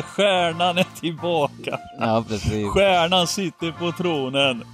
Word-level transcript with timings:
Stjärnan 0.00 0.78
är 0.78 0.86
tillbaka. 1.00 1.78
Ja, 2.00 2.24
precis. 2.28 2.68
Stjärnan 2.68 3.26
sitter 3.26 3.72
på 3.72 3.92
tronen. 3.92 4.64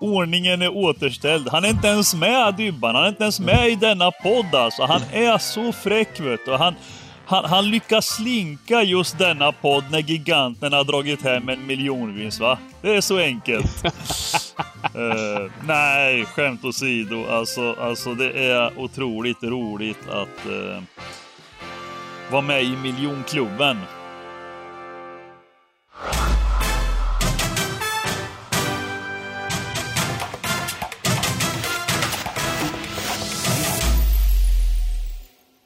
Ordningen 0.00 0.62
är 0.62 0.76
återställd. 0.76 1.48
Han 1.48 1.64
är 1.64 1.68
inte 1.68 1.88
ens 1.88 2.14
med 2.14 2.54
Dybban. 2.54 2.94
Han 2.94 3.04
är 3.04 3.08
inte 3.08 3.22
ens 3.22 3.40
med 3.40 3.68
i 3.68 3.74
denna 3.74 4.10
podd 4.10 4.54
alltså. 4.54 4.82
Han 4.82 5.02
är 5.12 5.38
så 5.38 5.72
fräck 5.72 6.20
vet 6.20 6.44
du. 6.44 6.52
Han, 6.52 6.74
han, 7.26 7.44
han 7.44 7.70
lyckas 7.70 8.06
slinka 8.06 8.82
just 8.82 9.18
denna 9.18 9.52
podd 9.52 9.84
när 9.90 9.98
giganterna 9.98 10.76
har 10.76 10.84
dragit 10.84 11.22
hem 11.22 11.48
en 11.48 11.66
miljonvinst 11.66 12.40
va? 12.40 12.58
Det 12.82 12.96
är 12.96 13.00
så 13.00 13.18
enkelt. 13.18 13.84
uh, 13.84 15.50
nej, 15.66 16.24
skämt 16.24 16.64
åsido. 16.64 17.26
Alltså, 17.30 17.76
alltså 17.80 18.14
det 18.14 18.50
är 18.50 18.78
otroligt 18.78 19.42
roligt 19.42 20.08
att 20.08 20.50
uh, 20.50 20.82
vara 22.30 22.42
med 22.42 22.64
i 22.64 22.76
miljonklubben. 22.76 23.76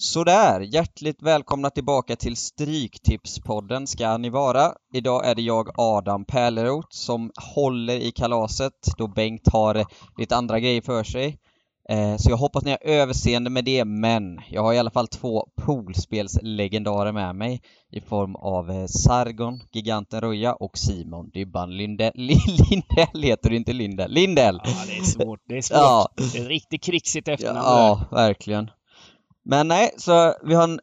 Sådär, 0.00 0.60
hjärtligt 0.60 1.22
välkomna 1.22 1.70
tillbaka 1.70 2.16
till 2.16 2.36
Stryktipspodden 2.36 3.86
ska 3.86 4.16
ni 4.16 4.30
vara. 4.30 4.72
Idag 4.94 5.26
är 5.26 5.34
det 5.34 5.42
jag, 5.42 5.68
Adam 5.76 6.24
Pärleroth, 6.24 6.88
som 6.90 7.30
håller 7.54 7.96
i 7.96 8.10
kalaset 8.10 8.72
då 8.98 9.06
Bengt 9.06 9.48
har 9.52 9.84
lite 10.18 10.36
andra 10.36 10.60
grejer 10.60 10.82
för 10.82 11.04
sig. 11.04 11.38
Eh, 11.88 12.16
så 12.16 12.30
jag 12.30 12.36
hoppas 12.36 12.64
ni 12.64 12.70
har 12.70 12.78
överseende 12.82 13.50
med 13.50 13.64
det, 13.64 13.84
men 13.84 14.40
jag 14.48 14.62
har 14.62 14.72
i 14.72 14.78
alla 14.78 14.90
fall 14.90 15.08
två 15.08 15.48
poolspelslegendarer 15.62 17.12
med 17.12 17.36
mig 17.36 17.62
i 17.92 18.00
form 18.00 18.36
av 18.36 18.70
eh, 18.70 18.86
Sargon, 18.86 19.60
giganten 19.72 20.20
Ruja 20.20 20.54
och 20.54 20.78
Simon 20.78 21.30
Dybban 21.30 21.76
Lindell. 21.76 22.12
Lindell 22.70 23.22
heter 23.22 23.50
du 23.50 23.56
inte 23.56 23.72
Lindell? 23.72 24.10
Lindell! 24.12 24.60
Ja, 24.64 24.70
det 24.86 24.98
är 24.98 25.02
svårt. 25.02 25.40
Det 25.48 25.56
är 25.56 25.62
svårt. 25.62 25.78
Ja. 25.78 26.08
Det 26.16 26.38
är 26.38 26.44
riktigt 26.44 26.82
krixigt 26.82 27.28
efternamn. 27.28 27.66
Ja, 27.66 28.00
verkligen. 28.10 28.70
Men 29.50 29.68
nej, 29.68 29.90
så 29.96 30.34
vi 30.42 30.54
har 30.54 30.64
en 30.64 30.80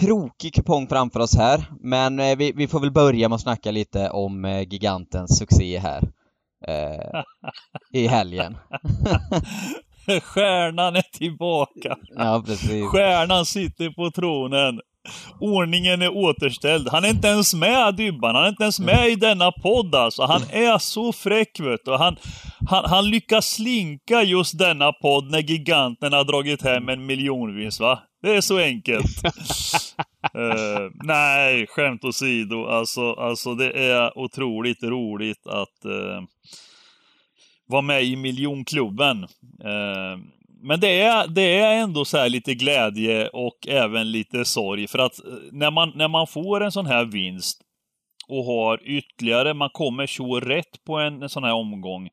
krokig 0.00 0.54
kupong 0.54 0.88
framför 0.88 1.20
oss 1.20 1.36
här, 1.36 1.64
men 1.80 2.20
eh, 2.20 2.36
vi, 2.36 2.52
vi 2.52 2.68
får 2.68 2.80
väl 2.80 2.90
börja 2.90 3.28
med 3.28 3.36
att 3.36 3.42
snacka 3.42 3.70
lite 3.70 4.10
om 4.10 4.44
eh, 4.44 4.60
gigantens 4.60 5.38
succé 5.38 5.78
här 5.78 6.02
eh, 6.66 7.22
i 7.92 8.06
helgen. 8.06 8.56
Stjärnan 10.22 10.96
är 10.96 11.18
tillbaka. 11.18 11.96
Ja, 12.16 12.42
precis. 12.46 12.86
Stjärnan 12.86 13.46
sitter 13.46 13.90
på 13.90 14.10
tronen. 14.10 14.80
Ordningen 15.40 16.02
är 16.02 16.16
återställd. 16.16 16.88
Han 16.88 17.04
är 17.04 17.08
inte 17.08 17.28
ens 17.28 17.54
med 17.54 17.94
Dybban. 17.94 18.34
Han 18.34 18.44
är 18.44 18.48
inte 18.48 18.62
ens 18.62 18.80
med 18.80 19.08
i 19.08 19.14
denna 19.14 19.52
podd 19.52 19.94
alltså. 19.94 20.22
Han 20.22 20.42
är 20.50 20.78
så 20.78 21.12
fräck 21.12 21.60
vet 21.60 21.80
du. 21.84 21.96
Han, 21.96 22.16
han, 22.68 22.84
han 22.84 23.10
lyckas 23.10 23.46
slinka 23.46 24.22
just 24.22 24.58
denna 24.58 24.92
podd 24.92 25.30
när 25.30 25.38
giganterna 25.38 26.16
har 26.16 26.24
dragit 26.24 26.62
hem 26.62 26.88
en 26.88 27.06
miljonvinst 27.06 27.80
va? 27.80 28.02
Det 28.22 28.36
är 28.36 28.40
så 28.40 28.58
enkelt. 28.58 29.24
uh, 30.36 30.90
nej, 31.04 31.66
skämt 31.66 32.04
åsido. 32.04 32.66
Alltså, 32.66 33.12
alltså 33.12 33.54
det 33.54 33.70
är 33.70 34.18
otroligt 34.18 34.82
roligt 34.82 35.46
att 35.46 35.86
uh, 35.86 36.22
vara 37.66 37.82
med 37.82 38.04
i 38.04 38.16
miljonklubben. 38.16 39.22
Uh, 39.64 40.18
men 40.64 40.80
det 40.80 41.00
är, 41.00 41.28
det 41.28 41.58
är 41.58 41.82
ändå 41.82 42.04
så 42.04 42.28
lite 42.28 42.54
glädje 42.54 43.28
och 43.28 43.68
även 43.68 44.10
lite 44.10 44.44
sorg 44.44 44.86
för 44.86 44.98
att 44.98 45.20
när 45.52 45.70
man, 45.70 45.92
när 45.94 46.08
man 46.08 46.26
får 46.26 46.62
en 46.62 46.72
sån 46.72 46.86
här 46.86 47.04
vinst 47.04 47.60
och 48.28 48.44
har 48.44 48.80
ytterligare, 48.84 49.54
man 49.54 49.70
kommer 49.70 50.06
så 50.06 50.40
rätt 50.40 50.84
på 50.84 50.98
en, 50.98 51.22
en 51.22 51.28
sån 51.28 51.44
här 51.44 51.52
omgång. 51.52 52.08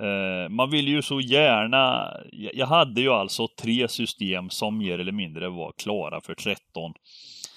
Eh, 0.00 0.48
man 0.50 0.70
vill 0.70 0.88
ju 0.88 1.02
så 1.02 1.20
gärna, 1.20 2.12
jag 2.32 2.66
hade 2.66 3.00
ju 3.00 3.10
alltså 3.10 3.48
tre 3.62 3.88
system 3.88 4.50
som 4.50 4.78
mer 4.78 4.98
eller 4.98 5.12
mindre 5.12 5.48
var 5.48 5.72
klara 5.72 6.20
för 6.20 6.34
13. 6.34 6.92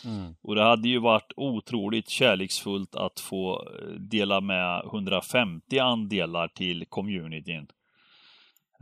Mm. 0.05 0.35
Och 0.41 0.55
det 0.55 0.63
hade 0.63 0.89
ju 0.89 0.99
varit 0.99 1.33
otroligt 1.35 2.09
kärleksfullt 2.09 2.95
att 2.95 3.19
få 3.19 3.67
dela 3.99 4.41
med 4.41 4.81
150 4.85 5.79
andelar 5.79 6.47
till 6.47 6.85
communityn. 6.89 7.67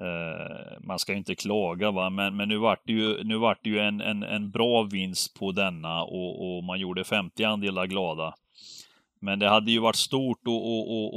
Uh, 0.01 0.79
man 0.87 0.99
ska 0.99 1.13
inte 1.13 1.35
klaga 1.35 1.91
va, 1.91 2.09
men, 2.09 2.35
men 2.35 2.49
nu 2.49 2.57
vart 2.57 2.81
det 2.85 2.93
ju, 2.93 3.23
nu 3.23 3.37
vart 3.37 3.63
det 3.63 3.69
ju 3.69 3.79
en, 3.79 4.01
en, 4.01 4.23
en 4.23 4.51
bra 4.51 4.83
vinst 4.83 5.39
på 5.39 5.51
denna 5.51 6.03
och, 6.03 6.57
och 6.57 6.63
man 6.63 6.79
gjorde 6.79 7.03
50 7.03 7.43
andelar 7.43 7.85
glada. 7.85 8.33
Men 9.21 9.39
det 9.39 9.49
hade 9.49 9.71
ju 9.71 9.79
varit 9.79 9.95
stort 9.95 10.39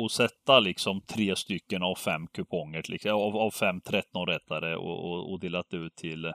att, 0.05 0.13
sätta 0.13 0.61
liksom 0.61 1.01
tre 1.01 1.37
stycken 1.37 1.83
av 1.83 1.95
fem 1.95 2.27
kuponger, 2.27 2.83
liksom, 2.89 3.11
av, 3.11 3.37
av 3.37 3.51
fem 3.51 3.81
13 3.81 4.27
rättare 4.27 4.77
och, 4.77 5.11
och, 5.11 5.33
och 5.33 5.41
delat 5.41 5.75
ut 5.75 5.97
till 5.97 6.33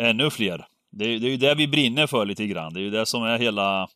ännu 0.00 0.30
fler. 0.30 0.66
Det, 0.90 1.18
det 1.18 1.26
är 1.26 1.30
ju 1.30 1.36
det 1.36 1.54
vi 1.54 1.68
brinner 1.68 2.06
för 2.06 2.24
lite 2.24 2.46
grann. 2.46 2.74
Det 2.74 2.80
är 2.80 2.84
ju 2.84 2.90
det 2.90 3.06
som 3.06 3.24
är 3.24 3.38
hela 3.38 3.88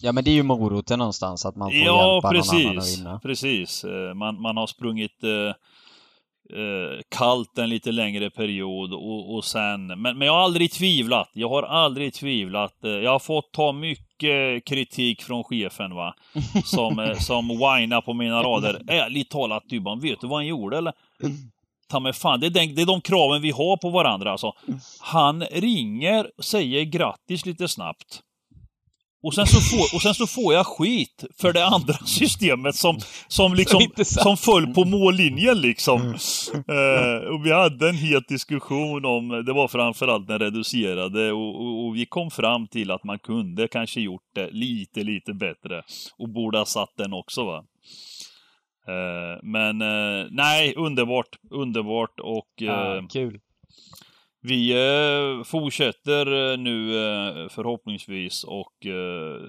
Ja 0.00 0.12
men 0.12 0.24
det 0.24 0.30
är 0.30 0.34
ju 0.34 0.42
moroten 0.42 0.98
någonstans 0.98 1.46
att 1.46 1.56
man 1.56 1.70
får 1.70 1.80
ja, 1.80 2.12
hjälpa 2.14 2.30
precis, 2.30 2.52
någon 2.52 2.66
annan 2.66 2.78
att 2.78 2.98
vinna. 2.98 3.10
Ja 3.10 3.20
precis. 3.22 3.84
Eh, 3.84 4.14
man, 4.14 4.40
man 4.40 4.56
har 4.56 4.66
sprungit 4.66 5.24
eh, 5.24 5.54
eh, 6.54 7.00
kallt 7.08 7.58
en 7.58 7.70
lite 7.70 7.92
längre 7.92 8.30
period 8.30 8.92
och, 8.92 9.34
och 9.34 9.44
sen, 9.44 9.86
men, 9.86 10.18
men 10.18 10.20
jag 10.20 10.32
har 10.32 10.40
aldrig 10.40 10.72
tvivlat. 10.72 11.30
Jag 11.32 11.48
har 11.48 11.62
aldrig 11.62 12.14
tvivlat. 12.14 12.84
Eh, 12.84 12.90
jag 12.90 13.10
har 13.10 13.18
fått 13.18 13.52
ta 13.52 13.72
mycket 13.72 14.64
kritik 14.64 15.22
från 15.22 15.44
chefen 15.44 15.94
va. 15.94 16.14
Som, 16.64 16.98
eh, 16.98 17.18
som 17.18 17.48
whinar 17.48 18.00
på 18.00 18.14
mina 18.14 18.42
rader. 18.42 18.82
Ärligt 18.88 19.30
talat 19.30 19.68
Dybban, 19.68 20.00
vet 20.00 20.20
du 20.20 20.26
vad 20.26 20.38
han 20.38 20.46
gjorde 20.46 20.78
eller? 20.78 20.92
Ta 21.88 22.00
mig 22.00 22.12
fan, 22.12 22.40
det 22.40 22.46
är, 22.46 22.50
den, 22.50 22.74
det 22.74 22.82
är 22.82 22.86
de 22.86 23.00
kraven 23.00 23.42
vi 23.42 23.50
har 23.50 23.76
på 23.76 23.90
varandra 23.90 24.32
alltså. 24.32 24.52
Han 25.00 25.42
ringer, 25.42 26.30
säger 26.42 26.84
grattis 26.84 27.46
lite 27.46 27.68
snabbt. 27.68 28.20
Och 29.24 29.34
sen, 29.34 29.46
så 29.46 29.60
får, 29.60 29.96
och 29.96 30.02
sen 30.02 30.14
så 30.14 30.26
får 30.26 30.54
jag 30.54 30.66
skit 30.66 31.24
för 31.40 31.52
det 31.52 31.66
andra 31.66 31.94
systemet 32.06 32.74
som, 32.74 32.98
som, 33.28 33.54
liksom, 33.54 33.80
som 34.04 34.36
föll 34.36 34.74
på 34.74 34.84
mållinjen 34.84 35.60
liksom. 35.60 36.00
Uh, 36.00 37.28
och 37.32 37.46
vi 37.46 37.52
hade 37.52 37.88
en 37.88 37.94
het 37.94 38.28
diskussion 38.28 39.04
om, 39.04 39.28
det 39.28 39.52
var 39.52 39.68
framförallt 39.68 40.28
den 40.28 40.38
reducerade 40.38 41.32
och, 41.32 41.60
och, 41.60 41.86
och, 41.86 41.96
vi 41.96 42.06
kom 42.06 42.30
fram 42.30 42.68
till 42.68 42.90
att 42.90 43.04
man 43.04 43.18
kunde 43.18 43.68
kanske 43.68 44.00
gjort 44.00 44.28
det 44.34 44.50
lite, 44.50 45.02
lite 45.02 45.34
bättre. 45.34 45.82
Och 46.18 46.28
borde 46.28 46.58
ha 46.58 46.64
satt 46.64 46.96
den 46.96 47.12
också 47.12 47.44
va. 47.44 47.64
Uh, 48.88 49.42
men 49.42 49.82
uh, 49.82 50.26
nej, 50.30 50.74
underbart, 50.76 51.38
underbart 51.50 52.20
och... 52.20 52.48
Ja, 52.56 53.06
kul. 53.12 53.40
Vi 54.46 54.72
eh, 54.72 55.44
fortsätter 55.44 56.52
eh, 56.52 56.58
nu 56.58 56.96
eh, 56.96 57.48
förhoppningsvis 57.48 58.44
och 58.44 58.86
eh, 58.86 59.40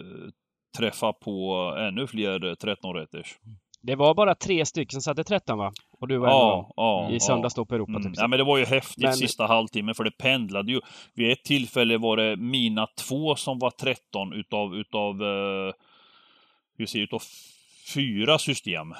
träffa 0.77 1.13
på 1.13 1.53
ännu 1.79 2.07
fler 2.07 2.55
13 2.55 2.95
rätters. 2.95 3.39
Det 3.81 3.95
var 3.95 4.13
bara 4.13 4.35
tre 4.35 4.65
stycken 4.65 4.91
som 4.91 5.01
satte 5.01 5.23
13 5.23 5.57
va? 5.57 5.71
Och 5.99 6.07
du 6.07 6.17
var 6.17 6.27
ja, 6.27 6.73
ja, 6.75 7.09
i 7.11 7.19
söndags 7.19 7.55
då 7.55 7.65
på 7.65 7.75
Europa 7.75 7.91
mm. 7.91 8.03
typ. 8.03 8.13
Ja 8.15 8.27
men 8.27 8.39
det 8.39 8.45
var 8.45 8.57
ju 8.57 8.65
häftigt 8.65 9.03
men... 9.03 9.13
sista 9.13 9.45
halvtimmen 9.45 9.95
för 9.95 10.03
det 10.03 10.17
pendlade 10.17 10.71
ju. 10.71 10.81
Vid 11.13 11.31
ett 11.31 11.43
tillfälle 11.43 11.97
var 11.97 12.17
det 12.17 12.35
mina 12.35 12.87
två 13.07 13.35
som 13.35 13.59
var 13.59 13.69
13 13.69 14.33
utav, 14.33 14.75
utav, 14.75 15.21
uh, 15.21 15.73
hur 16.77 16.85
ser 16.85 16.99
utav 16.99 17.21
fyra 17.93 18.37
system. 18.37 18.91
Uh, 18.91 18.97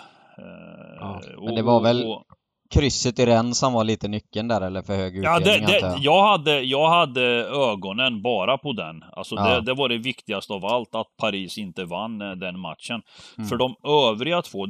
ja, 1.00 1.22
men 1.42 1.56
det 1.56 1.64
var 1.64 1.82
väl 1.82 2.04
och, 2.04 2.26
krysset 2.70 3.20
i 3.20 3.26
den 3.26 3.54
som 3.54 3.74
var 3.74 3.84
lite 3.84 4.08
nyckeln 4.08 4.48
där 4.48 4.62
eller 4.62 4.82
för 4.82 4.96
hög 4.96 5.18
utdelning? 5.18 5.24
Ja, 5.24 5.40
det, 5.40 5.88
det, 5.88 5.98
jag, 6.00 6.28
hade, 6.28 6.62
jag 6.62 6.90
hade 6.90 7.22
ögonen 7.46 8.22
bara 8.22 8.58
på 8.58 8.74
den. 8.74 9.04
Alltså 9.12 9.36
ja. 9.36 9.50
det, 9.50 9.62
det, 9.62 9.74
var 9.74 9.90
det 9.90 9.98
viktigaste 9.98 10.54
av 10.54 10.66
allt, 10.66 10.96
att 10.96 11.18
Paris 11.18 11.58
inte 11.58 11.86
vann 11.86 12.22
eh, 12.22 12.32
den 12.32 12.60
matchen. 12.60 13.02
Mm. 13.38 13.50
För 13.50 13.58
de 13.58 13.76
övriga 13.84 14.42
två, 14.42 14.68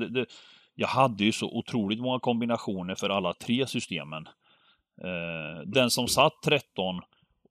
jag 0.75 0.88
hade 0.88 1.24
ju 1.24 1.31
så 1.31 1.45
otroligt 1.45 2.00
många 2.00 2.19
kombinationer 2.19 2.95
för 2.95 3.09
alla 3.09 3.33
tre 3.33 3.68
systemen. 3.68 4.27
Eh, 5.03 5.62
den 5.65 5.89
som 5.89 6.07
satt 6.07 6.33
13 6.45 7.01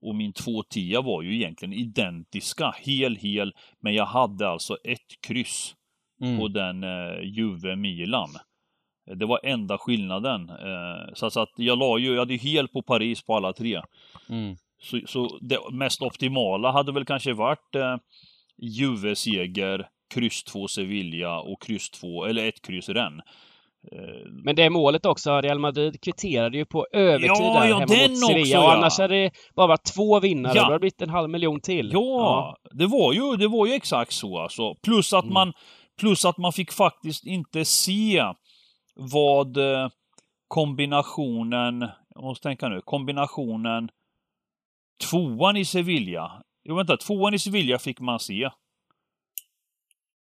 och 0.03 0.15
min 0.15 0.33
210 0.33 1.03
var 1.05 1.23
ju 1.23 1.35
egentligen 1.35 1.73
identiska, 1.73 2.75
hel, 2.79 3.17
hel, 3.17 3.53
men 3.81 3.95
jag 3.95 4.07
hade 4.07 4.49
alltså 4.49 4.77
ett 4.85 5.27
kryss 5.27 5.75
mm. 6.21 6.39
på 6.39 6.49
den 6.49 6.85
eh, 6.85 7.21
Juve 7.23 7.77
Milan. 7.77 8.31
Det 9.07 9.27
var 9.27 9.41
enda 9.43 9.79
skillnaden. 9.79 10.51
Eh, 10.51 11.15
så, 11.15 11.31
så 11.31 11.41
att 11.41 11.53
jag 11.57 11.79
la 11.79 11.99
ju, 11.99 12.13
jag 12.13 12.19
hade 12.19 12.35
ju 12.35 12.39
helt 12.51 12.73
på 12.73 12.83
Paris 12.83 13.23
på 13.23 13.37
alla 13.37 13.53
tre. 13.53 13.81
Mm. 14.29 14.57
Så, 14.83 15.01
så 15.07 15.39
det 15.41 15.59
mest 15.73 16.03
optimala 16.03 16.71
hade 16.73 16.93
väl 16.93 17.05
kanske 17.05 17.33
varit 17.33 17.75
eh, 17.75 17.97
Juve-seger, 18.85 19.89
kryss 20.15 20.45
2 20.45 20.69
Sevilla 20.69 21.41
och 21.41 21.63
kryss 21.63 21.91
2, 21.91 22.25
eller 22.25 22.49
ett 22.49 22.63
kryss 22.67 22.89
Rennes. 22.89 23.25
Eh, 23.93 24.31
Men 24.45 24.57
det 24.57 24.63
är 24.63 24.71
målet 24.71 25.07
också. 25.07 25.41
Real 25.41 25.59
Madrid 25.59 26.01
kvitterade 26.01 26.57
ju 26.59 26.65
på 26.65 26.87
övertid 26.93 27.29
Ja, 27.29 27.61
där 27.61 27.69
ja, 27.69 27.79
hemma 27.79 27.87
den 27.95 28.11
mot 28.11 28.19
Sevilla. 28.19 28.41
också, 28.43 28.59
Och 28.59 28.65
ja. 28.65 28.77
annars 28.77 28.99
hade 28.99 29.15
det 29.23 29.31
bara 29.57 29.67
varit 29.67 29.85
två 29.95 30.21
vinnare. 30.21 30.53
Ja. 30.57 30.63
Hade 30.63 30.75
det 30.75 30.79
blivit 30.81 31.03
en 31.03 31.11
halv 31.11 31.31
miljon 31.31 31.61
till. 31.61 31.91
Ja, 31.93 32.57
Det, 32.73 32.87
var 32.87 33.13
ju, 33.13 33.37
det 33.37 33.49
var 33.49 33.67
ju 33.67 33.73
exakt 33.73 34.13
så 34.13 34.39
alltså. 34.39 34.75
Plus 34.75 35.13
att, 35.13 35.25
Mm. 35.25 35.35
man, 35.35 35.53
plus 36.01 36.25
att 36.25 36.39
man 36.39 36.53
fick 36.53 36.73
faktiskt 36.73 37.27
inte 37.27 37.65
se 37.65 38.23
vad 38.95 39.57
eh, 39.57 39.89
kombinationen, 40.49 41.81
jag 42.09 42.23
måste 42.23 42.43
tänka 42.43 42.69
nu, 42.69 42.81
kombinationen 42.81 43.91
tvåan 45.11 45.57
i 45.57 45.65
Sevilla. 45.65 46.43
Jo 46.65 46.77
vänta, 46.77 46.97
tvåan 46.97 47.35
i 47.35 47.39
Sevilla 47.39 47.79
fick 47.79 48.01
man 48.01 48.21
se. 48.21 48.51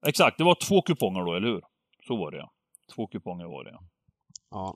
Exakt, 0.07 0.39
det 0.39 0.45
var 0.45 0.55
två 0.55 0.83
kuponger 0.83 1.25
då, 1.25 1.35
eller 1.35 1.49
hur? 1.49 1.63
Så 2.07 2.17
var 2.17 2.31
det 2.31 2.39
ja. 2.39 2.51
Två 2.95 3.07
kuponger 3.07 3.45
var 3.45 3.65
det 3.65 3.71
ja. 3.71 3.81
Ja. 4.51 4.75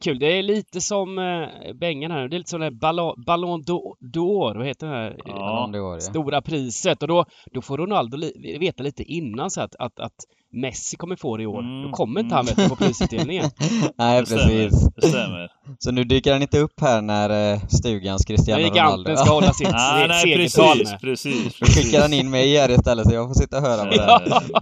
Kul. 0.00 0.18
Det 0.18 0.38
är 0.38 0.42
lite 0.42 0.80
som 0.80 1.18
eh, 1.18 1.72
Bengen 1.74 2.10
här. 2.10 2.28
Det 2.28 2.36
är 2.36 2.38
lite 2.38 2.50
som 2.50 2.60
den 2.60 2.72
här 2.72 2.80
Ballon, 2.80 3.24
Ballon 3.26 3.62
d'Or, 3.62 4.56
vad 4.56 4.66
heter 4.66 4.86
det 4.86 4.92
här? 4.92 5.16
Ja. 5.26 6.00
Stora 6.00 6.42
priset. 6.42 7.02
Och 7.02 7.08
då, 7.08 7.24
då 7.52 7.62
får 7.62 7.78
Ronaldo 7.78 8.16
li, 8.16 8.58
veta 8.60 8.82
lite 8.82 9.02
innan 9.02 9.50
så 9.50 9.60
att, 9.60 9.76
att, 9.76 10.00
att 10.00 10.16
Messi 10.56 10.96
kommer 10.96 11.16
få 11.16 11.36
det 11.36 11.42
i 11.42 11.46
år. 11.46 11.58
Mm, 11.60 11.82
Då 11.82 11.90
kommer 11.96 12.20
inte 12.20 12.34
han 12.34 12.46
vet 12.46 12.56
du, 12.56 12.68
på 12.68 12.76
prisutdelningen. 12.76 13.50
Nej, 13.98 14.20
Det 14.20 14.26
stämmer. 14.26 14.44
precis. 14.46 14.88
Det 14.96 15.08
stämmer. 15.08 15.48
Så 15.78 15.90
nu 15.90 16.04
dyker 16.04 16.32
han 16.32 16.42
inte 16.42 16.58
upp 16.58 16.80
här 16.80 17.02
när 17.02 17.52
eh, 17.52 17.60
stugans 17.68 18.24
Cristiano 18.24 18.62
När 18.62 18.70
Ronaldo... 18.70 19.10
giganten 19.10 19.24
ska 19.26 19.34
hålla 19.34 19.52
sitt 19.52 19.66
se- 19.66 19.72
nej, 20.08 20.20
segertal 20.22 20.78
precis, 20.78 20.90
med. 20.90 21.00
precis. 21.00 21.58
Då 21.60 21.66
skickar 21.66 22.00
han 22.02 22.12
in 22.12 22.30
mig 22.30 22.56
här 22.58 22.70
istället 22.70 23.08
så 23.08 23.14
jag 23.14 23.28
får 23.28 23.34
sitta 23.34 23.56
och 23.56 23.62
höra 23.62 23.84
på 23.84 23.90
det. 23.90 23.96
Ja, 23.96 24.20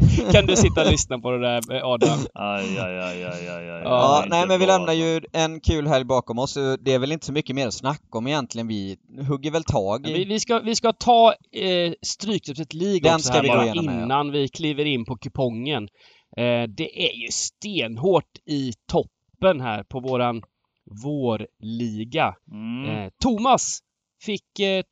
kan 0.32 0.46
du 0.46 0.56
sitta 0.56 0.85
och 0.85 0.91
lyssna 0.91 1.19
på 1.19 1.31
det 1.31 1.38
där 1.41 1.75
eh, 1.76 1.85
Adam? 1.87 2.19
Aj, 2.35 2.79
aj, 2.79 2.99
aj, 2.99 3.25
aj, 3.25 3.49
aj, 3.49 3.70
aj. 3.70 3.82
Ja, 3.85 4.25
nej 4.29 4.46
men 4.49 4.61
vi 4.61 4.67
lämnar 4.67 4.93
ju 4.93 5.20
en 5.32 5.61
kul 5.61 5.87
helg 5.87 6.05
bakom 6.05 6.38
oss. 6.38 6.55
Det 6.81 6.93
är 6.94 6.99
väl 6.99 7.12
inte 7.12 7.26
så 7.26 7.32
mycket 7.32 7.56
mer 7.56 7.67
att 7.67 7.75
snacka 7.75 8.19
om 8.19 8.26
egentligen. 8.26 8.69
Vi 8.69 8.96
hugger 9.29 9.50
väl 9.50 9.64
tag 9.64 10.06
Vi, 10.06 10.23
i... 10.23 10.25
vi, 10.25 10.41
ska, 10.41 10.58
vi 10.58 10.75
ska 10.75 10.93
ta 10.93 11.35
eh, 11.52 11.93
Stryktipset 12.02 12.75
League 12.75 13.00
Den 13.00 13.14
också 13.14 13.26
ska 13.29 13.35
här 13.37 13.43
vi 13.43 13.49
gå 13.49 13.55
bara 13.55 13.64
igenom, 13.64 13.94
ja. 13.99 14.02
innan 14.05 14.32
vi 14.32 14.49
kliver 14.49 14.85
in 14.85 15.05
på 15.05 15.17
kupongen. 15.17 15.83
Eh, 16.36 16.62
det 16.69 17.08
är 17.08 17.12
ju 17.14 17.28
stenhårt 17.31 18.38
i 18.44 18.72
toppen 18.86 19.60
här 19.60 19.82
på 19.82 20.00
våran 20.00 20.42
vårliga. 21.04 22.34
Mm. 22.52 22.90
Eh, 22.90 23.10
Thomas 23.22 23.78
fick 24.25 24.60
eh, 24.60 24.82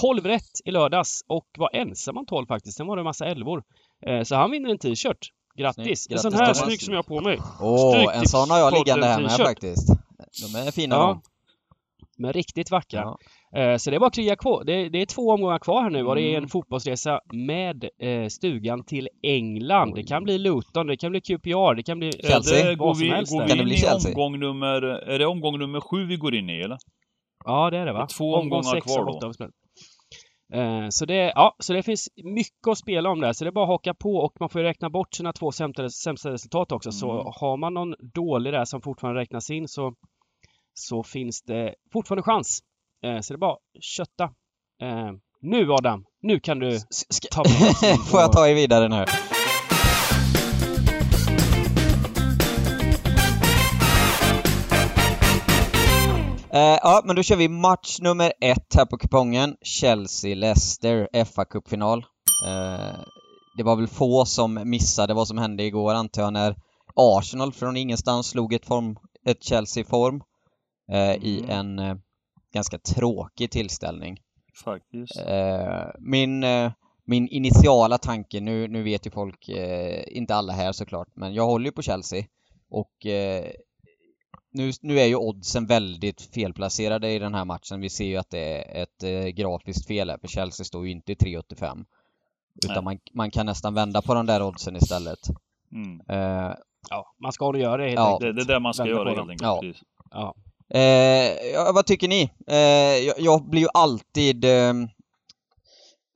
12 0.00 0.24
rätt 0.26 0.60
i 0.64 0.70
lördags 0.70 1.22
och 1.28 1.46
var 1.58 1.70
ensam 1.76 2.16
om 2.16 2.26
12 2.26 2.46
faktiskt. 2.46 2.76
Sen 2.76 2.86
var 2.86 2.96
det 2.96 3.00
en 3.00 3.04
massa 3.04 3.26
elvor. 3.26 3.62
Eh, 4.06 4.22
så 4.22 4.34
han 4.34 4.50
vinner 4.50 4.70
en 4.70 4.78
t-shirt. 4.78 5.28
Grattis! 5.58 6.04
Snyggt. 6.04 6.12
En 6.12 6.18
sån 6.18 6.32
här 6.32 6.44
Thomas. 6.54 6.58
snygg 6.64 6.82
som 6.82 6.94
jag 6.94 6.98
har 6.98 7.02
på 7.02 7.20
mig. 7.20 7.38
Åh, 7.60 7.96
en 7.96 8.02
Stryktipspodden 8.02 8.26
sån 8.28 8.50
har 8.50 8.58
jag 8.58 8.72
liggande 8.72 9.06
här 9.06 9.20
med 9.22 9.30
faktiskt. 9.30 9.88
De 10.52 10.58
är 10.58 10.70
fina 10.70 10.94
Ja. 10.94 11.06
de. 11.06 11.22
Men 12.18 12.32
riktigt 12.32 12.70
vackra. 12.70 13.00
Ja. 13.00 13.18
Eh, 13.54 13.76
Så 13.76 13.90
det 13.90 13.96
är 13.96 14.00
bara 14.00 14.10
krya 14.10 14.36
kvar. 14.36 14.64
Det, 14.64 14.88
det 14.88 15.02
är 15.02 15.06
två 15.06 15.22
omgångar 15.30 15.58
kvar 15.58 15.82
här 15.82 15.90
nu 15.90 16.04
och 16.06 16.14
det 16.14 16.22
är 16.22 16.30
en 16.30 16.36
Mm. 16.36 16.48
fotbollsresa 16.48 17.20
med 17.32 17.88
eh, 18.02 18.26
stugan 18.28 18.84
till 18.84 19.08
England. 19.22 19.94
Det 19.94 20.02
kan 20.02 20.24
bli 20.24 20.38
Luton, 20.38 20.86
det 20.86 20.96
kan 20.96 21.10
bli 21.10 21.20
QPR, 21.20 21.74
det 21.74 21.82
kan 21.82 21.98
bli 21.98 22.12
Chelsea. 22.12 22.60
Är 22.64 22.68
det, 22.68 22.74
går 22.74 22.94
vi, 22.94 23.08
går 23.08 23.42
vi 23.42 23.48
Kan 23.48 23.56
det 23.56 23.62
in 23.62 23.64
bli 23.64 23.74
i 23.74 23.78
Chelsea? 23.78 24.10
omgång 24.12 24.38
nummer... 24.40 24.82
Är 24.82 25.18
det 25.18 25.26
omgång 25.26 25.58
nummer 25.58 25.80
sju 25.80 26.06
vi 26.06 26.16
går 26.16 26.34
in 26.34 26.50
i, 26.50 26.60
eller? 26.60 26.78
Ja, 27.44 27.70
det 27.70 27.78
är 27.78 27.86
det 27.86 27.92
va? 27.92 27.98
Det 27.98 28.04
är 28.04 28.16
två 28.18 28.24
Omgång 28.24 28.42
omgångar 28.42 28.62
sex 28.74 28.86
kvar 28.86 29.04
då. 29.06 29.12
åtta 29.12 29.32
spelat. 29.32 29.52
Eh, 30.54 30.86
Så 30.88 31.04
det, 31.06 31.32
ja, 31.34 31.56
så 31.58 31.72
det 31.72 31.82
finns 31.82 32.08
mycket 32.24 32.68
att 32.70 32.78
spela 32.78 33.10
om 33.10 33.20
där, 33.20 33.32
så 33.32 33.44
det 33.44 33.48
är 33.48 33.52
bara 33.52 33.64
att 33.64 33.68
haka 33.68 33.94
på 33.94 34.10
och 34.16 34.32
man 34.40 34.48
får 34.48 34.60
ju 34.60 34.66
räkna 34.66 34.90
bort 34.90 35.14
sina 35.14 35.32
två 35.32 35.52
sämsta, 35.52 35.88
sämsta 35.88 36.30
resultat 36.32 36.72
också. 36.72 36.92
Så 36.92 37.10
Mm. 37.10 37.24
har 37.40 37.56
man 37.56 37.74
någon 37.74 37.94
dålig 38.14 38.52
där 38.52 38.64
som 38.64 38.80
fortfarande 38.82 39.20
räknas 39.20 39.50
in 39.50 39.68
så, 39.68 39.94
så 40.74 41.02
finns 41.02 41.42
det 41.42 41.74
fortfarande 41.92 42.22
chans. 42.22 42.60
Eh, 43.04 43.20
Så 43.20 43.32
det 43.32 43.36
är 43.36 43.38
bara 43.38 43.52
att 43.52 43.82
kötta. 43.82 44.24
Eh, 44.82 45.10
Nu 45.40 45.72
Adam, 45.72 46.04
nu 46.22 46.40
kan 46.40 46.58
du 46.58 46.78
ta 47.30 47.44
Får 48.10 48.20
jag 48.20 48.32
ta 48.32 48.48
er 48.48 48.54
vidare 48.54 48.88
nu? 48.88 49.04
Eh, 56.52 56.78
ja, 56.82 57.02
men 57.04 57.16
då 57.16 57.22
kör 57.22 57.36
vi 57.36 57.48
match 57.48 57.98
nummer 58.00 58.32
ett 58.40 58.74
här 58.76 58.86
på 58.86 58.98
kupongen. 58.98 59.56
Chelsea-Leicester, 59.64 61.08
FA-cupfinal. 61.12 62.02
Det 63.56 63.62
var 63.62 63.76
väl 63.76 63.86
få 63.88 64.24
som 64.24 64.60
missade 64.70 65.14
vad 65.14 65.28
som 65.28 65.38
hände 65.38 65.62
igår 65.62 65.94
antar 65.94 66.22
jag 66.22 66.32
när 66.32 66.56
Arsenal 66.94 67.52
från 67.52 67.76
ingenstans 67.76 68.26
slog 68.26 68.52
ett, 68.54 68.66
form, 68.66 68.96
ett 69.26 69.44
Chelsea 69.44 69.80
i 69.80 69.84
form 69.84 70.22
i 71.20 71.42
Mm. 71.44 71.50
en 71.78 72.00
ganska 72.56 72.78
tråkig 72.78 73.50
tillställning. 73.50 74.20
Faktiskt. 74.64 75.20
Eh, 75.26 75.86
min, 75.98 76.44
eh, 76.44 76.72
min 77.04 77.28
initiala 77.28 77.98
tanke, 77.98 78.40
nu, 78.40 78.68
nu 78.68 78.82
vet 78.82 79.06
ju 79.06 79.10
folk, 79.10 79.48
eh, 79.48 80.04
inte 80.16 80.34
alla 80.34 80.52
här 80.52 80.72
såklart, 80.72 81.08
men 81.14 81.34
jag 81.34 81.46
håller 81.46 81.64
ju 81.66 81.72
på 81.72 81.82
Chelsea 81.82 82.24
och 82.70 83.06
eh, 83.06 83.44
nu, 84.52 84.72
nu 84.82 84.98
är 85.00 85.06
ju 85.06 85.16
oddsen 85.16 85.66
väldigt 85.66 86.22
felplacerade 86.22 87.10
i 87.12 87.18
den 87.18 87.34
här 87.34 87.44
matchen. 87.44 87.80
Vi 87.80 87.88
ser 87.88 88.04
ju 88.04 88.16
att 88.16 88.30
det 88.30 88.38
är 88.78 88.82
ett 88.82 89.02
eh, 89.02 89.26
grafiskt 89.26 89.86
fel 89.86 90.10
här, 90.10 90.18
för 90.18 90.28
Chelsea 90.28 90.64
står 90.64 90.84
ju 90.86 90.92
inte 90.92 91.12
i 91.12 91.14
3,85. 91.14 91.84
Utan 92.64 92.84
man, 92.84 92.98
man 93.14 93.30
kan 93.30 93.46
nästan 93.46 93.74
vända 93.74 94.02
på 94.02 94.14
de 94.14 94.26
där 94.26 94.42
oddsen 94.42 94.76
istället. 94.76 95.18
Mm. 95.72 96.00
Eh, 96.08 96.54
Ja, 96.90 97.14
man 97.22 97.32
ska 97.32 97.58
göra 97.58 97.76
det 97.76 97.82
helt 97.88 97.94
Ja. 97.96 98.12
enkelt. 98.14 98.36
Det, 98.36 98.44
det 98.44 98.52
är 98.52 98.54
det 98.54 98.60
man 98.60 98.74
ska 98.74 98.82
Vända 98.84 98.98
göra 98.98 99.08
helt 99.08 99.20
enkelt. 99.30 99.42
Ja. 99.42 99.60
precis. 99.60 99.82
Ja. 100.10 100.34
Eh, 100.74 100.80
ja, 101.52 101.72
vad 101.74 101.86
tycker 101.86 102.08
ni? 102.08 102.30
Eh, 102.46 102.56
jag, 103.06 103.14
jag 103.18 103.48
blir 103.50 103.60
ju 103.62 103.68
alltid... 103.74 104.44
Eh, 104.44 104.72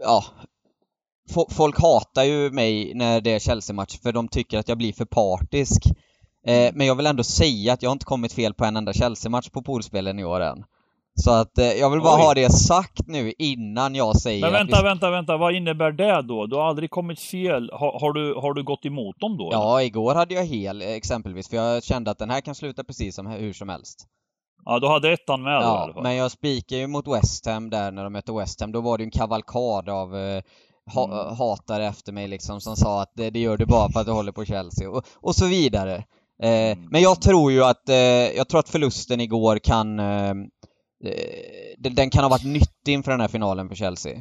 ja... 0.05 0.25
fo- 1.35 1.51
Folk 1.51 1.81
hatar 1.81 2.25
ju 2.25 2.51
mig 2.51 2.93
när 2.95 3.21
det 3.21 3.31
är 3.35 3.39
Chelsea-match 3.39 3.99
för 4.03 4.13
de 4.13 4.29
tycker 4.29 4.59
att 4.59 4.69
jag 4.69 4.79
blir 4.79 4.93
för 4.93 5.05
partisk. 5.05 5.83
Eh, 6.47 6.71
men 6.75 6.87
jag 6.87 6.95
vill 6.95 7.07
ändå 7.07 7.23
säga 7.25 7.73
att 7.73 7.83
jag 7.83 7.91
har 7.91 7.93
inte 7.93 8.05
kommit 8.05 8.33
fel 8.33 8.55
på 8.55 8.65
en 8.65 8.77
enda 8.77 8.93
Chelsea-match 8.93 9.49
på 9.49 9.63
poolspelen 9.63 10.19
i 10.19 10.25
år 10.25 10.41
än. 10.41 10.65
Så 11.15 11.31
att 11.31 11.59
eh, 11.59 11.67
jag 11.73 11.91
vill 11.91 12.01
bara 12.01 12.17
Oj. 12.17 12.23
ha 12.23 12.35
det 12.35 12.51
sagt 12.53 13.07
nu 13.07 13.33
innan 13.39 13.95
jag 13.95 14.21
säger 14.21 14.41
Men 14.43 14.53
vänta, 14.53 14.77
vi... 14.77 14.83
vänta, 14.89 15.11
vänta. 15.11 15.37
Vad 15.37 15.55
innebär 15.55 15.93
det 15.93 16.23
då? 16.23 16.47
Du 16.47 16.57
har 16.57 16.63
aldrig 16.69 16.91
kommit 16.91 17.21
fel. 17.21 17.71
Har, 17.73 18.01
har, 18.01 18.13
du, 18.13 18.35
har 18.35 18.55
du 18.55 18.63
gått 18.63 18.87
emot 18.87 19.21
dem 19.21 19.37
då? 19.37 19.45
eller? 19.47 19.63
Ja, 19.63 19.83
igår 19.83 20.15
hade 20.15 20.35
jag 20.35 20.45
hel 20.45 20.83
eh, 20.83 20.89
exempelvis 20.89 21.49
för 21.49 21.57
jag 21.57 21.85
kände 21.85 22.11
att 22.11 22.19
den 22.19 22.31
här 22.31 22.41
kan 22.41 22.55
sluta 22.55 22.85
precis 22.85 23.15
som 23.15 23.27
hur 23.27 23.53
som 23.53 23.69
helst. 23.69 24.07
Ja, 24.65 24.79
du 24.79 24.89
hade 24.89 25.13
ettan 25.13 25.43
med 25.43 25.53
då 25.61 25.63
Ja, 25.63 25.91
fall. 25.95 26.03
men 26.03 26.17
jag 26.17 26.31
spikar 26.31 26.77
ju 26.77 26.87
mot 26.87 27.09
West 27.09 27.47
Ham 27.47 27.71
där 27.71 27.91
när 27.93 28.05
de 28.05 28.13
mötte 28.13 28.33
West 28.33 28.61
Ham. 28.61 28.73
Då 28.73 28.81
var 28.81 28.99
det 28.99 29.03
ju 29.03 29.07
en 29.07 29.11
kavalkad 29.11 29.89
av 29.89 30.17
eh, 30.17 30.43
ha, 30.95 31.05
Mm. 31.23 31.37
hatare 31.37 31.87
efter 31.87 32.13
mig 32.13 32.29
liksom 32.29 32.61
som 32.61 32.77
sa 32.77 33.03
att 33.03 33.13
det, 33.15 33.31
det 33.31 33.39
gör 33.41 33.57
du 33.57 33.67
bara 33.67 33.89
för 33.93 34.01
att 34.01 34.07
du 34.07 34.13
håller 34.13 34.33
på 34.33 34.45
Chelsea 34.45 34.91
och, 34.91 35.05
och 35.15 35.35
så 35.35 35.47
vidare. 35.47 35.95
Eh, 36.43 36.51
Mm. 36.79 36.89
Men 36.91 37.03
jag 37.03 37.21
tror 37.23 37.53
ju 37.53 37.65
att, 37.65 37.89
eh, 37.89 37.97
jag 38.37 38.49
tror 38.49 38.61
att 38.61 38.69
förlusten 38.69 39.21
igår 39.21 39.59
kan, 39.59 39.99
eh, 40.01 40.31
eh, 41.05 41.75
den, 41.79 41.95
den 41.95 42.11
kan 42.11 42.25
ha 42.25 42.29
varit 42.31 42.45
nyttig 42.45 42.93
inför 42.93 43.11
den 43.11 43.21
här 43.21 43.29
finalen 43.29 43.69
för 43.69 43.77
Chelsea. 43.77 44.13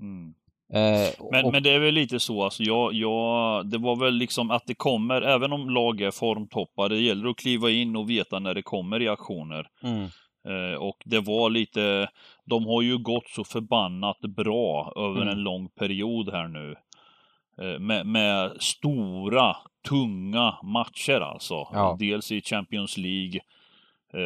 Mm. 0.00 0.34
Eh, 0.74 1.08
Men, 1.32 1.44
och, 1.44 1.52
men 1.52 1.62
det 1.62 1.70
är 1.70 1.78
väl 1.78 1.94
lite 1.94 2.20
så, 2.20 2.44
alltså 2.44 2.62
jag, 2.62 2.92
jag, 2.94 3.66
det 3.70 3.78
var 3.78 3.96
väl 3.96 4.14
liksom 4.14 4.50
att 4.50 4.62
det 4.66 4.74
kommer, 4.74 5.22
även 5.22 5.52
om 5.52 5.70
lag 5.70 6.00
är 6.00 6.10
formtoppade, 6.10 6.94
det 6.94 7.00
gäller 7.00 7.28
att 7.28 7.36
kliva 7.36 7.70
in 7.70 7.96
och 7.96 8.10
veta 8.10 8.38
när 8.38 8.54
det 8.54 8.62
kommer 8.62 8.98
reaktioner. 8.98 9.66
mm, 9.82 10.08
Eh, 10.48 10.78
och 10.80 10.96
det 11.04 11.20
var 11.20 11.50
lite, 11.50 12.08
de 12.44 12.66
har 12.66 12.82
ju 12.82 12.98
gått 12.98 13.28
så 13.28 13.44
förbannat 13.44 14.20
bra 14.20 14.92
över 14.96 15.22
Mm. 15.22 15.28
en 15.28 15.42
lång 15.42 15.68
period 15.68 16.32
här 16.32 16.48
nu. 16.48 16.74
Eh, 17.62 17.78
med, 17.78 18.06
med 18.06 18.52
stora, 18.60 19.56
tunga 19.88 20.54
matcher 20.62 21.20
alltså. 21.20 21.54
Ja. 21.54 21.96
Dels 21.98 22.32
i 22.32 22.40
Champions 22.42 22.96
League 22.96 23.40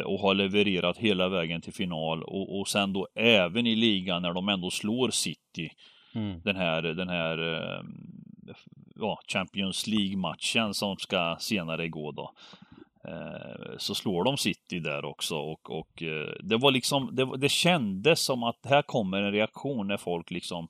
och 0.05 0.19
har 0.19 0.33
levererat 0.33 0.97
hela 0.97 1.29
vägen 1.29 1.61
till 1.61 1.73
final 1.73 2.23
och, 2.23 2.59
och 2.59 2.67
sen 2.67 2.93
då 2.93 3.07
även 3.15 3.67
i 3.67 3.75
ligan 3.75 4.21
när 4.21 4.33
de 4.33 4.49
ändå 4.49 4.69
slår 4.71 5.09
City 5.09 5.69
mm, 6.15 6.41
den 6.43 6.55
här, 6.55 6.81
den 6.81 7.09
här 7.09 7.37
eh, 7.53 7.83
ja, 8.95 9.19
Champions 9.27 9.87
League-matchen 9.87 10.73
som 10.73 10.97
ska 10.97 11.37
senare 11.39 11.87
gå 11.89 12.11
då. 12.11 12.31
Eh, 13.07 13.77
Så 13.77 13.95
slår 13.95 14.23
de 14.23 14.37
City 14.37 14.79
där 14.79 15.05
också 15.05 15.35
och, 15.35 15.69
och 15.79 16.03
eh, 16.03 16.33
det 16.43 16.57
var 16.57 16.71
liksom, 16.71 17.09
det, 17.15 17.37
det 17.37 17.49
kändes 17.49 18.25
som 18.25 18.43
att 18.43 18.59
här 18.63 18.81
kommer 18.81 19.21
en 19.21 19.31
reaktion 19.31 19.87
när 19.87 19.97
folk 19.97 20.31
liksom 20.31 20.67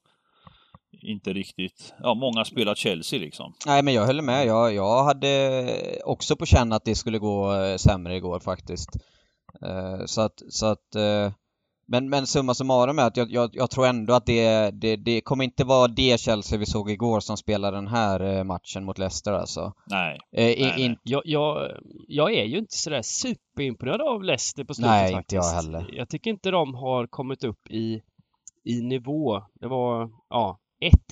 inte 1.01 1.33
riktigt, 1.33 1.93
ja 1.99 2.13
många 2.13 2.45
spelar 2.45 2.75
Chelsea 2.75 3.19
liksom. 3.19 3.53
Nej 3.65 3.83
men 3.83 3.93
jag 3.93 4.05
håller 4.05 4.21
med. 4.23 4.45
Jag, 4.45 4.73
jag 4.73 5.03
hade 5.03 5.79
också 6.05 6.35
på 6.35 6.45
känn 6.45 6.73
att 6.73 6.85
det 6.85 6.95
skulle 6.95 7.17
gå 7.19 7.53
sämre 7.77 8.15
igår 8.15 8.39
faktiskt. 8.39 8.89
Så 10.05 10.21
att, 10.21 10.41
så 10.49 10.65
att 10.65 10.95
men, 11.93 12.09
men 12.09 12.27
summa 12.27 12.53
summarum 12.53 12.99
är 12.99 13.03
att 13.03 13.17
jag, 13.17 13.31
jag, 13.31 13.49
jag 13.53 13.69
tror 13.71 13.87
ändå 13.87 14.13
att 14.13 14.25
det, 14.25 14.71
det, 14.71 14.95
det 14.95 15.21
kommer 15.21 15.43
inte 15.43 15.63
vara 15.63 15.87
det 15.87 16.19
Chelsea 16.19 16.59
vi 16.59 16.65
såg 16.65 16.91
igår 16.91 17.19
som 17.19 17.37
spelar 17.37 17.71
den 17.71 17.87
här 17.87 18.43
matchen 18.43 18.83
mot 18.85 18.97
Leicester 18.97 19.31
alltså. 19.33 19.73
Nej. 19.85 20.19
Eh, 20.31 20.43
nej, 20.45 20.81
in, 20.81 20.91
nej. 20.91 20.97
Jag, 21.03 21.21
jag, 21.25 21.71
jag 22.07 22.33
är 22.33 22.43
ju 22.43 22.57
inte 22.57 22.77
sådär 22.77 23.01
superimponerad 23.01 24.01
av 24.01 24.23
Leicester 24.23 24.63
på 24.63 24.73
slutet 24.73 24.91
Nej, 24.91 25.05
inte 25.11 25.17
faktiskt. 25.17 25.33
jag 25.43 25.53
heller. 25.63 25.89
Jag 25.93 26.09
tycker 26.09 26.29
inte 26.31 26.51
de 26.51 26.75
har 26.75 27.07
kommit 27.07 27.43
upp 27.43 27.67
i, 27.69 28.01
i 28.63 28.81
nivå. 28.81 29.43
Det 29.53 29.67
var, 29.67 30.09
ja, 30.29 30.59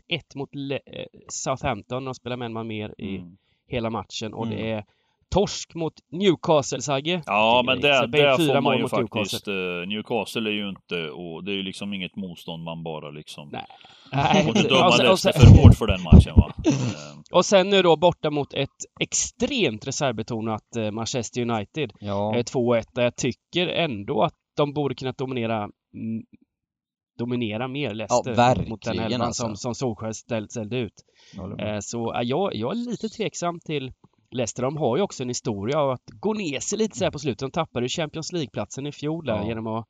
1-1 0.10 0.22
mot 0.36 0.56
Le 0.56 0.76
eh, 0.76 1.06
Southampton. 1.30 2.06
De 2.06 2.14
spelar 2.16 2.38
med 2.38 2.46
en 2.46 2.54
man 2.54 2.68
mer 2.68 2.96
i 2.98 3.18
Mm. 3.18 3.38
hela 3.68 3.90
matchen 3.90 4.34
och 4.34 4.46
Mm. 4.46 4.58
det 4.58 4.72
är 4.72 4.86
torsk 5.32 5.76
mot 5.76 5.94
Newcastle, 6.12 6.82
Sagge. 6.82 7.22
Ja, 7.26 7.64
men 7.66 7.82
jag. 7.82 8.12
där, 8.12 8.38
får 8.38 8.62
man 8.62 8.78
ju 8.78 8.88
faktiskt... 8.88 9.48
Newcastle. 9.48 9.86
Newcastle 9.86 10.50
är 10.50 10.54
ju 10.54 10.70
inte, 10.70 11.10
och 11.10 11.44
det 11.44 11.52
är 11.52 11.56
ju 11.56 11.64
liksom 11.64 11.94
inget 11.94 12.16
motstånd 12.16 12.64
man 12.64 12.84
bara 12.84 13.10
liksom... 13.12 13.50
Nej. 13.52 13.66
Nej. 14.12 14.48
Och 14.48 14.54
du 14.54 14.62
döma 14.62 14.96
Leicester 14.96 15.32
för 15.32 15.62
hårt 15.62 15.76
för 15.78 15.88
den 15.88 16.02
matchen 16.04 16.34
va? 16.36 16.54
Eh, 16.66 17.38
Och 17.38 17.46
sen 17.46 17.70
nu 17.70 17.82
då 17.82 17.96
borta 17.98 18.30
mot 18.30 18.54
ett 18.54 18.70
extremt 19.00 19.88
reservbetonat 19.88 20.76
eh, 20.76 20.92
Manchester 20.92 21.42
United. 21.42 21.92
ja. 22.00 22.36
Eh, 22.36 22.44
2-1 22.44 22.84
där 22.94 23.04
jag 23.04 23.16
tycker 23.16 23.68
ändå 23.68 24.24
att 24.24 24.34
de 24.58 24.74
borde 24.74 24.96
kunna 24.96 25.12
dominera 25.12 25.70
dominera 27.18 27.68
mer 27.68 27.94
Leicester 27.94 28.34
verkligen, 28.36 28.70
mot 28.70 28.82
den 28.82 29.00
elvan 29.00 29.22
alltså. 29.22 29.44
som, 29.44 29.56
som 29.56 29.76
Solskjaer 29.76 30.12
ställ, 30.12 30.50
ställde 30.50 30.78
ut. 30.78 30.94
Eh, 31.60 31.78
så 31.80 32.14
eh, 32.14 32.22
jag, 32.22 32.56
jag 32.56 32.72
är 32.72 32.76
lite 32.76 33.10
tveksam 33.10 33.60
till 33.60 33.92
Leicester. 34.32 34.64
De 34.64 34.78
har 34.78 34.98
ju 34.98 35.04
också 35.04 35.24
en 35.24 35.30
historia 35.30 35.80
av 35.80 35.90
att 35.90 36.02
gå 36.20 36.34
ner 36.34 36.60
sig 36.60 36.78
lite 36.80 36.98
så 36.98 37.04
här 37.04 37.12
på 37.12 37.20
slutet. 37.20 37.40
De 37.40 37.52
tappade 37.52 37.90
Champions 37.90 38.32
League-platsen 38.34 38.88
i 38.88 38.92
fjol 38.92 39.26
där 39.26 39.36
Ja. 39.38 39.48
genom 39.48 39.68
att 39.68 39.86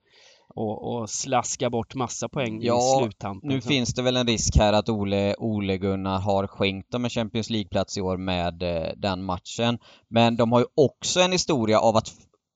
och, 0.55 0.95
och 0.95 1.09
slaska 1.09 1.69
bort 1.69 1.95
massa 1.95 2.29
poäng 2.29 2.59
Ja, 2.61 2.77
i 2.77 3.03
sluttampen. 3.03 3.49
Nu 3.49 3.61
Så- 3.61 3.67
finns 3.67 3.93
det 3.93 4.01
väl 4.01 4.17
en 4.17 4.27
risk 4.27 4.57
här 4.57 4.73
att 4.73 4.89
Ole, 4.89 5.35
Ole 5.37 5.77
Gunnar 5.77 6.19
har 6.19 6.47
skänkt 6.47 6.91
dem 6.91 7.03
en 7.03 7.09
Champions 7.09 7.49
League-plats 7.49 7.97
i 7.97 8.01
år 8.01 8.17
med 8.17 8.63
eh, 8.63 8.91
den 8.97 9.23
matchen. 9.23 9.79
Men 10.09 10.35
de 10.35 10.51
har 10.51 10.59
ju 10.59 10.65
också 10.75 11.19
en 11.19 11.31
historia 11.31 11.79
av 11.79 11.95
att 11.97 12.11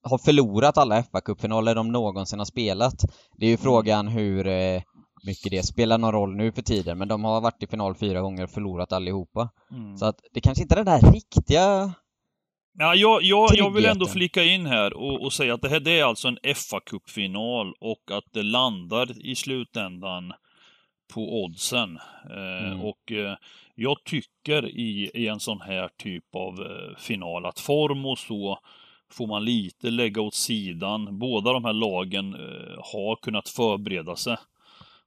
ha 0.10 0.18
förlorat 0.18 0.78
alla 0.78 1.04
fa 1.04 1.22
Cup-finaler 1.22 1.76
de 1.76 1.92
någonsin 1.92 2.40
har 2.40 2.46
spelat. 2.46 2.96
Det 3.38 3.46
är 3.46 3.50
ju 3.50 3.58
frågan 3.58 4.08
hur 4.08 4.48
eh, 4.48 4.82
mycket 5.26 5.52
det 5.52 5.64
spelar 5.64 5.98
någon 5.98 6.12
roll 6.12 6.36
nu 6.36 6.52
för 6.52 6.62
tiden, 6.62 6.98
men 6.98 7.08
de 7.08 7.24
har 7.24 7.42
varit 7.42 7.64
i 7.64 7.68
final 7.68 7.96
fyra 7.96 8.22
gånger 8.22 8.44
och 8.44 8.50
förlorat 8.50 8.92
allihopa. 8.94 9.50
mm. 9.72 9.98
Så 9.98 10.06
att 10.06 10.20
det 10.34 10.42
kanske 10.42 10.62
inte 10.62 10.76
är 10.76 10.84
den 10.84 11.02
där 11.02 11.12
riktiga... 11.12 11.94
Ja, 12.78 12.96
jag, 12.96 13.24
jag, 13.24 13.50
jag 13.54 13.72
vill 13.72 13.86
ändå 13.86 14.06
flika 14.06 14.44
in 14.44 14.66
här 14.66 14.94
och, 14.94 15.22
och 15.22 15.34
säga 15.34 15.54
att 15.54 15.62
det 15.62 15.70
här 15.70 15.80
det 15.80 16.00
är 16.00 16.04
alltså 16.04 16.28
en 16.28 16.38
fa 16.56 16.80
Cup-final 16.80 17.74
och 17.80 18.12
att 18.12 18.24
det 18.34 18.44
landar 18.44 19.26
i 19.26 19.36
slutändan 19.36 20.34
på 21.14 21.44
oddsen. 21.44 22.00
Eh, 22.30 22.56
Mm. 22.66 22.82
Och 22.82 23.12
eh, 23.12 23.36
jag 23.76 24.04
tycker 24.04 24.66
i, 24.70 25.12
i 25.14 25.28
en 25.28 25.40
sån 25.40 25.62
här 25.62 25.90
typ 25.98 26.36
av 26.36 26.62
eh, 26.62 26.98
final 26.98 27.46
att 27.46 27.60
form 27.60 28.06
och 28.06 28.20
så 28.20 28.60
får 29.12 29.28
man 29.28 29.46
lite 29.46 29.90
lägga 29.90 30.22
åt 30.22 30.34
sidan. 30.34 31.20
Båda 31.20 31.54
de 31.54 31.66
här 31.66 31.74
lagen 31.74 32.34
eh, 32.34 32.78
har 32.94 33.16
kunnat 33.16 33.50
förbereda 33.50 34.16
sig 34.16 34.38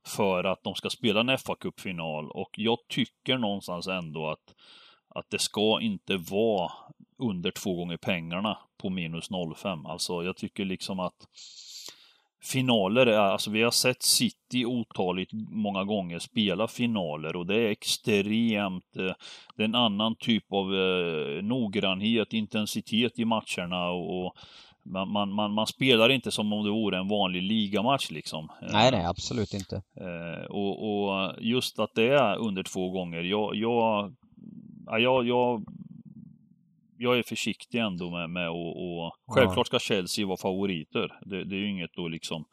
för 0.08 0.44
att 0.44 0.64
de 0.64 0.74
ska 0.74 0.90
spela 0.90 1.20
en 1.20 1.38
fa 1.38 1.54
kuppfinal 1.54 2.30
och 2.30 2.50
jag 2.56 2.78
tycker 2.88 3.38
någonstans 3.38 3.86
ändå 3.86 4.30
att, 4.30 4.54
att 5.08 5.30
det 5.30 5.38
ska 5.38 5.80
inte 5.80 6.16
vara 6.16 6.72
under 7.18 7.50
två 7.50 7.74
gånger 7.74 7.96
pengarna 7.96 8.58
på 8.78 8.90
minus 8.90 9.30
0,5. 9.30 9.88
Alltså 9.90 10.22
jag 10.22 10.36
tycker 10.36 10.64
liksom 10.64 11.00
att 11.00 11.26
finaler 12.42 13.06
är, 13.06 13.18
alltså 13.18 13.50
vi 13.50 13.62
har 13.62 13.70
sett 13.70 14.02
City 14.02 14.64
otaligt 14.64 15.30
många 15.50 15.84
gånger 15.84 16.18
spela 16.18 16.68
finaler 16.68 17.36
och 17.36 17.46
det 17.46 17.54
är 17.54 17.70
extremt, 17.70 18.96
eh, 18.96 19.12
det 19.56 19.62
är 19.62 19.64
en 19.64 19.74
annan 19.74 20.16
typ 20.16 20.52
av 20.52 20.74
eh, 20.74 21.42
noggrannhet, 21.42 22.32
intensitet 22.32 23.18
i 23.18 23.24
matcherna 23.24 23.90
och, 23.90 24.26
och 24.26 24.36
man, 24.92 25.12
man, 25.12 25.32
man, 25.32 25.52
man 25.52 25.66
spelar 25.66 26.08
inte 26.08 26.30
som 26.30 26.52
om 26.52 26.64
det 26.64 26.70
vore 26.70 26.98
en 26.98 27.08
vanlig 27.08 27.42
ligamatch 27.42 28.10
liksom. 28.10 28.48
Nej, 28.72 28.90
nej, 28.90 29.04
absolut 29.04 29.54
inte. 29.54 29.76
Eh, 29.76 30.44
och, 30.50 30.88
och 30.88 31.34
just 31.40 31.78
att 31.78 31.90
det 31.94 32.08
är 32.08 32.36
under 32.36 32.62
två 32.62 32.90
gånger. 32.90 33.22
Jag, 33.22 33.54
jag, 33.54 34.14
ja, 34.86 34.98
jag, 34.98 35.26
jag, 35.26 35.64
jag 36.98 37.18
är 37.18 37.22
försiktig 37.22 37.78
ändå 37.78 38.10
med, 38.10 38.30
med 38.30 38.50
och, 38.50 39.04
och 39.06 39.12
självklart 39.26 39.66
ska 39.66 39.78
Chelsea 39.78 40.26
vara 40.26 40.36
favoriter. 40.36 41.18
Det, 41.20 41.44
det 41.44 41.56
är 41.56 41.60
ju 41.60 41.70
inget 41.70 41.94
då 41.96 42.08
liksom 42.08 42.44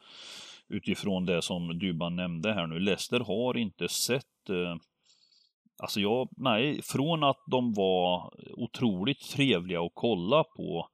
utifrån 0.70 1.25
det 1.25 1.42
som 1.42 1.80
Dybban 1.80 2.15
nämnde 2.15 2.54
här 2.54 2.68
nu. 2.68 2.80
Leicester 2.80 3.20
har 3.20 3.58
inte 3.58 3.88
sett 3.88 4.50
eh, 4.50 4.75
Alltså 5.77 6.00
jag, 6.00 6.30
nej, 6.38 6.82
från 6.82 7.24
att 7.24 7.44
de 7.51 7.74
var 7.74 8.34
otroligt 8.58 9.20
trevliga 9.20 9.82
att 9.82 9.92
kolla 9.94 10.44
på 10.44 10.88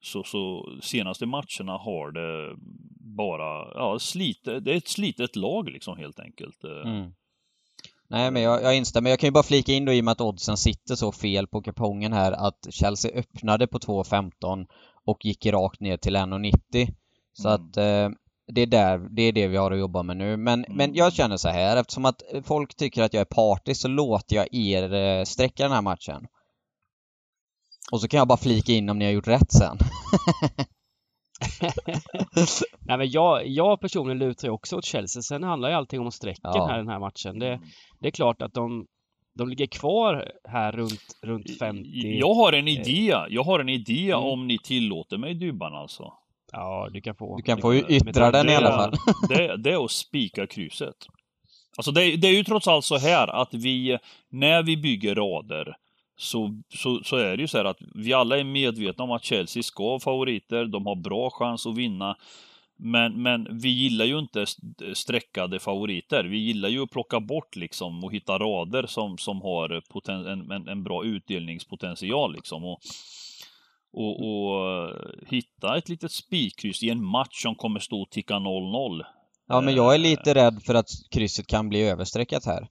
så, 0.00 0.22
så 0.24 0.68
senaste 0.82 1.26
matcherna 1.26 1.72
har 1.78 2.10
det 2.12 2.56
bara, 3.16 3.72
ja, 3.74 3.98
slitet, 3.98 4.64
det 4.64 4.72
är 4.72 4.76
ett 4.76 4.88
slitet 4.88 5.36
lag 5.36 5.68
liksom 5.70 5.96
helt 5.98 6.20
enkelt. 6.20 6.64
Eh, 6.64 6.90
Mm. 6.90 7.12
Nej 8.10 8.30
men 8.30 8.42
jag, 8.42 8.62
jag 8.62 8.76
instämmer, 8.76 9.10
jag 9.10 9.18
kan 9.18 9.26
ju 9.26 9.32
bara 9.32 9.42
flika 9.42 9.72
in 9.72 9.84
då 9.84 9.92
i 9.92 10.00
och 10.00 10.04
med 10.04 10.12
att 10.12 10.20
oddsen 10.20 10.56
sitter 10.56 10.94
så 10.94 11.12
fel 11.12 11.46
på 11.46 11.62
kupongen 11.62 12.12
här 12.12 12.32
att 12.32 12.66
Chelsea 12.70 13.10
öppnade 13.18 13.66
på 13.66 13.78
2,15 13.78 14.66
och 15.04 15.24
gick 15.24 15.46
rakt 15.46 15.80
ner 15.80 15.96
till 15.96 16.16
1,90 16.16 16.88
Så 17.32 17.48
Mm. 17.48 17.54
att 17.62 17.76
eh, 17.76 18.08
det 18.52 18.60
är 18.62 18.66
där, 18.66 18.98
det 18.98 19.22
är 19.22 19.32
det 19.32 19.48
vi 19.48 19.56
har 19.56 19.70
att 19.72 19.78
jobba 19.78 20.02
med 20.02 20.16
nu. 20.16 20.36
Men, 20.36 20.64
Mm. 20.64 20.76
men 20.76 20.94
jag 20.94 21.12
känner 21.12 21.36
så 21.36 21.48
här, 21.48 21.76
eftersom 21.76 22.04
att 22.04 22.22
folk 22.44 22.76
tycker 22.76 23.02
att 23.02 23.14
jag 23.14 23.20
är 23.20 23.24
partisk 23.34 23.80
så 23.80 23.88
låter 23.88 24.36
jag 24.36 24.54
er 24.54 24.94
eh, 24.94 25.24
sträcka 25.24 25.62
den 25.62 25.72
här 25.72 25.82
matchen. 25.82 26.26
Och 27.92 28.00
så 28.00 28.08
kan 28.08 28.18
jag 28.18 28.28
bara 28.28 28.38
flika 28.38 28.72
in 28.72 28.88
om 28.90 28.98
ni 28.98 29.04
har 29.04 29.12
gjort 29.12 29.28
rätt 29.28 29.52
sen. 29.52 29.78
Nej, 32.80 32.98
men 32.98 33.10
jag, 33.10 33.46
jag 33.46 33.80
personligen 33.80 34.18
lutar 34.18 34.48
ju 34.48 34.52
också 34.52 34.76
åt 34.76 34.84
Chelsea. 34.84 35.22
Sen 35.22 35.42
handlar 35.42 35.68
ju 35.68 35.74
allting 35.74 36.00
om 36.00 36.10
strecken 36.10 36.40
Ja. 36.54 36.66
här 36.66 36.76
den 36.78 36.88
här 36.88 36.98
matchen. 36.98 37.38
Det, 37.38 37.60
det 38.00 38.06
är 38.08 38.12
klart 38.12 38.42
att 38.42 38.54
de, 38.54 38.86
de 39.38 39.48
ligger 39.48 39.66
kvar 39.66 40.32
här 40.48 40.72
runt, 40.72 41.00
runt 41.22 41.58
50. 41.58 41.88
Jag 42.18 42.34
har 42.34 42.52
en 42.52 42.68
idé, 42.68 43.14
jag 43.28 43.42
har 43.44 43.60
en 43.60 43.68
idé 43.68 44.10
Mm. 44.12 44.24
om 44.24 44.46
ni 44.46 44.58
tillåter 44.58 45.18
mig 45.18 45.34
Dybban 45.34 45.74
alltså. 45.74 46.12
Ja, 46.52 46.88
du 46.92 47.00
kan 47.00 47.14
få. 47.14 47.36
Du 47.36 47.42
kan 47.42 47.56
du 47.56 47.62
få 47.62 47.74
yttra 47.74 48.30
den 48.30 48.48
i 48.48 48.54
alla 48.54 48.70
fall. 48.72 48.92
Det, 49.28 49.56
det 49.56 49.70
är 49.72 49.84
att 49.84 49.90
spika 49.90 50.46
krysset. 50.46 50.94
Alltså 51.76 51.90
det, 51.90 52.16
det 52.16 52.28
är 52.28 52.32
ju 52.36 52.44
trots 52.44 52.68
allt 52.68 52.84
så 52.84 52.98
här 52.98 53.28
att 53.42 53.54
vi, 53.54 53.98
när 54.30 54.62
vi 54.62 54.76
bygger 54.76 55.14
rader, 55.14 55.76
så, 56.18 56.62
så, 56.68 57.00
så 57.04 57.16
är 57.16 57.36
det 57.36 57.40
ju 57.40 57.48
så 57.48 57.58
här 57.58 57.64
att 57.64 57.78
vi 57.94 58.12
alla 58.12 58.38
är 58.38 58.44
medvetna 58.44 59.04
om 59.04 59.10
att 59.10 59.24
Chelsea 59.24 59.62
ska 59.62 59.84
vara 59.84 60.00
favoriter, 60.00 60.64
de 60.64 60.86
har 60.86 60.96
bra 60.96 61.30
chans 61.30 61.66
att 61.66 61.76
vinna. 61.76 62.16
Men, 62.76 63.22
men 63.22 63.58
vi 63.60 63.68
gillar 63.68 64.04
ju 64.04 64.18
inte 64.18 64.42
st- 64.42 64.94
streckade 64.94 65.58
favoriter. 65.58 66.24
Vi 66.24 66.38
gillar 66.38 66.68
ju 66.68 66.82
att 66.82 66.90
plocka 66.90 67.20
bort 67.20 67.56
liksom 67.56 68.04
och 68.04 68.12
hitta 68.12 68.38
rader 68.38 68.86
som, 68.86 69.18
som 69.18 69.42
har 69.42 69.82
poten, 69.92 70.26
en, 70.26 70.50
en, 70.50 70.68
en 70.68 70.84
bra 70.84 71.04
utdelningspotential 71.04 72.34
liksom. 72.34 72.64
Och, 72.64 72.80
och, 73.92 74.26
och 74.28 74.70
eh, 74.70 74.94
hitta 75.26 75.78
ett 75.78 75.88
litet 75.88 76.12
spikkryss 76.12 76.82
i 76.82 76.90
en 76.90 77.04
match 77.04 77.42
som 77.42 77.54
kommer 77.54 77.80
stå 77.80 78.02
och 78.02 78.10
ticka 78.10 78.34
0-0. 78.34 79.02
Ja 79.48 79.60
men 79.60 79.74
jag 79.74 79.94
är 79.94 79.98
Eh, 79.98 80.02
lite 80.02 80.34
rädd 80.34 80.62
för 80.66 80.74
att 80.74 80.88
krysset 81.10 81.46
kan 81.46 81.68
bli 81.68 81.82
överstreckat 81.82 82.44
här. 82.46 82.68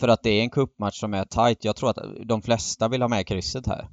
För 0.00 0.08
att 0.08 0.22
det 0.22 0.30
är 0.30 0.42
en 0.42 0.50
cupmatch 0.50 0.94
som 1.00 1.14
är 1.14 1.24
tight. 1.24 1.64
Jag 1.64 1.76
tror 1.76 1.90
att 1.90 1.98
de 2.24 2.42
flesta 2.42 2.88
vill 2.88 3.02
ha 3.02 3.08
med 3.08 3.26
krysset 3.26 3.66
här. 3.66 3.88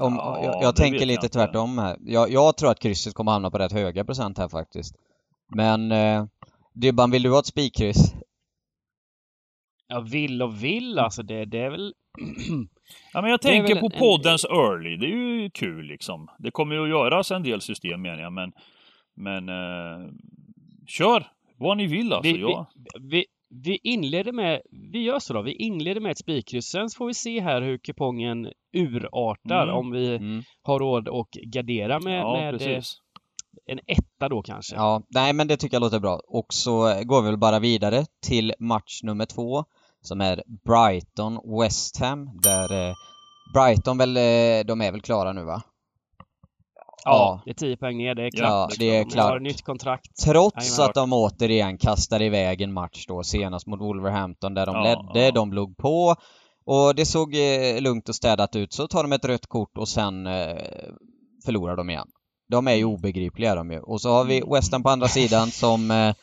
Om, 0.00 0.14
Ja, 0.16 0.40
jag, 0.44 0.62
jag 0.62 0.76
tänker 0.76 0.98
jag 1.00 1.06
lite 1.06 1.26
inte. 1.26 1.38
tvärtom 1.38 1.78
här. 1.78 1.96
Jag, 2.00 2.30
jag 2.30 2.56
tror 2.56 2.70
att 2.70 2.80
krysset 2.80 3.14
kommer 3.14 3.32
hamna 3.32 3.50
på 3.50 3.58
rätt 3.58 3.72
höga 3.72 4.04
procent 4.04 4.38
här 4.38 4.48
faktiskt. 4.48 4.94
Men 5.56 5.92
eh, 5.92 6.24
Dybban, 6.74 7.10
vill 7.10 7.22
du 7.22 7.30
ha 7.30 7.38
ett 7.38 7.46
spikkryss? 7.46 8.14
Ja, 9.88 10.00
vill 10.00 10.42
och 10.42 10.64
vill 10.64 10.98
alltså. 10.98 11.22
Det, 11.22 11.44
det 11.44 11.58
är 11.58 11.70
väl... 11.70 11.94
Ja, 13.12 13.20
men 13.22 13.30
jag 13.30 13.40
tänker 13.42 13.74
väl 13.74 13.80
på 13.80 13.86
en- 13.92 13.98
poddens 13.98 14.44
early. 14.44 14.96
Det 14.96 15.06
är 15.06 15.40
ju 15.42 15.50
kul 15.50 15.84
liksom. 15.86 16.28
Det 16.38 16.50
kommer 16.50 16.74
ju 16.74 16.82
att 16.82 16.88
göras 16.88 17.30
en 17.30 17.42
del 17.42 17.60
system 17.60 18.02
menar 18.02 18.22
jag, 18.22 18.32
men, 18.32 18.52
men 19.16 19.48
eh, 19.48 20.08
kör 20.86 21.26
vad 21.56 21.76
ni 21.76 21.86
vill 21.86 22.12
alltså. 22.12 22.32
Vi, 22.32 22.40
jag, 22.40 22.66
vi, 23.00 23.08
vi, 23.08 23.26
vi 23.50 23.78
inleder 23.82 24.32
med... 24.32 24.60
Vi 24.92 24.98
gör 25.02 25.18
så 25.18 25.32
då. 25.32 25.42
Vi 25.42 25.52
inleder 25.52 26.00
med 26.00 26.12
ett 26.12 26.18
spikkryss. 26.18 26.66
Sen 26.66 26.88
får 26.98 27.06
vi 27.06 27.14
se 27.14 27.40
här 27.40 27.62
hur 27.62 27.78
kupongen 27.78 28.48
urartar. 28.76 29.62
Mm. 29.62 29.74
Om 29.76 29.90
vi 29.90 30.16
Mm. 30.16 30.42
har 30.62 30.78
råd 30.78 31.08
att 31.08 31.30
gardera 31.52 32.00
med, 32.00 32.20
ja, 32.20 32.36
med, 32.36 32.54
eh, 32.54 32.58
precis. 32.58 32.96
en 33.66 33.78
etta 33.86 34.28
då 34.28 34.42
kanske. 34.42 34.74
Ja, 34.76 35.02
nej 35.08 35.32
men 35.32 35.48
det 35.48 35.56
tycker 35.56 35.74
jag 35.74 35.80
låter 35.80 36.00
bra. 36.00 36.20
Och 36.28 36.46
så 36.48 37.02
går 37.04 37.22
vi 37.22 37.28
väl 37.28 37.38
bara 37.38 37.58
vidare 37.58 38.04
till 38.26 38.54
match 38.58 39.00
nummer 39.02 39.26
två 39.26 39.64
som 40.00 40.20
är 40.20 40.42
Brighton 40.64 41.60
West 41.60 42.00
Ham 42.00 42.30
där 42.42 42.88
eh, 42.88 42.94
Brighton 43.54 43.98
väl, 43.98 44.16
eh, 44.16 44.66
de 44.66 44.80
är 44.80 44.92
väl 44.92 45.00
klara 45.00 45.32
nu 45.32 45.44
va? 45.44 45.62
Ja, 47.04 47.42
det 47.44 47.50
är 47.50 47.54
10 47.54 47.76
poäng 47.76 47.96
ner, 47.98 48.14
det 48.14 48.22
är 48.26 48.30
klart. 48.30 48.70
Ja, 48.70 48.76
det 48.78 48.84
är 48.84 48.92
De 48.92 49.04
har 49.04 49.10
klart. 49.10 49.42
nytt 49.42 49.62
kontrakt. 49.64 50.16
Trots 50.24 50.78
att 50.78 50.94
de 50.94 51.12
återigen 51.12 51.78
kastade 51.78 52.24
iväg 52.24 52.60
en 52.60 52.72
match 52.72 53.04
då 53.08 53.22
senast 53.22 53.66
mot 53.66 53.80
Wolverhampton 53.80 54.54
där 54.54 54.66
de 54.66 54.74
Ja, 54.76 54.82
ledde, 54.82 55.26
ja. 55.26 55.32
de 55.32 55.52
låg 55.52 55.76
på 55.76 56.14
och 56.66 56.94
det 56.94 57.06
såg 57.06 57.34
eh, 57.34 57.80
lugnt 57.80 58.08
och 58.08 58.14
städat 58.14 58.56
ut. 58.56 58.72
Så 58.72 58.88
tar 58.88 59.02
de 59.02 59.12
ett 59.12 59.24
rött 59.24 59.46
kort 59.46 59.78
och 59.78 59.88
sen 59.88 60.26
eh, 60.26 60.56
förlorar 61.44 61.76
de 61.76 61.90
igen. 61.90 62.08
De 62.50 62.68
är 62.68 62.74
ju 62.74 62.84
obegripliga 62.84 63.54
de 63.54 63.70
ju. 63.70 63.80
Och 63.80 64.00
så 64.00 64.10
har 64.10 64.24
vi 64.24 64.42
West 64.54 64.72
Ham 64.72 64.82
på 64.82 64.88
andra 64.90 65.08
sidan 65.08 65.50
som... 65.50 65.90
Eh, 65.90 66.14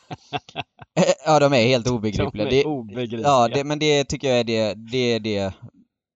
ja, 1.26 1.38
de 1.40 1.52
är 1.52 1.66
helt 1.66 1.84
De 1.84 1.90
obegripliga. 1.90 2.46
är 2.46 2.50
Det, 2.50 2.64
obegripliga. 2.64 3.20
ja, 3.28 3.48
det, 3.48 3.64
men 3.64 3.78
det 3.78 4.04
tycker 4.04 4.28
jag 4.28 4.38
är 4.40 4.44
det, 4.44 4.74
det 4.74 4.98
är 5.14 5.20
det 5.20 5.54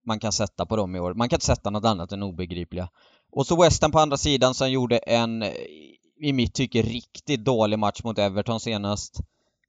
man 0.06 0.18
kan 0.20 0.32
sätta 0.32 0.66
på 0.66 0.76
dem 0.76 0.96
i 0.96 1.00
år. 1.00 1.14
Man 1.14 1.28
kan 1.28 1.36
inte 1.36 1.46
sätta 1.46 1.70
något 1.70 1.84
annat 1.84 2.12
än 2.12 2.22
obegripliga. 2.22 2.88
Och 3.32 3.46
så 3.46 3.62
West 3.62 3.82
Ham 3.82 3.92
på 3.92 3.98
andra 3.98 4.16
sidan 4.16 4.54
som 4.54 4.70
gjorde 4.70 4.98
en, 4.98 5.42
eh, 5.42 5.50
i 6.20 6.32
mitt 6.32 6.54
tycke, 6.54 6.82
riktigt 6.82 7.44
dålig 7.44 7.78
match 7.78 8.02
mot 8.04 8.18
Everton 8.18 8.60
senast. 8.60 9.20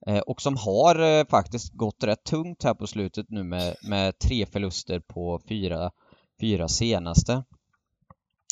Eh, 0.07 0.19
och 0.19 0.41
som 0.41 0.57
har 0.57 1.19
eh, 1.19 1.25
faktiskt 1.25 1.73
gått 1.73 2.03
rätt 2.03 2.23
tungt 2.23 2.63
här 2.63 2.73
på 2.73 2.87
slutet 2.87 3.25
nu 3.29 3.43
med, 3.43 3.75
med 3.89 4.19
tre 4.19 4.45
förluster 4.45 4.99
på 4.99 5.41
fyra, 5.49 5.91
fyra 6.41 6.67
senaste. 6.67 7.33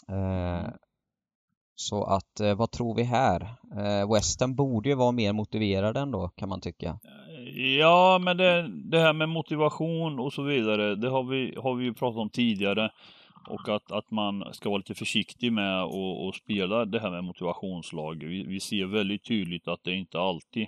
Eh, 0.09 0.69
så 1.75 2.03
att, 2.03 2.39
eh, 2.39 2.55
vad 2.55 2.71
tror 2.71 2.95
vi 2.95 3.03
här? 3.03 3.41
Eh, 3.77 4.47
borde 4.55 4.89
ju 4.89 4.95
vara 4.95 5.11
mer 5.11 5.33
motiverade 5.33 5.99
ändå, 5.99 6.29
kan 6.29 6.49
man 6.49 6.61
tycka. 6.61 6.99
Ja, 7.79 8.19
men 8.21 8.37
det, 8.37 8.67
det 8.89 8.99
här 8.99 9.13
med 9.13 9.29
motivation 9.29 10.19
och 10.19 10.33
så 10.33 10.43
vidare, 10.43 10.95
det 10.95 11.09
har 11.09 11.23
vi, 11.23 11.55
har 11.57 11.75
vi 11.75 11.85
ju 11.85 11.93
pratat 11.93 12.17
om 12.17 12.29
tidigare. 12.29 12.91
Och 13.47 13.69
att, 13.69 13.91
att 13.91 14.11
man 14.11 14.53
ska 14.53 14.69
vara 14.69 14.77
lite 14.77 14.95
försiktig 14.95 15.53
med 15.53 15.83
att 15.83 16.35
spela 16.35 16.85
det 16.85 16.99
här 16.99 17.09
med 17.11 17.23
motivationslag. 17.23 18.23
Vi, 18.23 18.43
vi 18.43 18.59
ser 18.59 18.85
väldigt 18.85 19.23
tydligt 19.23 19.67
att 19.67 19.83
det 19.83 19.93
inte 19.93 20.19
alltid 20.19 20.67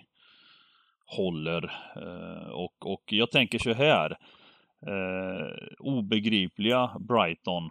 håller. 1.05 1.63
Eh, 1.95 2.49
och, 2.49 2.91
och 2.93 3.03
jag 3.05 3.31
tänker 3.31 3.59
så 3.59 3.73
här. 3.73 4.17
Eh, 4.87 5.75
obegripliga 5.79 6.91
Brighton. 6.99 7.69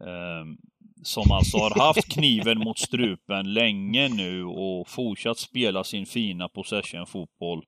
Eh, 0.00 0.44
som 1.02 1.32
alltså 1.32 1.56
har 1.56 1.86
haft 1.86 2.08
kniven 2.14 2.58
mot 2.58 2.78
strupen 2.78 3.52
länge 3.52 4.08
nu 4.08 4.44
och 4.44 4.88
fortsatt 4.88 5.38
spela 5.38 5.84
sin 5.84 6.06
fina 6.06 6.48
possession-fotboll 6.48 7.64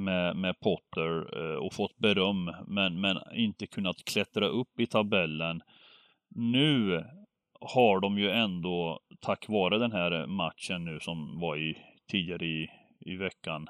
med, 0.00 0.36
med 0.36 0.60
Potter 0.60 1.38
eh, 1.38 1.56
och 1.56 1.72
fått 1.72 1.98
beröm 1.98 2.52
men, 2.66 3.00
men 3.00 3.16
inte 3.34 3.66
kunnat 3.66 4.04
klättra 4.04 4.46
upp 4.46 4.80
i 4.80 4.86
tabellen. 4.86 5.62
Nu 6.34 7.04
har 7.60 8.00
de 8.00 8.18
ju 8.18 8.30
ändå 8.30 9.00
tack 9.20 9.48
vare 9.48 9.78
den 9.78 9.92
här 9.92 10.26
matchen 10.26 10.84
nu 10.84 11.00
som 11.00 11.40
var 11.40 11.56
i, 11.56 11.78
tidigare 12.10 12.46
i, 12.46 12.70
i 13.00 13.16
veckan 13.16 13.68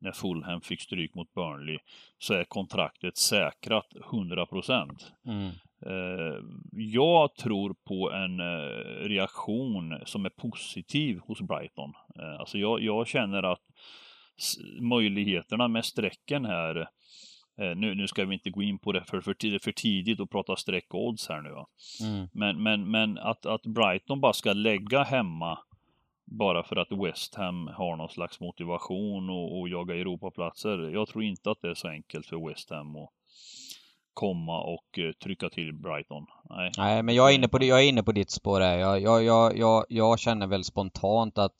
när 0.00 0.12
Fulham 0.12 0.60
fick 0.60 0.80
stryk 0.80 1.14
mot 1.14 1.34
Burnley 1.34 1.78
så 2.18 2.34
är 2.34 2.44
kontraktet 2.44 3.16
säkrat 3.16 3.86
100 4.12 4.46
procent. 4.46 5.12
Mm. 5.26 5.50
Eh, 5.86 6.42
jag 6.72 7.34
tror 7.34 7.74
på 7.84 8.12
en 8.12 8.40
eh, 8.40 9.08
reaktion 9.08 10.00
som 10.04 10.24
är 10.24 10.30
positiv 10.30 11.18
hos 11.18 11.40
Brighton. 11.40 11.92
Alltså 12.38 12.58
jag, 12.58 12.82
jag 12.82 13.06
känner 13.06 13.42
att 13.42 13.62
möjligheterna 14.80 15.68
med 15.68 15.84
strecken 15.84 16.44
här 16.44 16.80
eh, 17.60 17.76
nu, 17.76 17.94
nu 17.94 18.08
ska 18.08 18.24
vi 18.24 18.34
inte 18.34 18.50
gå 18.50 18.62
in 18.62 18.78
på 18.78 18.92
det 18.92 19.04
för, 19.04 19.20
för, 19.20 19.34
tid- 19.34 19.62
för 19.62 19.72
tidigt 19.72 20.20
och 20.20 20.30
prata 20.30 20.56
streck 20.56 20.94
och 20.94 21.06
odds 21.06 21.28
här 21.28 21.40
nu. 21.40 21.50
Mm. 22.08 22.28
Men, 22.32 22.62
men, 22.62 22.90
men 22.90 23.18
att, 23.18 23.46
att 23.46 23.62
Brighton 23.62 24.20
bara 24.20 24.32
ska 24.32 24.52
lägga 24.52 25.02
hemma 25.02 25.58
bara 26.30 26.62
för 26.62 26.76
att 26.76 26.92
West 26.92 27.34
Ham 27.34 27.70
har 27.74 27.96
någon 27.96 28.08
slags 28.08 28.40
motivation 28.40 29.30
och, 29.30 29.60
och 29.60 29.68
jaga 29.68 29.94
Europaplatser. 29.94 30.90
Jag 30.90 31.08
tror 31.08 31.24
inte 31.24 31.50
att 31.50 31.58
det 31.62 31.70
är 31.70 31.74
så 31.74 31.88
enkelt 31.88 32.26
för 32.26 32.48
West 32.48 32.70
Ham 32.70 32.96
att 32.96 33.10
komma 34.14 34.60
och 34.60 34.98
eh, 34.98 35.12
trycka 35.12 35.50
till 35.50 35.72
Brighton. 35.72 36.26
Nej. 36.50 36.70
Nej, 36.76 37.02
men 37.02 37.14
jag 37.14 37.30
är 37.30 37.34
inne 37.34 37.48
på, 37.48 37.64
jag 37.64 37.84
är 37.84 37.88
inne 37.88 38.02
på 38.02 38.12
ditt 38.12 38.30
spår 38.30 38.60
här. 38.60 38.78
Jag, 38.78 39.02
jag, 39.02 39.24
jag, 39.24 39.58
jag, 39.58 39.84
jag 39.88 40.18
känner 40.18 40.46
väl 40.46 40.64
spontant 40.64 41.38
att 41.38 41.56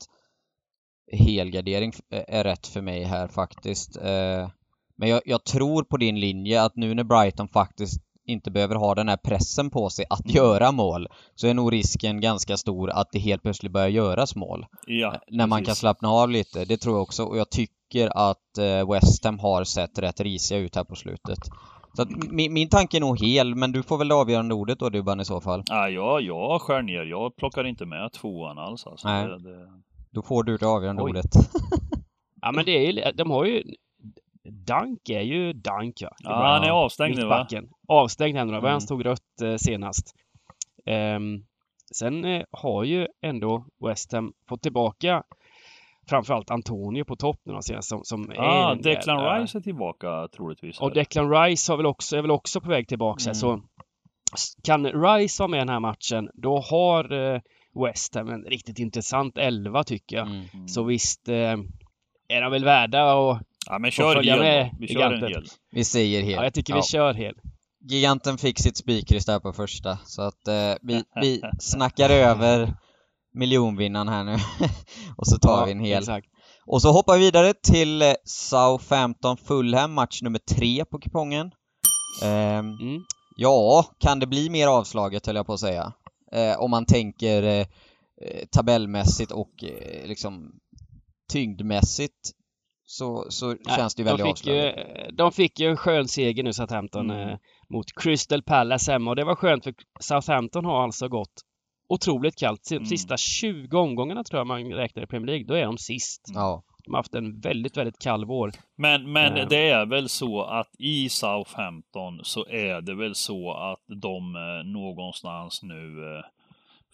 helgardering 1.11 1.93
är 2.09 2.43
rätt 2.43 2.67
för 2.67 2.81
mig 2.81 3.03
här 3.03 3.27
faktiskt. 3.27 3.97
Eh, 3.97 4.49
Men 4.95 5.09
jag, 5.09 5.21
jag 5.25 5.43
tror 5.43 5.83
på 5.83 5.97
din 5.97 6.19
linje 6.19 6.61
att 6.63 6.75
nu 6.75 6.93
när 6.93 7.03
Brighton 7.03 7.47
faktiskt 7.47 8.01
inte 8.25 8.51
behöver 8.51 8.75
ha 8.75 8.95
den 8.95 9.09
här 9.09 9.17
pressen 9.17 9.69
på 9.69 9.89
sig 9.89 10.05
att 10.09 10.33
göra 10.33 10.71
mål 10.71 11.07
så 11.35 11.47
är 11.47 11.53
nog 11.53 11.73
risken 11.73 12.21
ganska 12.21 12.57
stor 12.57 12.89
att 12.89 13.07
det 13.11 13.19
helt 13.19 13.41
plötsligt 13.41 13.71
börjar 13.71 13.87
göras 13.87 14.35
mål. 14.35 14.65
Ja, 14.87 15.13
Eh, 15.13 15.19
när 15.27 15.47
man 15.47 15.59
kan 15.59 15.65
precis. 15.65 15.79
slappna 15.79 16.09
av 16.09 16.29
lite. 16.29 16.65
Det 16.65 16.77
tror 16.77 16.95
jag 16.95 17.01
också 17.01 17.23
och 17.23 17.37
jag 17.37 17.49
tycker 17.49 18.29
att 18.29 18.57
eh, 18.57 18.91
West 18.91 19.25
Ham 19.25 19.39
har 19.39 19.63
sett 19.63 19.99
rätt 19.99 20.19
risiga 20.19 20.57
ut 20.59 20.75
här 20.75 20.83
på 20.83 20.95
slutet. 20.95 21.39
Så 21.95 22.01
att 22.01 22.09
min, 22.31 22.53
min 22.53 22.69
tanke 22.69 22.97
är 22.97 23.01
nog 23.01 23.19
hel, 23.19 23.55
men 23.55 23.71
du 23.71 23.83
får 23.83 23.97
väl 23.97 24.07
det 24.07 24.15
avgörande 24.15 24.53
ordet 24.55 24.79
då 24.79 24.89
Dubban 24.89 25.19
i 25.19 25.25
så 25.25 25.41
fall. 25.41 25.63
Ja, 25.65 25.89
jag, 25.89 26.21
jag 26.21 26.61
skär 26.61 26.81
ner. 26.81 27.03
Jag 27.03 27.35
plockar 27.35 27.63
inte 27.63 27.85
med 27.85 28.11
tvåan 28.11 28.57
alls. 28.57 28.87
Alltså. 28.87 29.07
Nej. 29.07 29.27
Det, 29.27 29.39
det... 29.39 29.67
Då 30.11 30.21
får 30.21 30.43
du 30.43 30.57
det 30.57 30.65
avgörande 30.67 31.03
Oj. 31.03 31.09
ordet. 31.09 31.25
Ja 32.41 32.51
men 32.51 32.65
det 32.65 32.71
är 32.71 32.91
ju, 32.91 33.11
de 33.11 33.31
har 33.31 33.45
ju 33.45 33.63
Dunk 34.43 35.09
är 35.09 35.21
ju 35.21 35.53
Dunk 35.53 36.01
ja. 36.01 36.15
Ja, 36.19 36.47
han 36.53 36.63
är 36.63 36.69
avstängd 36.69 37.15
nu 37.17 37.25
va? 37.25 37.47
Avstängd 37.87 38.37
här 38.37 38.45
nu 38.45 38.51
då. 38.51 38.57
Mm. 38.57 38.71
Han 38.71 38.81
stod 38.81 39.05
rött 39.05 39.41
eh, 39.43 39.55
senast. 39.55 40.15
Ehm, 40.85 41.43
sen 41.95 42.25
eh, 42.25 42.43
har 42.51 42.83
ju 42.83 43.07
ändå 43.21 43.65
West 43.87 44.11
Ham 44.11 44.33
fått 44.49 44.61
tillbaka 44.61 45.23
framförallt 46.09 46.51
Antonio 46.51 47.03
på 47.03 47.15
topp 47.15 47.39
nu 47.45 47.53
de 47.53 47.61
senaste 47.61 47.89
som, 47.89 48.03
som 48.03 48.31
är 48.31 48.39
Ah, 48.39 48.71
en 48.71 48.81
Declan 48.81 49.17
jävla- 49.17 49.39
Rice 49.43 49.57
är 49.57 49.61
tillbaka 49.61 50.27
troligtvis. 50.35 50.79
Och 50.81 50.93
Declan 50.93 51.31
Rice 51.31 51.71
har 51.71 51.77
väl 51.77 51.85
också, 51.85 52.17
är 52.17 52.21
väl 52.21 52.31
också 52.31 52.61
på 52.61 52.69
väg 52.69 52.87
tillbaka 52.87 53.23
Mm. 53.23 53.35
så 53.35 53.61
kan 54.63 54.85
Rice 54.85 55.41
vara 55.43 55.47
med 55.47 55.57
i 55.57 55.61
den 55.61 55.69
här 55.69 55.79
matchen 55.79 56.29
då 56.33 56.59
har 56.59 57.13
eh, 57.33 57.41
West 57.85 58.15
Ham 58.15 58.29
en 58.29 58.43
riktigt 58.43 58.79
intressant 58.79 59.37
elva 59.37 59.83
tycker 59.83 60.15
jag. 60.15 60.27
Mm. 60.27 60.67
Så 60.67 60.83
visst 60.83 61.27
eh, 61.27 61.35
är 62.29 62.41
de 62.41 62.51
väl 62.51 62.65
värda 62.65 63.13
och 63.15 63.37
Ja, 63.65 63.79
men 63.79 63.91
kör 63.91 64.13
följa 64.15 64.33
hel 64.33 64.41
med. 64.43 64.75
Vi 64.79 64.87
kör 64.87 65.01
en 65.01 65.09
gantet. 65.11 65.29
hel. 65.29 65.45
Vi 65.71 65.83
säger 65.83 66.21
helt. 66.21 66.35
ja, 66.35 66.43
jag 66.43 66.53
tycker 66.53 66.75
vi 66.75 66.81
kör 66.81 67.13
hel. 67.13 67.35
Giganten 67.89 68.37
fick 68.37 68.59
sitt 68.59 68.77
spikris 68.77 69.25
där 69.25 69.39
på 69.39 69.53
första, 69.53 69.97
så 70.05 70.21
att 70.21 70.47
eh, 70.47 70.73
vi, 70.81 71.03
vi 71.21 71.41
snackar 71.59 72.09
över 72.09 72.73
miljonvinnaren 73.33 74.07
här 74.07 74.23
nu. 74.23 74.35
och 75.17 75.27
så 75.27 75.37
tar 75.37 75.59
Ja, 75.59 75.65
vi 75.65 75.71
en 75.71 75.79
hel. 75.79 75.97
Exakt. 75.99 76.27
Och 76.65 76.81
så 76.81 76.91
hoppar 76.91 77.13
vi 77.13 77.19
vidare 77.19 77.53
till 77.53 78.01
eh, 78.01 78.13
Southampton 78.25 79.37
Fulham, 79.37 79.93
match 79.93 80.21
nummer 80.21 80.39
tre 80.39 80.85
på 80.85 80.99
kupongen. 80.99 81.51
Ehm, 82.23 82.65
Mm. 82.65 83.01
ja, 83.35 83.85
kan 83.99 84.19
det 84.19 84.27
bli 84.27 84.49
mer 84.49 84.67
avslaget 84.67 85.25
höll 85.27 85.35
jag 85.35 85.45
på 85.45 85.53
att 85.53 85.59
säga. 85.59 85.93
Eh, 86.31 86.59
om 86.59 86.71
man 86.71 86.85
tänker 86.85 87.43
eh, 87.43 87.65
eh, 88.21 88.45
tabellmässigt 88.51 89.31
och 89.31 89.63
eh, 89.63 90.07
liksom 90.07 90.51
tyngdmässigt 91.33 92.31
så, 92.85 93.25
så 93.29 93.47
Nej, 93.47 93.57
känns 93.77 93.95
det 93.95 94.01
ju 94.01 94.09
de 94.09 94.17
väldigt 94.17 94.37
fick, 94.39 94.47
ju, 94.47 94.67
avslaget. 94.69 95.17
de 95.17 95.31
fick 95.31 95.59
ju 95.59 95.67
en 95.69 95.77
skön 95.77 96.07
seger 96.07 96.43
nu 96.43 96.53
Southampton 96.53 97.09
Mm. 97.11 97.29
eh, 97.29 97.37
mot 97.69 97.85
Crystal 98.01 98.43
Palace 98.43 98.91
hemma 98.91 99.09
och 99.09 99.15
det 99.15 99.23
var 99.23 99.35
skönt 99.35 99.63
för 99.63 99.73
Southampton 99.99 100.65
har 100.65 100.83
alltså 100.83 101.07
gått 101.07 101.33
otroligt 101.89 102.35
kallt. 102.37 102.65
De 102.69 102.75
Mm. 102.75 102.85
sista 102.85 103.17
20 103.17 103.77
omgångarna 103.77 104.23
tror 104.23 104.39
jag 104.39 104.47
man 104.47 104.63
räknar 104.73 105.03
i 105.03 105.07
Premier 105.07 105.27
League, 105.27 105.45
då 105.47 105.53
är 105.53 105.65
de 105.65 105.77
sist. 105.77 106.21
Ja. 106.33 106.63
De 106.89 106.93
har 106.93 106.99
haft 106.99 107.15
en 107.15 107.39
väldigt, 107.39 107.77
väldigt 107.77 107.99
kall 107.99 108.25
vår. 108.25 108.51
Men, 108.75 109.11
men 109.11 109.37
Ja. 109.37 109.45
det 109.45 109.69
är 109.69 109.85
väl 109.85 110.09
så 110.09 110.41
att 110.43 110.69
i 110.79 111.09
Southampton 111.09 112.19
så 112.23 112.45
är 112.47 112.81
det 112.81 112.95
väl 112.95 113.15
så 113.15 113.53
att 113.53 113.83
de 113.87 114.35
eh, 114.35 114.71
någonstans 114.71 115.63
nu 115.63 116.15
eh, 116.15 116.23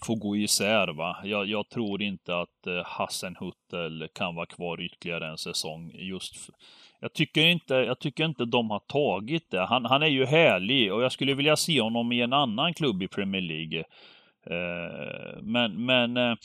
får 0.06 0.16
gå 0.16 0.36
isär 0.38 0.88
va. 0.88 1.18
Jag, 1.24 1.46
jag 1.46 1.70
tror 1.70 2.02
inte 2.02 2.38
att 2.40 2.68
eh, 2.68 2.86
Hassenhuttel 2.86 4.08
kan 4.14 4.36
vara 4.36 4.46
kvar 4.46 4.82
ytterligare 4.82 5.28
en 5.30 5.38
säsong 5.38 5.92
just 5.94 6.50
jag 7.00 7.14
tycker, 7.14 7.48
inte, 7.48 7.74
jag 7.74 8.00
tycker 8.00 8.26
inte 8.26 8.46
de 8.46 8.70
har 8.70 8.80
tagit 8.80 9.52
det. 9.52 9.66
Han, 9.66 9.86
han 9.86 10.04
är 10.04 10.08
ju 10.08 10.26
härlig 10.26 10.94
och 10.94 11.04
jag 11.04 11.12
skulle 11.12 11.34
vilja 11.34 11.56
se 11.56 11.82
honom 11.82 12.12
i 12.12 12.22
en 12.22 12.34
annan 12.34 12.74
klubb 12.74 13.04
i 13.04 13.08
Premier 13.08 13.42
League. 13.42 13.84
Eh, 14.50 15.42
men 15.42 15.86
men 15.86 16.18
eh, 16.18 16.36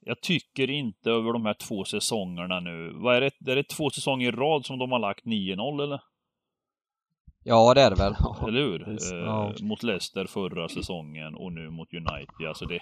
jag 0.00 0.20
tycker 0.20 0.70
inte 0.70 1.10
över 1.10 1.32
de 1.32 1.46
här 1.46 1.54
två 1.54 1.84
säsongerna 1.84 2.60
nu. 2.60 2.92
Vad 2.94 3.16
är 3.16 3.20
det? 3.20 3.50
Är 3.52 3.56
det 3.56 3.68
två 3.68 3.90
säsonger 3.90 4.28
i 4.28 4.36
rad 4.36 4.66
som 4.66 4.78
de 4.78 4.92
har 4.92 4.98
lagt 4.98 5.24
9-0 5.24 5.82
eller? 5.82 6.00
Ja, 7.44 7.74
det 7.74 7.80
är 7.82 7.90
det 7.90 7.96
väl. 7.96 8.14
Eller 8.48 8.60
hur? 8.60 8.88
Eh, 8.88 9.18
Ja. 9.18 9.52
Mot 9.62 9.82
Leicester 9.82 10.26
förra 10.26 10.68
säsongen 10.68 11.34
och 11.34 11.52
nu 11.52 11.70
mot 11.70 11.94
United. 11.94 12.48
Alltså 12.48 12.64
det, 12.66 12.80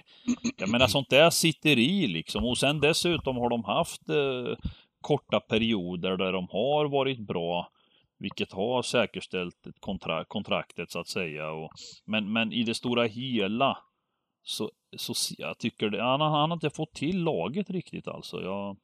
jag 0.57 0.69
menar 0.69 0.87
sånt 0.87 1.09
där 1.09 1.29
sitter 1.29 1.79
i 1.79 2.07
liksom. 2.07 2.45
Och 2.45 2.57
sen 2.57 2.79
dessutom 2.79 3.37
har 3.37 3.49
de 3.49 3.63
haft 3.63 4.09
eh, 4.09 4.55
korta 5.01 5.39
perioder 5.39 6.17
där 6.17 6.31
de 6.31 6.47
har 6.51 6.85
varit 6.85 7.19
bra. 7.19 7.69
Vilket 8.19 8.51
har 8.51 8.81
säkerställt 8.81 9.67
ett 9.67 9.79
kontra 9.79 10.25
kontraktet 10.25 10.91
så 10.91 10.99
att 10.99 11.07
säga. 11.07 11.51
Och, 11.51 11.71
men, 12.05 12.33
men 12.33 12.51
i 12.53 12.63
det 12.63 12.73
stora 12.73 13.03
hela 13.03 13.77
så, 14.47 14.71
så 14.97 15.13
jag 15.37 15.57
tycker 15.57 15.89
det, 15.89 16.03
han, 16.03 16.21
har- 16.21 16.29
han 16.39 16.49
har 16.51 16.55
inte 16.57 16.69
fått 16.69 16.93
till 16.93 17.23
laget 17.23 17.69
riktigt 17.69 18.07
alltså. 18.07 18.41
Jag, 18.41 18.77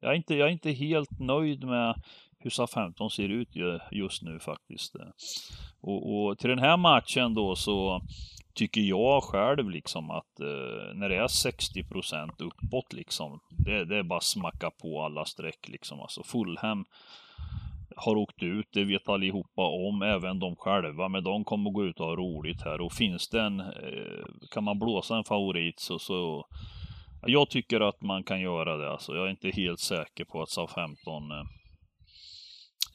jag, 0.00 0.10
är 0.12 0.16
inte, 0.16 0.34
jag 0.34 0.48
är 0.48 0.52
inte 0.52 0.70
helt 0.70 1.18
nöjd 1.20 1.64
med 1.64 2.02
hur 2.38 2.50
SA-15 2.50 3.08
ser 3.08 3.28
ut 3.28 3.48
just 3.92 4.22
nu 4.22 4.38
faktiskt. 4.38 4.94
Och, 5.80 6.14
och 6.26 6.38
till 6.38 6.50
den 6.50 6.58
här 6.58 6.76
matchen 6.76 7.34
då 7.34 7.56
så 7.56 8.00
tycker 8.54 8.80
jag 8.80 9.22
själv 9.22 9.70
liksom 9.70 10.10
att 10.10 10.40
eh, 10.40 10.94
när 10.94 11.08
det 11.08 11.16
är 11.16 11.26
60 11.28 11.84
uppåt 12.38 12.92
liksom, 12.92 13.40
det, 13.50 13.84
det 13.84 13.96
är 13.96 14.02
bara 14.02 14.20
smacka 14.20 14.70
på 14.82 15.02
alla 15.02 15.24
streck 15.24 15.68
liksom. 15.68 16.00
Alltså 16.00 16.22
Fulham 16.22 16.84
har 17.96 18.16
åkt 18.16 18.42
ut, 18.42 18.66
det 18.72 18.84
vet 18.84 19.08
allihopa 19.08 19.62
om, 19.62 20.02
även 20.02 20.38
de 20.38 20.56
själva, 20.56 21.08
men 21.08 21.24
de 21.24 21.44
kommer 21.44 21.70
gå 21.70 21.84
ut 21.84 22.00
och 22.00 22.06
ha 22.06 22.16
roligt 22.16 22.62
här 22.62 22.80
och 22.80 22.92
finns 22.92 23.28
det 23.28 23.42
en, 23.42 23.60
eh, 23.60 24.24
kan 24.50 24.64
man 24.64 24.78
blåsa 24.78 25.16
en 25.16 25.24
favorit 25.24 25.80
så, 25.80 25.98
så 25.98 26.46
jag 27.26 27.50
tycker 27.50 27.80
att 27.80 28.00
man 28.00 28.24
kan 28.24 28.40
göra 28.40 28.76
det 28.76 28.90
alltså. 28.90 29.14
Jag 29.14 29.26
är 29.26 29.30
inte 29.30 29.50
helt 29.50 29.80
säker 29.80 30.24
på 30.24 30.42
att 30.42 30.50
Southampton 30.50 31.30
eh, 31.30 31.44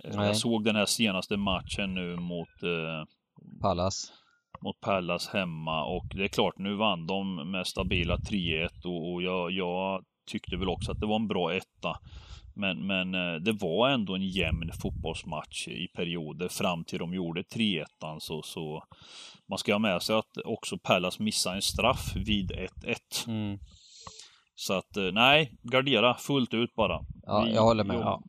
Nej. 0.03 0.27
jag 0.27 0.37
såg 0.37 0.63
den 0.63 0.75
här 0.75 0.85
senaste 0.85 1.37
matchen 1.37 1.93
nu 1.93 2.15
mot 2.15 2.63
eh, 2.63 3.03
Pallas. 3.61 4.13
mot 4.61 4.79
Pallas 4.81 5.27
hemma 5.27 5.85
och 5.85 6.05
det 6.15 6.23
är 6.23 6.27
klart, 6.27 6.57
nu 6.57 6.75
vann 6.75 7.07
de 7.07 7.51
med 7.51 7.67
stabila 7.67 8.17
3-1 8.17 8.85
och, 8.85 9.13
och 9.13 9.23
jag, 9.23 9.51
jag 9.51 10.03
tyckte 10.27 10.57
väl 10.57 10.69
också 10.69 10.91
att 10.91 10.99
det 10.99 11.05
var 11.05 11.15
en 11.15 11.27
bra 11.27 11.53
etta. 11.53 11.99
Men, 12.57 12.87
men 12.87 13.15
eh, 13.15 13.35
det 13.41 13.51
var 13.51 13.89
ändå 13.89 14.15
en 14.15 14.27
jämn 14.29 14.71
fotbollsmatch 14.81 15.67
i 15.67 15.87
perioder 15.87 16.47
fram 16.47 16.83
till 16.83 16.99
de 16.99 17.13
gjorde 17.13 17.41
3-1 17.41 17.83
så, 18.19 18.41
så 18.41 18.83
man 19.49 19.57
ska 19.57 19.73
ha 19.73 19.79
med 19.79 20.01
sig 20.01 20.15
att 20.15 20.37
också 20.45 20.77
Pallas 20.77 21.19
missade 21.19 21.55
en 21.55 21.61
straff 21.61 22.13
vid 22.15 22.51
1-1. 22.51 23.27
Mm. 23.27 23.59
Så 24.55 24.73
att 24.73 24.97
eh, 24.97 25.03
nej, 25.13 25.51
gardera 25.63 26.13
fullt 26.13 26.53
ut 26.53 26.75
bara. 26.75 26.99
Ja, 27.23 27.41
Vi- 27.47 27.55
jag 27.55 27.61
håller 27.63 27.83
med. 27.83 27.95
Ja. 27.97 28.21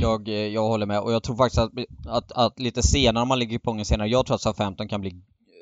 Jag, 0.00 0.28
eh, 0.28 0.34
jag 0.34 0.68
håller 0.68 0.86
med 0.86 1.00
och 1.00 1.12
jag 1.12 1.22
tror 1.22 1.36
faktiskt 1.36 1.58
att, 1.58 1.72
att, 2.08 2.32
att 2.32 2.58
lite 2.60 2.82
senare, 2.82 3.22
om 3.22 3.28
man 3.28 3.38
ligger 3.38 3.58
på 3.58 3.70
gången 3.70 3.84
senare, 3.84 4.08
jag 4.08 4.26
tror 4.26 4.34
att 4.34 4.40
SA-15 4.40 4.88
kan 4.88 5.00
bli 5.00 5.12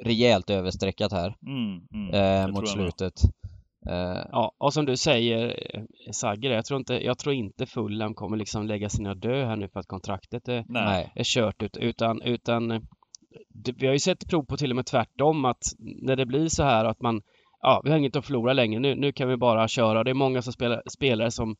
rejält 0.04 0.50
överstreckat 0.50 1.12
här 1.12 1.34
Mm, 1.46 1.80
mm, 1.94 2.14
eh, 2.14 2.48
mot 2.54 2.68
jag 2.68 2.78
med. 2.78 2.92
Eh, 3.90 4.27
Ja, 4.33 4.53
och 4.59 4.73
som 4.73 4.85
du 4.85 4.97
säger 4.97 5.49
eh, 5.75 5.83
Sagger, 6.12 6.51
jag 6.51 6.64
tror 6.64 6.79
inte, 6.79 7.05
jag 7.05 7.18
tror 7.18 7.35
inte 7.35 7.66
Fulham 7.66 8.14
kommer 8.14 8.37
liksom 8.37 8.66
lägga 8.66 8.88
sina 8.88 9.14
dö 9.14 9.44
här 9.44 9.57
nu 9.57 9.68
för 9.68 9.81
att 9.81 9.87
kontraktet 9.87 10.49
är, 10.49 10.64
Nej. 10.68 11.12
är 11.14 11.25
kört 11.25 11.62
ut, 11.62 11.77
utan, 11.77 12.23
utan 12.23 12.70
eh, 12.70 12.81
det, 13.49 13.73
vi 13.73 13.87
har 13.87 13.92
ju 13.92 13.99
sett 13.99 14.29
prov 14.29 14.44
på 14.44 14.57
till 14.57 14.70
och 14.70 14.77
med 14.77 14.87
tvärtom 14.87 15.44
att 15.44 15.62
när 15.79 16.16
det 16.16 16.27
blir 16.27 16.49
så 16.49 16.62
här 16.62 16.85
att 16.85 17.01
man 17.01 17.23
ja, 17.64 17.81
vi 17.85 17.90
har 17.90 17.99
inget 17.99 18.16
att 18.16 18.27
förlora 18.27 18.53
längre, 18.53 18.81
nu, 18.81 18.94
nu 18.94 19.12
kan 19.12 19.29
vi 19.29 19.37
bara 19.37 19.68
köra. 19.68 20.05
Det 20.05 20.11
är 20.11 20.14
många 20.14 20.42
som 20.42 20.53
spelar, 20.53 20.83
spelare 20.90 21.31
som 21.31 21.57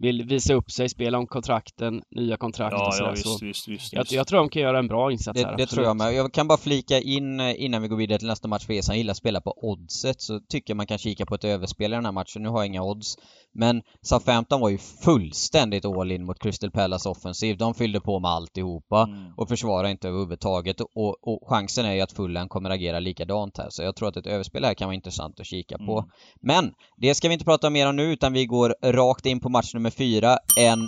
vill 0.00 0.22
visa 0.24 0.54
upp 0.54 0.70
sig, 0.70 0.88
spela 0.88 1.18
om 1.18 1.26
kontrakten, 1.26 2.02
nya 2.10 2.36
kontrakt 2.36 2.72
Ja, 2.78 2.86
och 2.86 2.94
sådär. 2.94 3.10
ja 3.10 3.16
så 3.16 3.30
visst, 3.30 3.42
visst, 3.42 3.68
visst. 3.68 3.92
jag, 3.92 4.00
visst. 4.02 4.12
jag 4.12 4.26
tror 4.26 4.38
de 4.38 4.48
kan 4.48 4.62
göra 4.62 4.78
en 4.78 4.86
bra 4.88 5.12
insats 5.12 5.40
Det, 5.40 5.46
här. 5.46 5.56
det 5.56 5.62
absolut. 5.62 5.70
tror 5.70 5.86
jag 5.86 5.96
med. 5.96 6.14
Jag 6.14 6.32
kan 6.32 6.48
bara 6.48 6.58
flika 6.58 7.00
in 7.00 7.40
eh, 7.40 7.62
innan 7.64 7.82
vi 7.82 7.88
går 7.88 7.96
vidare 7.96 8.18
till 8.18 8.28
nästa 8.28 8.48
match 8.48 8.66
för 8.66 8.72
er 8.72 8.82
som 8.82 8.96
gillar 8.96 9.10
att 9.10 9.16
spela 9.16 9.40
på 9.40 9.54
oddset 9.70 10.20
så 10.20 10.40
tycker 10.40 10.70
jag 10.70 10.76
man 10.76 10.86
kan 10.86 10.98
kika 10.98 11.26
på 11.26 11.34
ett 11.34 11.44
överspel 11.44 11.92
i 11.92 11.96
den 11.96 12.04
här 12.04 12.12
matchen. 12.12 12.42
Nu 12.42 12.48
har 12.48 12.58
jag 12.58 12.66
inga 12.66 12.82
odds. 12.82 13.14
Men 13.54 13.82
Southampton 14.02 14.60
var 14.60 14.68
ju 14.68 14.78
fullständigt 14.78 15.84
all 15.84 16.12
in 16.12 16.24
mot 16.24 16.38
Crystal 16.38 16.70
Palace 16.70 17.08
offensiv. 17.08 17.56
De 17.56 17.74
fyllde 17.74 18.00
på 18.00 18.20
med 18.20 18.30
alltihopa 18.30 19.02
Mm. 19.02 19.32
och 19.36 19.48
försvarade 19.48 19.90
inte 19.90 20.08
överhuvudtaget. 20.08 20.80
Och, 20.80 21.28
och 21.28 21.48
chansen 21.48 21.86
är 21.86 21.92
ju 21.94 22.00
att 22.00 22.12
Fulham 22.12 22.48
kommer 22.48 22.70
agera 22.70 23.00
likadant 23.00 23.58
här. 23.58 23.66
Så 23.70 23.82
jag 23.82 23.96
tror 23.96 24.08
att 24.08 24.16
ett 24.16 24.26
överspel 24.26 24.64
här 24.64 24.74
kan 24.74 24.86
vara 24.88 24.94
intressant 24.94 25.40
att 25.40 25.46
kika 25.46 25.78
på. 25.78 25.98
Mm. 25.98 26.10
Men 26.40 26.72
det 26.96 27.14
ska 27.14 27.28
vi 27.28 27.34
inte 27.34 27.44
prata 27.44 27.70
mer 27.70 27.88
om 27.88 27.96
nu 27.96 28.12
utan 28.12 28.32
vi 28.32 28.46
går 28.46 28.74
rakt 28.82 29.26
in 29.26 29.40
på 29.40 29.48
match 29.48 29.74
nummer 29.74 29.90
fyra. 29.90 30.38
En 30.58 30.78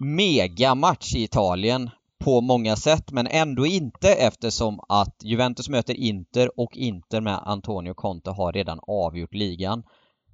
megamatch 0.00 1.14
i 1.14 1.22
Italien 1.22 1.90
på 2.24 2.40
många 2.40 2.76
sätt 2.76 3.12
men 3.12 3.26
ändå 3.26 3.66
inte 3.66 4.08
eftersom 4.12 4.80
att 4.88 5.16
Juventus 5.24 5.68
möter 5.68 5.94
Inter 5.94 6.60
och 6.60 6.76
Inter 6.76 7.20
med 7.20 7.38
Antonio 7.44 7.94
Conte 7.94 8.30
har 8.30 8.52
redan 8.52 8.80
avgjort 8.86 9.34
ligan 9.34 9.82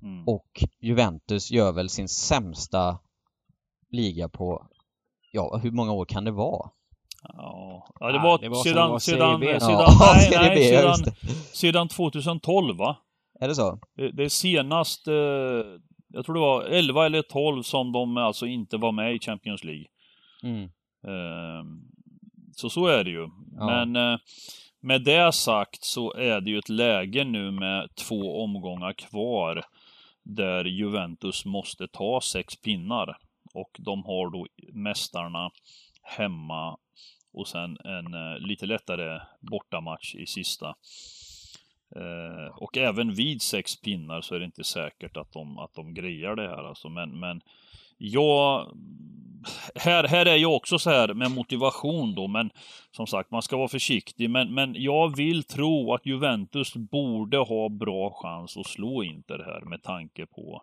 Mm. 0.02 0.28
och 0.28 0.64
Juventus 0.80 1.50
gör 1.50 1.72
väl 1.72 1.88
sin 1.88 2.08
sämsta 2.08 2.98
liga 3.90 4.28
på, 4.28 4.66
ja 5.32 5.60
hur 5.62 5.70
många 5.70 5.92
år 5.92 6.04
kan 6.04 6.24
det 6.24 6.30
vara? 6.30 6.70
Ja, 7.22 7.86
ja 8.00 8.12
det 8.12 8.18
Ah, 8.18 8.22
var, 8.22 8.38
det 8.38 8.48
var 8.48 8.62
sedan, 8.64 9.00
sedan, 9.00 9.40
sedan, 9.40 9.60
Ja, 9.70 10.14
nej, 10.30 10.52
B, 10.54 11.32
sedan 11.52 11.88
2012 11.88 12.76
va? 12.76 12.96
Är 13.40 13.48
det 13.48 13.54
så? 13.54 13.78
Det, 13.96 14.10
det 14.10 14.24
är 14.24 14.28
senast, 14.28 15.08
eh, 15.08 15.14
jag 16.08 16.24
tror 16.24 16.34
det 16.34 16.40
var 16.40 16.62
11 16.62 17.06
eller 17.06 17.22
12 17.22 17.62
som 17.62 17.92
de 17.92 18.16
alltså 18.16 18.46
inte 18.46 18.76
var 18.76 18.92
med 18.92 19.14
i 19.14 19.18
Champions 19.18 19.64
League. 19.64 19.86
Mm. 20.42 20.64
Eh, 21.06 21.64
så 22.56 22.70
så 22.70 22.86
är 22.86 23.04
det 23.04 23.10
ju. 23.10 23.28
Ja. 23.56 23.66
Men 23.66 23.96
eh, 23.96 24.18
med 24.80 25.04
det 25.04 25.32
sagt 25.32 25.84
så 25.84 26.14
är 26.14 26.40
det 26.40 26.50
ju 26.50 26.58
ett 26.58 26.68
läge 26.68 27.24
nu 27.24 27.50
med 27.50 27.88
två 27.94 28.42
omgångar 28.44 28.92
kvar 28.92 29.64
där 30.28 30.64
Juventus 30.64 31.44
måste 31.44 31.88
ta 31.88 32.20
sex 32.20 32.56
pinnar. 32.56 33.18
Och 33.54 33.76
de 33.78 34.04
har 34.04 34.30
då 34.30 34.46
mästarna 34.72 35.50
hemma 36.02 36.78
och 37.32 37.48
sen 37.48 37.76
en 37.84 38.14
eh, 38.14 38.38
lite 38.38 38.66
lättare 38.66 39.20
bortamatch 39.40 40.14
i 40.14 40.26
sista. 40.26 40.74
Eh, 41.96 42.56
och 42.56 42.76
även 42.76 43.14
vid 43.14 43.42
sex 43.42 43.80
pinnar 43.80 44.20
så 44.20 44.34
är 44.34 44.38
det 44.38 44.44
inte 44.44 44.64
säkert 44.64 45.16
att 45.16 45.32
de, 45.32 45.58
att 45.58 45.74
de 45.74 45.94
grejar 45.94 46.36
det 46.36 46.48
här 46.48 46.68
alltså. 46.68 46.88
Men, 46.88 47.20
men 47.20 47.40
jag... 47.98 48.76
Här, 49.74 50.04
här 50.04 50.26
är 50.26 50.36
jag 50.36 50.54
också 50.54 50.78
så 50.78 50.90
här 50.90 51.14
med 51.14 51.30
motivation 51.30 52.14
då, 52.14 52.26
men 52.26 52.50
som 52.90 53.06
sagt, 53.06 53.30
man 53.30 53.42
ska 53.42 53.56
vara 53.56 53.68
försiktig. 53.68 54.30
Men, 54.30 54.54
men 54.54 54.74
jag 54.76 55.16
vill 55.16 55.44
tro 55.44 55.94
att 55.94 56.06
Juventus 56.06 56.74
borde 56.74 57.38
ha 57.38 57.68
bra 57.68 58.10
chans 58.22 58.56
att 58.56 58.66
slå 58.66 59.02
Inter 59.02 59.38
här 59.38 59.60
med 59.60 59.82
tanke 59.82 60.26
på 60.26 60.62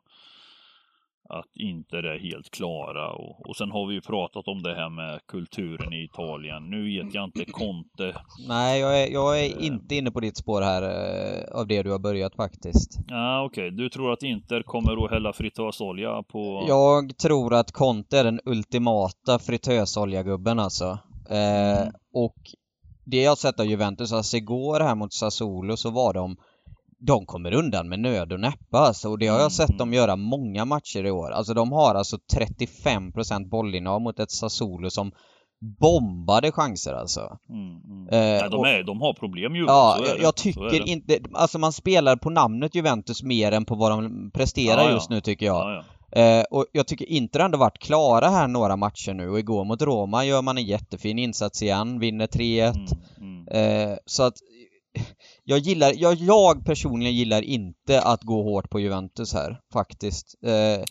att 1.29 1.55
Inter 1.55 2.03
är 2.03 2.19
helt 2.19 2.49
klara. 2.51 3.11
Och, 3.11 3.49
och 3.49 3.55
sen 3.55 3.71
har 3.71 3.87
vi 3.87 3.93
ju 3.93 4.01
pratat 4.01 4.47
om 4.47 4.63
det 4.63 4.75
här 4.75 4.89
med 4.89 5.19
kulturen 5.27 5.93
i 5.93 6.03
Italien. 6.03 6.69
Nu 6.69 6.83
vet 6.83 7.13
jag 7.13 7.23
inte, 7.23 7.45
Conte. 7.45 8.15
Nej, 8.47 8.79
jag 8.79 9.01
är, 9.03 9.07
jag 9.13 9.39
är 9.45 9.45
Eh. 9.59 9.65
inte 9.65 9.95
inne 9.95 10.11
på 10.11 10.19
ditt 10.19 10.37
spår 10.37 10.61
här 10.61 10.81
eh, 10.83 11.59
av 11.59 11.67
det 11.67 11.83
du 11.83 11.91
har 11.91 11.99
börjat 11.99 12.35
faktiskt. 12.35 12.99
Ja, 13.07 13.43
okej. 13.45 13.71
Du 13.71 13.89
tror 13.89 14.11
att 14.13 14.23
Inter 14.23 14.63
kommer 14.63 15.05
att 15.05 15.11
hälla 15.11 15.33
fritösolja 15.33 16.23
på... 16.23 16.65
Jag 16.67 17.17
tror 17.17 17.53
att 17.53 17.71
Conte 17.71 18.19
är 18.19 18.23
den 18.23 18.39
ultimata 18.45 19.39
fritösoljagubben 19.39 20.59
alltså. 20.59 20.97
Eh, 21.29 21.81
Mm. 21.81 21.93
och 22.13 22.35
det 23.05 23.21
jag 23.21 23.37
sett 23.37 23.59
av 23.59 23.65
Juventus, 23.65 24.13
alltså 24.13 24.37
igår 24.37 24.79
här 24.79 24.95
mot 24.95 25.13
Sassuolo 25.13 25.77
så 25.77 25.89
var 25.91 26.13
de 26.13 26.37
de 26.99 27.25
kommer 27.25 27.53
undan 27.53 27.89
med 27.89 27.99
nöd 27.99 28.33
och 28.33 28.39
näppa 28.39 28.77
alltså. 28.77 29.09
och 29.09 29.19
det 29.19 29.27
har 29.27 29.39
jag 29.39 29.51
sett 29.51 29.69
Mm. 29.69 29.77
dem 29.77 29.93
göra 29.93 30.15
många 30.15 30.65
matcher 30.65 31.05
i 31.05 31.11
år. 31.11 31.31
Alltså 31.31 31.53
de 31.53 31.71
har 31.71 31.95
alltså 31.95 32.17
35% 32.33 33.49
bollinnehav 33.49 34.01
mot 34.01 34.19
ett 34.19 34.31
Sassuolo 34.31 34.89
som 34.89 35.11
bombade 35.79 36.51
chanser 36.51 36.93
alltså. 36.93 37.37
Mm, 37.49 37.81
mm. 37.83 38.07
Eh, 38.07 38.41
Nej, 38.41 38.49
de, 38.51 38.59
och- 38.59 38.67
är, 38.67 38.83
de 38.83 39.01
har 39.01 39.13
problem 39.13 39.55
ju. 39.55 39.65
Ja, 39.65 39.97
jag, 40.07 40.19
jag 40.21 40.35
tycker 40.35 40.87
inte, 40.87 41.19
alltså 41.33 41.59
man 41.59 41.73
spelar 41.73 42.15
på 42.15 42.29
namnet 42.29 42.75
Juventus 42.75 43.23
mer 43.23 43.51
än 43.51 43.65
på 43.65 43.75
vad 43.75 43.91
de 43.91 44.31
presterar 44.33 44.81
Ja, 44.81 44.87
ja. 44.87 44.93
just 44.93 45.09
nu 45.09 45.21
tycker 45.21 45.45
jag. 45.45 45.55
Ja, 45.55 45.73
ja. 45.75 45.81
Eh, 46.21 46.43
och 46.51 46.65
jag 46.71 46.87
tycker 46.87 47.05
inte 47.11 47.41
ändå 47.41 47.57
varit 47.57 47.77
klara 47.77 48.29
här 48.29 48.47
några 48.47 48.75
matcher 48.75 49.13
nu 49.13 49.29
och 49.29 49.39
igår 49.39 49.65
mot 49.65 49.81
Roma 49.81 50.25
gör 50.25 50.41
man 50.41 50.57
en 50.57 50.63
jättefin 50.65 51.19
insats 51.19 51.61
igen, 51.61 51.99
vinner 51.99 52.27
3-1. 52.27 52.73
Mm, 53.17 53.45
mm. 53.47 53.91
Eh, 53.91 53.97
så 54.05 54.23
att 54.23 54.33
jag 55.43 55.59
gillar, 55.59 55.93
jag, 55.95 56.15
jag 56.15 56.65
personligen 56.65 57.13
gillar 57.15 57.41
inte 57.41 58.01
att 58.01 58.23
gå 58.23 58.43
hårt 58.43 58.69
på 58.69 58.79
Juventus 58.79 59.33
här 59.33 59.61
faktiskt. 59.73 60.35
Eh, 60.43 60.83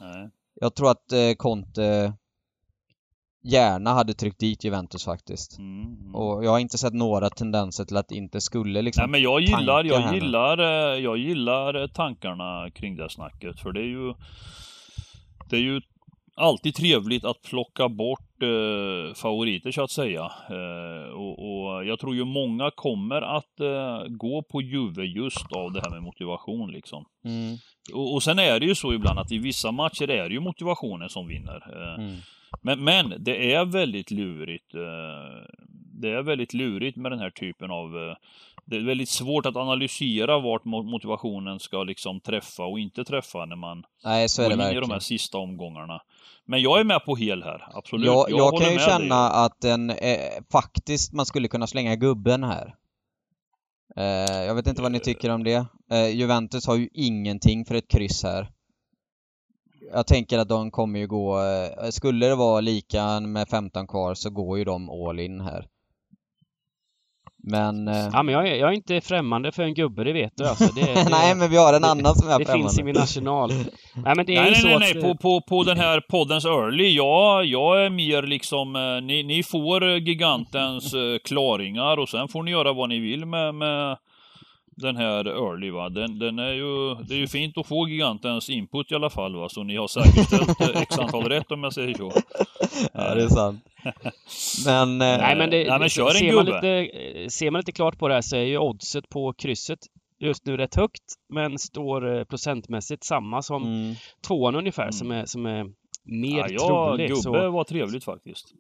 jag 0.60 0.74
tror 0.74 0.90
att 0.90 1.12
eh, 1.12 1.32
Conte 1.36 2.12
gärna 3.44 3.90
hade 3.90 4.14
tryckt 4.14 4.38
dit 4.38 4.64
Juventus 4.64 5.04
faktiskt. 5.04 5.58
Mm, 5.58 5.82
mm. 5.82 6.14
Och 6.14 6.44
jag 6.44 6.50
har 6.50 6.58
inte 6.58 6.78
sett 6.78 6.94
några 6.94 7.30
tendenser 7.30 7.84
till 7.84 7.96
att 7.96 8.12
inte 8.12 8.40
skulle 8.40 8.82
liksom 8.82 9.00
Nej 9.00 9.10
men 9.10 9.22
jag 9.22 9.40
gillar, 9.40 9.84
jag 9.84 10.14
gillar, 10.14 10.58
eh, 10.58 10.98
jag 11.02 11.18
gillar 11.18 11.88
tankarna 11.88 12.70
kring 12.70 12.96
det 12.96 13.10
snacket 13.10 13.60
för 13.60 13.72
det 13.72 13.80
är 13.80 13.90
ju 13.90 14.14
Det 15.50 15.56
är 15.56 15.60
ju 15.60 15.80
alltid 16.36 16.74
trevligt 16.74 17.24
att 17.24 17.42
plocka 17.42 17.88
bort 17.88 18.42
eh, 18.42 19.14
favoriter 19.14 19.70
så 19.72 19.82
att 19.82 19.90
säga. 19.90 20.32
Eh, 20.50 21.12
och, 21.12 21.38
och, 21.38 21.84
jag 21.86 21.98
tror 21.98 22.14
ju 22.14 22.24
många 22.24 22.70
kommer 22.70 23.22
att 23.22 23.60
eh, 23.60 24.02
gå 24.08 24.42
på 24.42 24.62
Juve 24.62 25.04
just 25.04 25.52
av 25.52 25.72
det 25.72 25.80
här 25.80 25.90
med 25.90 26.02
motivation 26.02 26.70
liksom. 26.72 27.04
Mm. 27.24 27.56
Och, 27.94 28.14
och 28.14 28.22
sen 28.22 28.38
är 28.38 28.60
det 28.60 28.66
ju 28.66 28.74
så 28.74 28.92
ibland 28.94 29.18
att 29.18 29.32
i 29.32 29.38
vissa 29.38 29.72
matcher 29.72 30.10
är 30.10 30.28
det 30.28 30.34
ju 30.34 30.40
motivationen 30.40 31.08
som 31.08 31.28
vinner. 31.28 31.62
Eh, 31.76 32.04
Mm. 32.04 32.16
men, 32.62 32.84
men 32.84 33.14
det 33.24 33.52
är 33.54 33.64
väldigt 33.64 34.10
lurigt. 34.10 34.74
eh, 34.74 35.54
Det 36.00 36.10
är 36.10 36.22
väldigt 36.22 36.54
lurigt 36.54 36.96
med 36.96 37.12
den 37.12 37.18
här 37.20 37.30
typen 37.30 37.70
av... 37.70 38.14
eh, 38.66 38.70
Det 38.70 38.76
är 38.76 38.86
väldigt 38.86 39.08
svårt 39.08 39.46
att 39.46 39.56
analysera 39.56 40.38
vart 40.40 40.64
mo- 40.64 40.90
motivationen 40.90 41.60
ska 41.60 41.82
liksom 41.82 42.20
träffa 42.20 42.62
och 42.62 42.78
inte 42.78 43.04
träffa 43.04 43.44
när 43.44 43.56
man 43.56 43.84
Nej, 44.04 44.28
så 44.28 44.42
är 44.42 44.50
går 44.50 44.56
det 44.56 44.70
in 44.70 44.76
i 44.76 44.80
de 44.80 44.90
här 44.90 44.98
sista 44.98 45.38
omgångarna. 45.38 46.00
Men 46.46 46.62
jag 46.62 46.80
är 46.80 46.84
med 46.84 47.04
på 47.04 47.16
hel 47.16 47.42
här, 47.42 47.68
absolut. 47.74 48.06
Jag, 48.06 48.30
jag, 48.30 48.50
håller 48.50 48.64
kan 48.64 48.72
ju 48.72 48.78
känna 48.78 49.28
dig. 49.28 49.44
att 49.44 49.60
den, 49.60 49.90
eh, 49.90 50.42
faktiskt 50.52 51.12
man 51.12 51.26
skulle 51.26 51.48
kunna 51.48 51.66
slänga 51.66 51.96
gubben 51.96 52.44
här. 52.44 52.74
Eh, 53.96 54.42
jag 54.44 54.54
vet 54.54 54.66
inte 54.66 54.82
vad 54.82 54.92
ni 54.92 55.00
tycker 55.00 55.30
om 55.30 55.44
det. 55.44 55.66
Eh, 55.90 56.08
Juventus 56.08 56.66
har 56.66 56.76
ju 56.76 56.88
ingenting 56.92 57.64
för 57.64 57.74
ett 57.74 57.88
kryss 57.90 58.22
här. 58.22 58.50
Jag 59.92 60.06
tänker 60.06 60.38
att 60.38 60.48
de 60.48 60.70
kommer 60.70 60.98
ju 60.98 61.06
gå, 61.06 61.40
eh, 61.42 61.90
skulle 61.90 62.26
det 62.26 62.34
vara 62.34 62.60
lika 62.60 63.20
med 63.20 63.48
15 63.48 63.86
kvar 63.86 64.14
så 64.14 64.30
går 64.30 64.58
ju 64.58 64.64
de 64.64 64.90
all 64.90 65.20
in 65.20 65.40
här. 65.40 65.66
Men... 67.46 67.88
Eh, 67.88 68.08
Ja, 68.12 68.22
men 68.22 68.34
jag 68.34 68.48
är, 68.48 68.54
jag 68.54 68.68
är 68.68 68.72
inte 68.72 69.00
främmande 69.00 69.52
för 69.52 69.62
en 69.62 69.74
gubbe, 69.74 70.04
det 70.04 70.12
vet 70.12 70.32
du 70.36 70.46
alltså. 70.48 70.74
Det, 70.74 70.80
det, 70.94 71.06
nej 71.10 71.34
men 71.34 71.50
vi 71.50 71.56
har 71.56 71.74
en 71.74 71.84
annan 71.84 72.14
som 72.14 72.28
är 72.28 72.38
det 72.38 72.44
främmande. 72.44 72.68
finns 72.68 72.78
i 72.78 72.82
min 72.82 72.98
arsenal. 72.98 73.50
Nej, 73.94 74.16
men 74.16 74.26
det 74.26 74.36
är 74.36 74.42
Nej, 74.42 74.50
nej, 74.50 74.60
så 74.60 74.66
nej, 74.66 74.74
att... 74.74 74.80
nej. 74.80 75.02
På, 75.02 75.16
på, 75.16 75.40
på 75.40 75.62
den 75.64 75.76
här 75.78 76.00
poddens 76.10 76.44
early, 76.44 76.96
ja, 76.96 77.42
jag 77.42 77.84
är 77.84 77.90
mer 77.90 78.22
liksom, 78.22 78.76
eh, 78.76 79.02
ni, 79.06 79.22
ni 79.22 79.42
får 79.42 79.88
eh, 79.88 79.96
gigantens 79.96 80.94
eh, 80.94 81.18
klaringar 81.24 81.96
och 81.98 82.08
sen 82.08 82.28
får 82.28 82.42
ni 82.42 82.50
göra 82.50 82.72
vad 82.72 82.88
ni 82.88 82.98
vill 82.98 83.26
med, 83.26 83.54
med 83.54 83.96
den 84.76 84.96
här 84.96 85.24
early 85.26 85.70
va. 85.70 85.88
Den, 85.88 86.18
den 86.18 86.38
är 86.38 86.52
ju, 86.52 86.94
det 86.94 87.14
är 87.14 87.18
ju 87.18 87.26
fint 87.28 87.58
att 87.58 87.66
få 87.66 87.88
gigantens 87.88 88.50
input 88.50 88.92
i 88.92 88.94
alla 88.94 89.10
fall 89.10 89.36
va, 89.36 89.48
så 89.48 89.62
ni 89.62 89.76
har 89.76 89.88
säkerställt 89.88 90.60
eh, 90.60 90.82
x 90.82 90.98
antal 90.98 91.24
rätt 91.28 91.52
om 91.52 91.64
jag 91.64 91.72
säger 91.72 91.94
så. 91.94 92.12
Ja, 92.92 93.14
det 93.14 93.22
är 93.22 93.28
sant. 93.28 93.64
Men... 94.66 94.90
Eh, 95.02 95.18
Nej 95.18 95.36
men, 95.36 95.50
det, 95.50 95.64
Nej, 95.68 95.78
men 95.78 95.88
kör 95.88 96.06
en 96.06 96.12
ser, 96.14 96.32
man 96.34 96.44
lite, 96.46 96.68
eh, 96.68 97.28
ser 97.28 97.50
man 97.50 97.58
lite 97.58 97.72
klart 97.72 97.98
på 97.98 98.08
det 98.08 98.14
här 98.14 98.20
så 98.22 98.36
är 98.36 98.40
ju 98.40 98.58
oddset 98.58 99.08
på 99.08 99.32
krysset 99.32 99.78
just 100.18 100.46
nu 100.46 100.56
rätt 100.56 100.74
högt 100.74 101.02
men 101.28 101.58
står 101.58 102.16
eh, 102.18 102.24
procentmässigt 102.24 103.04
samma 103.04 103.42
som 103.42 103.62
mm, 103.64 103.94
tvåan 104.26 104.54
ungefär 104.54 104.82
Mm. 104.82 104.92
som, 104.92 105.10
är, 105.10 105.24
som 105.26 105.46
är 105.46 105.64
mer 106.04 106.38
Ja, 106.38 106.46
ja, 106.50 106.88
trolig. 106.88 107.08
gubbe 107.08 107.20
Så, 107.22 107.50
var 107.50 107.64
trevligt 107.64 108.04
faktiskt. 108.04 108.52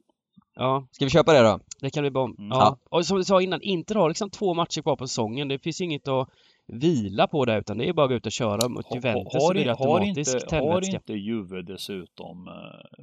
ja, 0.54 0.86
ska 0.90 1.04
vi 1.04 1.10
köpa 1.10 1.32
det 1.32 1.40
då? 1.42 1.60
det 1.80 1.90
kan 1.90 2.02
bli 2.02 2.10
bra. 2.10 2.24
Mm. 2.24 2.48
Ja. 2.50 2.78
Och 2.90 3.06
som 3.06 3.16
du 3.18 3.24
sa 3.24 3.42
innan, 3.42 3.62
Inter 3.62 3.94
har 3.94 4.08
liksom 4.08 4.30
två 4.30 4.54
matcher 4.54 4.82
kvar 4.82 4.96
på 4.96 5.06
säsongen. 5.06 5.48
Det 5.48 5.58
finns 5.58 5.80
inget 5.80 6.08
att 6.08 6.28
vila 6.66 7.26
på 7.26 7.44
där 7.44 7.58
utan 7.60 7.78
det 7.78 7.88
är 7.88 7.92
bara 7.92 8.04
att 8.04 8.10
gå 8.10 8.16
ut 8.16 8.26
och 8.26 8.32
köra 8.32 8.68
mot 8.68 8.86
Ha- 8.86 8.94
Juventus 8.96 9.32
har, 9.32 9.40
så 9.40 9.52
blir 9.52 9.64
det 9.64 9.70
har, 9.72 9.94
automatiskt 9.98 10.34
inte, 10.34 10.56
har 10.56 10.94
inte 10.94 11.12
Juve 11.12 11.62
dessutom 11.62 12.48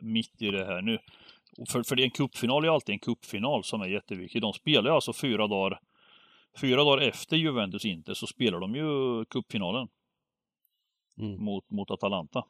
mitt 0.02 0.42
i 0.42 0.48
det 0.48 0.66
här 0.66 0.82
nu? 0.82 0.98
För, 1.70 1.84
för 1.84 1.96
det 1.96 2.02
är 2.02 2.06
en 2.06 2.12
cupfinal 2.12 2.66
är 2.66 2.70
alltid 2.70 2.94
en 2.94 3.00
cupfinal 3.00 3.64
som 3.64 3.82
är 3.82 3.88
jätteviktig. 3.88 4.42
De 4.42 4.54
spelar 4.54 4.90
ju 4.90 4.96
alltså 4.96 5.14
fyra 5.14 5.48
dagar 5.48 5.80
Fyra 6.62 6.84
dagar 6.84 7.08
efter 7.08 7.38
Juventus 7.38 7.86
inte 7.86 8.16
så 8.16 8.28
spelar 8.28 8.60
de 8.60 8.76
ju 8.76 9.26
cupfinalen 9.26 9.88
Mm. 11.20 11.44
mot, 11.44 11.70
mot 11.70 11.92
Atalanta. 11.92 12.44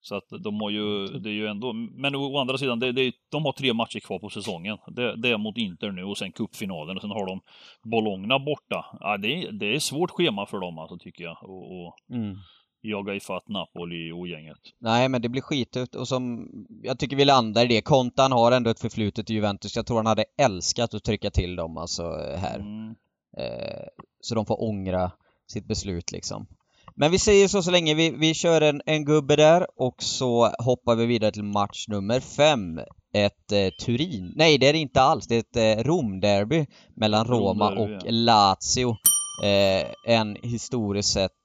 Så 0.00 0.16
att 0.16 0.28
de 0.44 0.60
har 0.60 0.70
ju, 0.70 1.06
det 1.06 1.30
är 1.30 1.34
ju 1.34 1.46
ändå, 1.46 1.72
men 1.72 2.14
å 2.14 2.38
andra 2.38 2.58
sidan, 2.58 2.78
det, 2.78 2.92
det, 2.92 3.12
de 3.30 3.44
har 3.44 3.52
tre 3.52 3.72
matcher 3.72 4.00
kvar 4.00 4.18
på 4.18 4.30
säsongen. 4.30 4.78
Det, 4.86 5.16
det 5.16 5.28
är 5.28 5.38
mot 5.38 5.56
Inter 5.56 5.90
nu 5.90 6.04
och 6.04 6.18
sen 6.18 6.32
cupfinalen 6.32 6.96
och 6.96 7.02
sen 7.02 7.10
har 7.10 7.26
de 7.26 7.40
Bologna 7.82 8.38
borta. 8.38 8.98
Ja, 9.00 9.16
det, 9.16 9.42
är, 9.42 9.52
det 9.52 9.74
är 9.74 9.78
svårt 9.78 10.10
schema 10.10 10.46
för 10.46 10.60
dem 10.60 10.78
alltså 10.78 10.98
tycker 10.98 11.24
jag. 11.24 11.36
Och, 11.42 11.86
och 11.86 11.96
Mm. 12.10 12.36
Jaga 12.82 13.14
ifatt 13.14 13.48
Napoli 13.48 14.12
och 14.12 14.28
gänget. 14.28 14.58
Nej 14.78 15.08
men 15.08 15.22
det 15.22 15.28
blir 15.28 15.42
skitut 15.42 15.94
och 15.94 16.08
som 16.08 16.48
jag 16.82 16.98
tycker 16.98 17.16
vi 17.16 17.24
landar 17.24 17.64
i 17.64 17.68
det. 17.68 17.82
Kontan 17.82 18.32
har 18.32 18.52
ändå 18.52 18.70
ett 18.70 18.80
förflutet 18.80 19.30
i 19.30 19.34
Juventus. 19.34 19.76
Jag 19.76 19.86
tror 19.86 19.96
han 19.96 20.06
hade 20.06 20.24
älskat 20.38 20.94
att 20.94 21.04
trycka 21.04 21.30
till 21.30 21.56
dem 21.56 21.76
alltså 21.76 22.02
här. 22.36 22.58
Mm. 22.58 22.94
Eh, 23.36 23.86
så 24.20 24.34
de 24.34 24.46
får 24.46 24.62
ångra 24.62 25.12
sitt 25.52 25.66
beslut 25.66 26.12
liksom. 26.12 26.46
Men 26.94 27.10
vi 27.10 27.18
säger 27.18 27.48
så 27.48 27.62
så 27.62 27.70
länge. 27.70 27.94
Vi, 27.94 28.10
vi 28.10 28.34
kör 28.34 28.60
en, 28.60 28.82
en 28.86 29.04
gubbe 29.04 29.36
där 29.36 29.66
och 29.76 30.02
så 30.02 30.46
hoppar 30.58 30.96
vi 30.96 31.06
vidare 31.06 31.32
till 31.32 31.44
match 31.44 31.88
nummer 31.88 32.20
fem. 32.20 32.80
Ett 33.12 33.52
eh, 33.52 33.68
Turin. 33.84 34.32
Nej 34.36 34.58
det 34.58 34.68
är 34.68 34.72
det 34.72 34.78
inte 34.78 35.00
alls. 35.00 35.26
Det 35.26 35.34
är 35.34 35.40
ett 35.40 35.78
eh, 35.78 35.84
Romderby 35.84 36.66
mellan 36.96 37.26
Roma 37.26 37.70
Romderby, 37.70 37.96
och 37.96 38.02
ja. 38.06 38.10
Lazio. 38.10 38.96
Eh, 39.44 40.14
en 40.16 40.36
historiskt 40.42 41.12
sett 41.12 41.39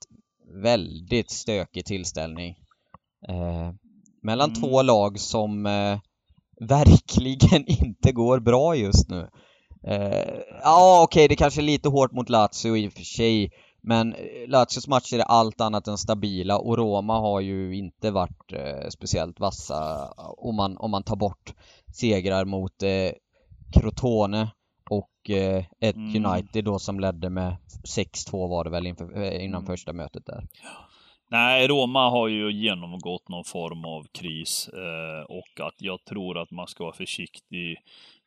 väldigt 0.64 1.32
stökig 1.32 1.86
tillställning. 1.86 2.56
Eh, 3.30 3.72
mellan 4.24 4.50
Mm. 4.50 4.62
två 4.62 4.82
lag 4.82 5.20
som 5.20 5.66
eh, 5.66 6.00
verkligen 6.60 7.66
inte 7.86 8.12
går 8.12 8.40
bra 8.40 8.76
just 8.76 9.10
nu. 9.10 9.30
Eh, 9.88 10.40
ja, 10.64 11.04
okej, 11.04 11.28
det 11.28 11.36
kanske 11.36 11.62
är 11.62 11.64
lite 11.64 11.90
hårt 11.90 12.12
mot 12.12 12.30
Lazio 12.30 12.78
i 12.78 12.88
och 12.88 12.94
för 12.94 13.04
sig. 13.04 13.52
Men 13.82 14.14
eh, 14.14 14.48
Lazios 14.48 14.88
matcher 14.88 15.20
är 15.20 15.24
allt 15.24 15.62
annat 15.62 15.88
än 15.88 15.98
stabila 15.98 16.58
och 16.58 16.78
Roma 16.78 17.20
har 17.20 17.40
ju 17.40 17.76
inte 17.78 18.12
varit 18.12 18.54
eh, 18.54 18.90
speciellt 18.90 19.40
vassa 19.40 20.10
om 20.38 20.56
man, 20.56 20.78
om 20.78 20.92
man 20.92 21.04
tar 21.04 21.16
bort 21.16 21.54
segrar 21.94 22.46
mot 22.46 22.84
eh, 22.84 23.12
Crotone 23.74 24.52
och 24.90 25.30
eh, 25.30 25.66
ett 25.80 25.96
Mm. 25.96 26.26
United 26.26 26.66
då 26.66 26.80
som 26.80 27.00
ledde 27.00 27.30
med 27.30 27.56
6-2 27.98 28.50
var 28.50 28.64
det 28.64 28.70
väl 28.70 28.88
inför, 28.88 29.24
eh, 29.24 29.46
innan 29.46 29.62
Mm. 29.62 29.66
första 29.66 29.94
mötet 29.94 30.26
där. 30.26 30.44
Nej, 31.30 31.68
Roma 31.68 32.10
har 32.10 32.28
ju 32.28 32.52
genomgått 32.52 33.30
någon 33.30 33.44
form 33.44 33.86
av 33.86 34.04
kris 34.14 34.70
eh, 34.74 35.24
och 35.30 35.68
att 35.68 35.76
jag 35.78 36.06
tror 36.06 36.38
att 36.38 36.52
man 36.52 36.68
ska 36.68 36.84
vara 36.84 36.96
försiktig. 36.96 37.78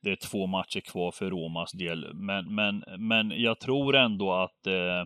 Det 0.03 0.11
är 0.11 0.17
två 0.17 0.47
matcher 0.47 0.81
kvar 0.81 1.11
för 1.11 1.31
Romas 1.31 1.73
del, 1.73 2.15
men, 2.15 2.55
men, 2.55 2.85
men 2.99 3.31
jag 3.31 3.61
tror 3.61 3.97
ändå 3.97 4.33
att 4.35 4.67
eh, 4.67 5.05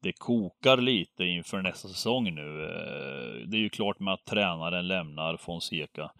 det 0.00 0.12
kokar 0.12 0.76
lite 0.76 1.24
inför 1.24 1.62
nästa 1.62 1.88
säsong 1.88 2.34
nu. 2.34 2.62
Eh, 2.64 3.48
det 3.48 3.56
är 3.56 3.60
ju 3.60 3.68
klart 3.68 4.00
med 4.00 4.14
att 4.14 4.24
tränaren 4.24 4.88
lämnar 4.88 5.36
Fonseca 5.36 6.10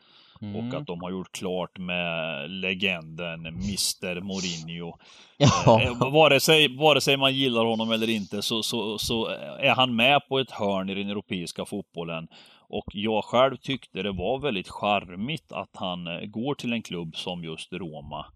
Mm. 0.42 0.56
och 0.56 0.74
att 0.80 0.86
de 0.86 1.02
har 1.02 1.10
gjort 1.10 1.32
klart 1.32 1.78
med 1.78 2.50
legenden 2.50 3.46
Mr 3.46 4.20
Mourinho. 4.20 4.98
Ja. 5.38 5.82
Eh, 5.82 6.12
vare, 6.12 6.40
sig, 6.40 6.76
vare 6.76 7.00
sig 7.00 7.16
man 7.16 7.34
gillar 7.34 7.64
honom 7.64 7.92
eller 7.92 8.10
inte 8.10 8.42
så, 8.42 8.62
så, 8.62 8.98
så 8.98 9.26
är 9.60 9.74
han 9.74 9.96
med 9.96 10.28
på 10.28 10.38
ett 10.38 10.50
hörn 10.50 10.90
i 10.90 10.94
den 10.94 11.10
europeiska 11.10 11.64
fotbollen. 11.64 12.28
Och 12.68 12.84
jag 12.92 13.24
själv 13.24 13.56
tyckte 13.56 14.02
det 14.02 14.12
var 14.12 14.38
väldigt 14.38 14.68
charmigt 14.68 15.52
att 15.52 15.70
han 15.74 16.06
eh, 16.06 16.20
går 16.20 16.54
till 16.54 16.72
en 16.72 16.82
klubb 16.82 17.16
som 17.16 17.44
just 17.44 17.72
Roma. 17.72 18.26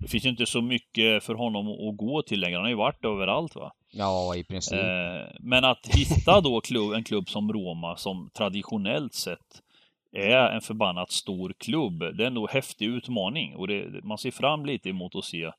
Det 0.00 0.08
finns 0.08 0.24
ju 0.24 0.28
inte 0.28 0.46
så 0.46 0.62
mycket 0.62 1.24
för 1.24 1.34
honom 1.34 1.68
att 1.68 1.96
gå 1.96 2.22
till 2.22 2.40
längre. 2.40 2.56
Han 2.56 2.64
har 2.64 2.70
ju 2.70 2.76
varit 2.76 3.04
överallt 3.04 3.54
va. 3.54 3.72
ja, 3.92 4.36
i 4.36 4.44
princip. 4.44 4.78
Eh, 4.78 5.36
men 5.40 5.64
att 5.64 5.86
hitta 5.86 6.40
då 6.40 6.60
klubb, 6.60 6.92
en 6.92 7.04
klubb 7.04 7.28
som 7.28 7.52
Roma 7.52 7.96
som 7.96 8.30
traditionellt 8.34 9.14
sett 9.14 9.62
är 10.12 10.50
en 10.50 10.60
förbannat 10.60 11.10
stor 11.10 11.52
klubb. 11.58 11.98
Det 11.98 12.22
är 12.22 12.26
en 12.26 12.34
nog 12.34 12.50
häftig 12.50 12.86
utmaning 12.86 13.56
och 13.56 13.68
det, 13.68 14.04
man 14.04 14.18
ser 14.18 14.30
fram 14.30 14.66
lite 14.66 14.88
emot 14.88 15.14
att 15.14 15.24
se. 15.24 15.50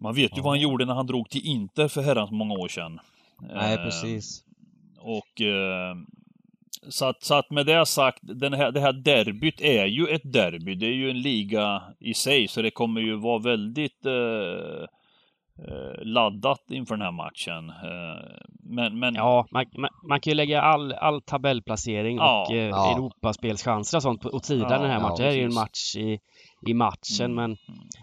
Man 0.00 0.14
vet 0.14 0.38
ju 0.38 0.42
vad 0.42 0.52
han 0.52 0.60
gjorde 0.60 0.84
när 0.84 0.94
han 0.94 1.06
drog 1.06 1.30
till 1.30 1.46
Inter 1.46 1.88
för 1.88 2.02
herrans 2.02 2.30
många 2.30 2.54
år 2.54 2.68
sedan. 2.68 3.00
Nej, 3.54 3.74
Eh, 3.74 3.84
precis. 3.84 4.44
Och 4.98 5.40
eh, 5.40 5.96
så 6.88 7.04
att, 7.04 7.22
så 7.22 7.34
att 7.34 7.50
med 7.50 7.66
det 7.66 7.86
sagt, 7.86 8.18
den 8.22 8.52
här, 8.52 8.72
det 8.72 8.80
här 8.80 8.92
derbyt 8.92 9.60
är 9.60 9.86
ju 9.86 10.06
ett 10.06 10.32
derby. 10.32 10.74
Det 10.74 10.86
är 10.86 10.92
ju 10.92 11.10
en 11.10 11.20
liga 11.20 11.82
i 11.98 12.14
sig, 12.14 12.48
så 12.48 12.62
det 12.62 12.70
kommer 12.70 13.00
ju 13.00 13.16
vara 13.16 13.38
väldigt 13.38 14.06
eh, 14.06 14.86
laddat 16.02 16.60
inför 16.70 16.94
den 16.96 17.02
här 17.04 17.12
matchen. 17.12 17.70
Eh, 17.70 18.44
men, 18.62 18.98
men 18.98 19.14
Ja, 19.14 19.46
man, 19.50 19.64
man, 19.78 19.90
man 20.08 20.20
kan 20.20 20.30
ju 20.30 20.34
lägga 20.34 20.62
all, 20.62 20.92
all 20.92 21.22
tabellplacering 21.22 22.16
Ja, 22.16 22.46
och 22.48 22.54
eh, 22.54 22.68
ja. 22.68 22.92
Europaspelschanser 22.94 23.98
och 23.98 24.02
sånt 24.02 24.26
åt 24.26 24.44
sidan 24.44 24.70
Ja, 24.70 24.78
den 24.78 24.90
här 24.90 24.96
ja, 24.96 25.02
matchen. 25.02 25.16
det 25.16 25.22
här 25.22 25.30
är 25.30 25.36
ju 25.36 25.44
en 25.44 25.54
match 25.54 25.96
i, 25.96 26.18
i 26.66 26.74
matchen 26.74 27.32
Mm. 27.32 27.34
men, 27.34 27.56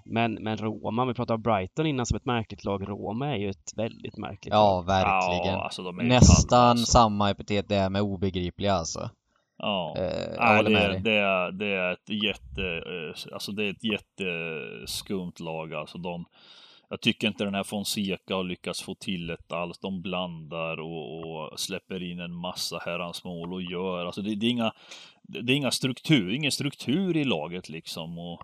men, 0.06 0.44
men 0.44 0.58
Roma, 0.58 1.02
om 1.02 1.08
vi 1.08 1.14
pratar 1.14 1.36
om 1.36 1.42
Brighton 1.42 1.86
innan 1.86 2.06
som 2.06 2.18
ett 2.18 2.26
märkligt 2.26 2.64
lag. 2.66 2.90
Roma 2.90 3.28
är 3.28 3.36
ju 3.38 3.50
ett 3.50 3.72
väldigt 3.78 4.18
märkligt 4.18 4.54
Ja, 4.54 4.76
lag. 4.76 4.86
verkligen. 4.86 5.54
Ja, 5.58 5.64
alltså 5.64 5.82
är 5.82 6.02
ju 6.04 6.08
Nästan 6.10 6.60
alltså. 6.70 6.86
samma 6.92 7.30
epitet 7.30 7.70
det 7.70 7.76
är 7.76 7.90
med 7.90 8.02
obegripliga 8.02 8.74
alltså. 8.74 9.10
Ja. 9.58 9.94
Eh, 9.98 10.04
Nej, 10.40 10.64
det, 10.64 10.80
är, 10.80 11.00
det, 11.00 11.12
är, 11.18 11.52
det 11.52 11.74
är 11.76 11.92
ett 11.92 12.10
jätte, 12.24 12.62
eh, 12.64 13.34
alltså 13.34 13.52
det 13.52 13.64
är 13.64 13.70
ett 13.70 13.84
jätteskumt 13.84 15.40
lag. 15.40 15.74
Alltså 15.74 15.98
de, 15.98 16.26
jag 16.92 17.02
tycker 17.02 17.28
inte 17.28 17.44
den 17.44 17.56
här 17.56 17.64
Fonseca 17.64 18.36
har 18.36 18.44
lyckats 18.44 18.82
få 18.82 18.96
till 18.96 19.30
ett 19.30 19.52
alls. 19.52 19.80
De 19.80 20.02
blandar 20.02 20.80
och, 20.80 21.20
och 21.20 21.60
släpper 21.60 22.04
in 22.12 22.20
en 22.20 22.36
massa 22.36 22.80
herrans 22.86 23.24
mål 23.24 23.54
och 23.54 23.62
gör. 23.62 24.06
Alltså 24.06 24.22
det, 24.22 24.36
det 24.36 24.46
är 24.46 24.50
inga, 24.50 24.74
det 25.24 25.54
är 25.54 25.56
inga 25.56 25.72
struktur, 25.72 26.34
ingen 26.34 26.52
struktur 26.52 27.18
i 27.18 27.24
laget 27.24 27.70
liksom. 27.70 28.20
Och 28.20 28.42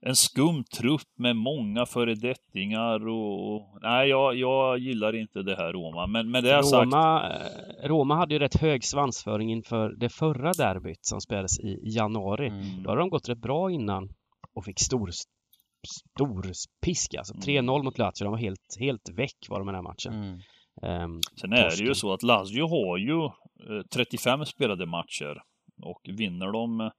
en 0.00 0.16
skum 0.16 0.64
trupp 0.64 1.08
med 1.18 1.36
många 1.36 1.86
föredettingar 1.86 3.08
och... 3.08 3.54
och 3.54 3.78
nej, 3.82 4.08
jag, 4.08 4.34
jag 4.34 4.78
gillar 4.78 5.16
inte 5.16 5.42
det 5.42 5.56
här 5.56 5.72
Roma. 5.72 6.06
Men 6.06 6.30
med 6.30 6.44
det 6.44 6.64
sagt... 6.64 6.84
Roma, 6.84 7.30
eh, 7.30 7.88
Roma 7.88 8.16
hade 8.16 8.34
ju 8.34 8.38
rätt 8.38 8.60
hög 8.60 8.84
svansföring 8.84 9.52
inför 9.52 9.90
det 9.90 10.08
förra 10.08 10.52
derbyt 10.52 11.04
som 11.06 11.20
spelades 11.20 11.60
i 11.60 11.80
januari. 11.82 12.46
Mm. 12.46 12.82
Då 12.82 12.90
hade 12.90 13.00
de 13.00 13.10
gått 13.10 13.28
rätt 13.28 13.38
bra 13.38 13.70
innan 13.70 14.08
och 14.54 14.64
fick 14.64 14.80
stor, 14.80 15.10
stor 15.86 16.52
pisk 16.84 17.14
alltså. 17.14 17.34
Mm. 17.34 17.66
3-0 17.66 17.82
mot 17.82 17.98
Lazio. 17.98 18.24
De 18.24 18.30
var 18.30 18.38
helt, 18.38 18.76
helt 18.80 19.08
väck 19.14 19.46
var 19.48 19.58
de 19.58 19.66
den 19.66 19.74
här 19.74 19.82
matchen. 19.82 20.12
Mm. 20.14 20.38
Ehm, 20.82 21.20
Sen 21.40 21.52
är 21.52 21.56
det 21.56 21.62
ju 21.64 21.70
torsken. 21.70 21.94
så 21.94 22.12
att 22.12 22.22
Lazio 22.22 22.62
har 22.68 22.98
ju 22.98 23.24
eh, 23.24 23.82
35 23.94 24.44
spelade 24.46 24.86
matcher 24.86 25.42
och 25.82 26.00
vinner 26.18 26.52
de 26.52 26.80
eh, 26.80 26.90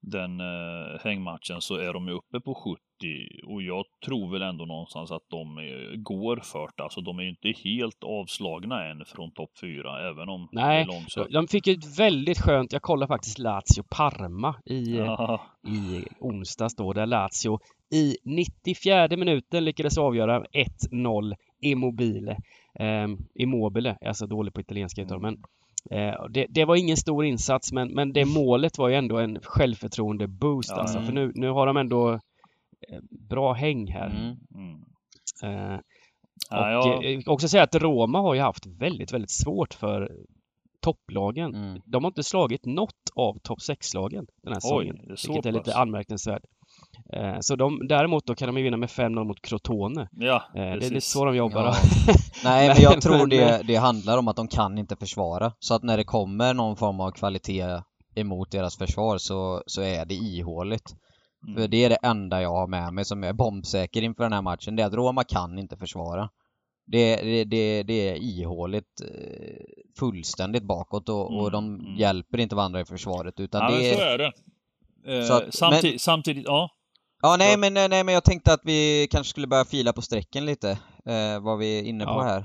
den 0.00 0.40
eh, 0.40 1.00
hängmatchen 1.04 1.60
så 1.60 1.74
är 1.76 1.92
de 1.92 2.08
ju 2.08 2.14
uppe 2.14 2.40
på 2.40 2.54
70 2.54 2.78
och 3.46 3.62
jag 3.62 3.84
tror 4.06 4.32
väl 4.32 4.42
ändå 4.42 4.64
någonstans 4.64 5.10
att 5.10 5.22
de 5.30 5.58
eh, 5.58 5.96
går 5.96 6.36
för 6.36 6.68
det. 6.76 6.82
Alltså 6.82 7.00
de 7.00 7.18
är 7.18 7.22
ju 7.22 7.28
inte 7.28 7.52
helt 7.64 8.04
avslagna 8.04 8.84
än 8.90 9.04
från 9.04 9.32
topp 9.32 9.50
4 9.60 10.08
även 10.10 10.28
om 10.28 10.48
Nej, 10.52 10.84
det 10.84 10.92
är 10.92 10.94
långsamt. 10.94 11.30
de 11.32 11.48
fick 11.48 11.66
ju 11.66 11.72
ett 11.72 11.98
väldigt 11.98 12.40
skönt, 12.40 12.72
jag 12.72 12.82
kollade 12.82 13.08
faktiskt 13.08 13.38
Lazio-Parma 13.38 14.54
i, 14.66 14.96
Ja, 14.96 15.40
i 15.68 16.04
onsdags 16.20 16.74
då, 16.76 16.92
där 16.92 17.06
Lazio 17.06 17.58
i 17.92 18.16
94 18.24 19.08
minuten 19.16 19.64
lyckades 19.64 19.98
avgöra 19.98 20.44
1-0 20.92 21.34
Immobile. 21.60 22.36
Um, 22.80 23.26
Immobile, 23.34 23.96
jag 24.00 24.08
är 24.08 24.12
så 24.12 24.26
dålig 24.26 24.54
på 24.54 24.60
italienska 24.60 25.02
uttal, 25.02 25.20
men 25.20 25.34
eh, 25.90 26.24
det, 26.30 26.46
det 26.48 26.64
var 26.64 26.76
ingen 26.76 26.96
stor 26.96 27.24
insats, 27.24 27.72
men, 27.72 27.88
men 27.94 28.12
det 28.12 28.24
målet 28.24 28.78
var 28.78 28.88
ju 28.88 28.94
ändå 28.94 29.18
en 29.18 29.38
självförtroende-boost 29.42 30.70
Ja. 30.70 30.80
alltså, 30.80 31.00
för 31.02 31.12
nu, 31.12 31.32
nu 31.34 31.48
har 31.50 31.66
de 31.66 31.76
ändå 31.76 32.12
eh, 32.12 33.00
bra 33.10 33.52
häng 33.52 33.86
här. 33.92 34.10
Mm. 34.10 34.36
mm. 34.54 34.82
Eh, 35.74 35.80
Ja, 36.50 36.78
och 36.78 36.88
jag- 36.88 37.04
eh, 37.04 37.10
jag 37.10 37.28
också 37.28 37.48
säga 37.48 37.62
att 37.62 37.74
Roma 37.74 38.20
har 38.20 38.34
ju 38.34 38.40
haft 38.40 38.66
väldigt, 38.66 39.12
väldigt 39.12 39.30
svårt 39.30 39.74
för 39.74 40.12
topplagen. 40.80 41.54
Mm. 41.54 41.80
De 41.84 42.04
har 42.04 42.10
inte 42.10 42.22
slagit 42.22 42.66
något 42.66 43.10
av 43.14 43.38
topp 43.38 43.58
6-lagen 43.70 44.26
den 44.42 44.52
här 44.52 44.60
säsongen. 44.60 44.96
är 44.96 45.28
Vilket 45.28 45.46
är 45.46 45.52
lite 45.52 45.64
pass. 45.64 45.74
anmärkningsvärt. 45.74 46.42
Eh, 47.12 47.36
Så 47.40 47.56
de, 47.56 47.86
däremot 47.88 48.26
då 48.26 48.34
kan 48.34 48.46
de 48.48 48.56
ju 48.56 48.62
vinna 48.64 48.76
med 48.76 48.88
5-0 48.88 49.24
mot 49.24 49.42
Crotone. 49.42 50.08
ja, 50.12 50.42
Eh, 50.54 50.60
Det 50.60 50.68
är 50.68 50.76
lite 50.76 51.00
så 51.00 51.24
de 51.24 51.36
jobbar. 51.36 51.62
Ja. 51.64 51.70
då. 52.06 52.12
Nej, 52.44 52.66
men 52.68 52.74
Men- 52.76 52.82
jag 52.82 53.02
tror 53.02 53.18
men- 53.18 53.28
det, 53.28 53.62
det 53.66 53.76
handlar 53.76 54.18
om 54.18 54.28
att 54.28 54.36
de 54.36 54.48
kan 54.48 54.78
inte 54.78 54.96
försvara. 54.96 55.52
Så 55.58 55.74
att 55.74 55.82
när 55.82 55.96
det 55.96 56.04
kommer 56.04 56.54
någon 56.54 56.76
form 56.76 57.00
av 57.00 57.10
kvalitet 57.10 57.64
emot 58.14 58.50
deras 58.50 58.76
försvar 58.78 59.18
så, 59.18 59.62
så 59.66 59.82
är 59.82 60.04
det 60.04 60.14
ihåligt. 60.14 60.92
Mm. 61.48 61.56
För 61.60 61.68
det 61.68 61.84
är 61.84 61.88
det 61.90 61.98
enda 62.02 62.42
jag 62.42 62.50
har 62.50 62.66
med 62.66 62.92
mig 62.94 63.04
som 63.04 63.24
är 63.24 63.32
bombsäker 63.32 64.02
inför 64.02 64.22
den 64.22 64.32
här 64.32 64.42
matchen. 64.42 64.76
Det 64.76 64.82
är 64.82 64.86
att 64.86 64.94
Roma 64.94 65.24
kan 65.24 65.58
inte 65.58 65.76
försvara. 65.76 66.28
Det, 66.86 67.16
det, 67.16 67.44
det, 67.44 67.82
det 67.82 68.08
är 68.08 68.14
ihåligt 68.16 69.00
eh, 69.00 69.56
fullständigt 69.98 70.62
bakåt 70.64 71.08
och, 71.08 71.26
och 71.26 71.48
Mm, 71.48 71.52
de 71.52 71.64
mm. 71.86 71.96
hjälper 71.96 72.40
inte 72.40 72.54
varandra 72.56 72.80
i 72.80 72.84
försvaret 72.84 73.40
utan 73.40 73.62
Ja, 73.62 73.70
men 73.70 73.78
det 73.78 73.94
så 73.94 74.00
är... 74.02 74.18
det. 74.18 74.32
Eh, 75.18 75.24
Så 75.24 75.34
att- 75.34 75.54
samtidigt, 75.54 76.00
samtidigt, 76.02 76.44
ja. 76.46 76.68
Ja 77.24 77.36
nej 77.38 77.56
men, 77.56 77.74
nej 77.74 78.04
men 78.04 78.14
jag 78.14 78.24
tänkte 78.24 78.52
att 78.52 78.60
vi 78.64 79.08
kanske 79.10 79.30
skulle 79.30 79.46
börja 79.46 79.64
fila 79.64 79.92
på 79.92 80.02
strecken 80.02 80.46
lite, 80.46 80.70
eh, 81.06 81.40
vad 81.40 81.58
vi 81.58 81.78
är 81.78 81.82
inne 81.84 82.04
på 82.04 82.10
Ja. 82.10 82.22
här. 82.22 82.38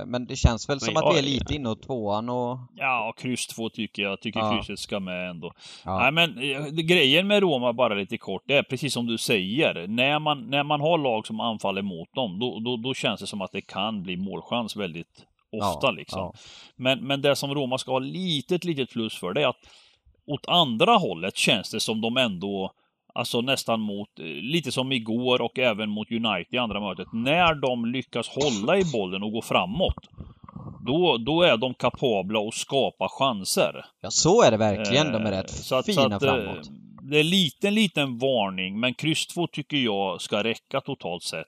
Eh, 0.00 0.06
men 0.06 0.26
det 0.26 0.36
känns 0.36 0.68
väl 0.68 0.80
som 0.80 0.94
Men 0.94 1.04
att 1.04 1.14
vi 1.14 1.18
är 1.18 1.22
lite 1.22 1.54
inåt 1.54 1.82
tvåan 1.82 2.28
och... 2.28 2.58
Ja, 2.76 3.14
kryss 3.16 3.46
två 3.46 3.68
tycker 3.68 4.02
jag. 4.02 4.20
tycker 4.20 4.40
Ja. 4.40 4.56
krysset 4.56 4.78
ska 4.78 5.00
med 5.00 5.30
ändå. 5.30 5.52
Nej, 5.84 6.12
men 6.12 6.38
eh, 6.38 6.66
grejen 6.66 7.26
med 7.26 7.42
Roma, 7.42 7.72
bara 7.72 7.94
lite 7.94 8.18
kort, 8.18 8.42
det 8.46 8.56
är 8.56 8.62
precis 8.62 8.92
som 8.92 9.06
du 9.06 9.18
säger. 9.18 9.86
När 9.88 10.18
man, 10.18 10.50
när 10.50 10.62
man 10.64 10.80
har 10.80 10.98
lag 10.98 11.26
som 11.26 11.40
anfaller 11.40 11.82
mot 11.82 12.14
dem, 12.14 12.38
då, 12.38 12.60
då, 12.60 12.76
då 12.76 12.94
känns 12.94 13.20
det 13.20 13.26
som 13.26 13.40
att 13.40 13.52
det 13.52 13.60
kan 13.60 14.02
bli 14.02 14.16
målchans 14.16 14.76
väldigt 14.76 15.26
ofta. 15.52 15.90
Liksom. 15.90 16.32
Men, 16.76 17.06
men 17.06 17.22
det 17.22 17.36
som 17.36 17.54
Roma 17.54 17.78
ska 17.78 17.92
ha 17.92 17.98
litet, 17.98 18.64
litet 18.64 18.90
plus 18.90 19.18
för, 19.18 19.34
det 19.34 19.42
är 19.42 19.48
att 19.48 19.56
åt 20.26 20.48
andra 20.48 20.92
hållet 20.92 21.36
känns 21.36 21.70
det 21.70 21.80
som 21.80 22.00
de 22.00 22.16
ändå 22.16 22.72
Alltså 23.14 23.40
nästan 23.40 23.80
mot, 23.80 24.08
eh, 24.18 24.24
lite 24.26 24.72
som 24.72 24.92
igår 24.92 25.42
och 25.42 25.58
även 25.58 25.90
mot 25.90 26.10
United 26.10 26.46
i 26.54 26.58
andra 26.58 26.80
mötet. 26.80 27.08
När 27.12 27.54
de 27.54 27.84
lyckas 27.86 28.28
hålla 28.28 28.78
i 28.78 28.84
bollen 28.92 29.22
och 29.22 29.32
gå 29.32 29.42
framåt. 29.42 30.08
Då, 30.86 31.16
då 31.26 31.42
är 31.42 31.56
de 31.56 31.74
kapabla 31.74 32.40
att 32.40 32.54
skapa 32.54 33.08
chanser. 33.08 33.84
Ja 34.00 34.10
så 34.10 34.42
är 34.42 34.50
det 34.50 34.56
verkligen, 34.56 35.12
de 35.12 35.22
är 35.22 35.32
Eh, 35.32 35.36
rätt 35.36 35.50
så 35.50 35.74
att- 35.76 35.84
så 35.86 35.92
fina 36.02 36.16
att, 36.16 36.22
eh, 36.22 36.28
framåt. 36.28 36.68
Det 37.10 37.18
är 37.18 37.24
liten, 37.24 37.74
liten 37.74 38.18
varning, 38.18 38.80
men 38.80 38.94
kryss 38.94 39.26
2 39.26 39.46
tycker 39.46 39.76
jag 39.76 40.20
ska 40.20 40.44
räcka 40.44 40.80
totalt 40.80 41.22
sett. 41.22 41.46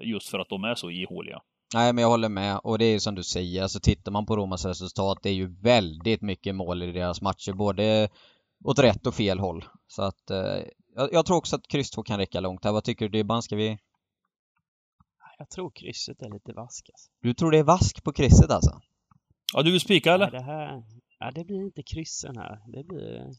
Just 0.00 0.28
för 0.28 0.38
att 0.38 0.48
de 0.48 0.64
är 0.64 0.74
så 0.74 0.90
ihåliga. 0.90 1.40
Nej 1.74 1.92
men 1.92 2.02
jag 2.02 2.08
håller 2.08 2.28
med 2.28 2.60
och 2.64 2.78
det 2.78 2.84
är 2.84 2.92
ju 2.92 3.00
som 3.00 3.14
du 3.14 3.22
säger, 3.22 3.62
alltså 3.62 3.80
tittar 3.80 4.12
man 4.12 4.26
på 4.26 4.36
Romas 4.36 4.64
resultat 4.64 5.18
det 5.22 5.28
är 5.28 5.34
ju 5.34 5.54
väldigt 5.62 6.22
mycket 6.22 6.54
mål 6.54 6.82
i 6.82 6.92
deras 6.92 7.22
matcher, 7.22 7.52
både 7.52 8.08
åt 8.64 8.78
rätt 8.78 9.06
och 9.06 9.14
fel 9.14 9.38
håll. 9.38 9.64
Så 9.86 10.02
att 10.02 10.30
jag, 10.94 11.12
jag 11.12 11.26
tror 11.26 11.36
också 11.36 11.56
att 11.56 11.68
kryss 11.68 11.90
2 11.90 12.02
kan 12.02 12.18
räcka 12.18 12.40
långt 12.40 12.64
här. 12.64 12.72
Vad 12.72 12.84
tycker 12.84 13.08
du 13.08 13.18
Dybban? 13.18 13.42
Ska 13.42 13.56
vi... 13.56 13.78
Jag 15.38 15.50
tror 15.50 15.70
krysset 15.70 16.22
är 16.22 16.30
lite 16.30 16.52
vask 16.52 16.90
alltså. 16.92 17.10
Du 17.20 17.34
tror 17.34 17.50
det 17.50 17.58
är 17.58 17.62
vask 17.62 18.04
på 18.04 18.12
krysset 18.12 18.50
alltså? 18.50 18.80
Ja, 19.54 19.62
du 19.62 19.70
vill 19.70 19.80
spika 19.80 20.14
eller? 20.14 20.26
Ja, 20.32 20.38
det 20.38 20.44
här, 20.44 20.82
ja, 21.18 21.30
det 21.30 21.44
blir 21.44 21.60
inte 21.64 21.82
kryssen 21.82 22.36
här. 22.36 22.58
Det 22.66 22.84
blir... 22.84 23.30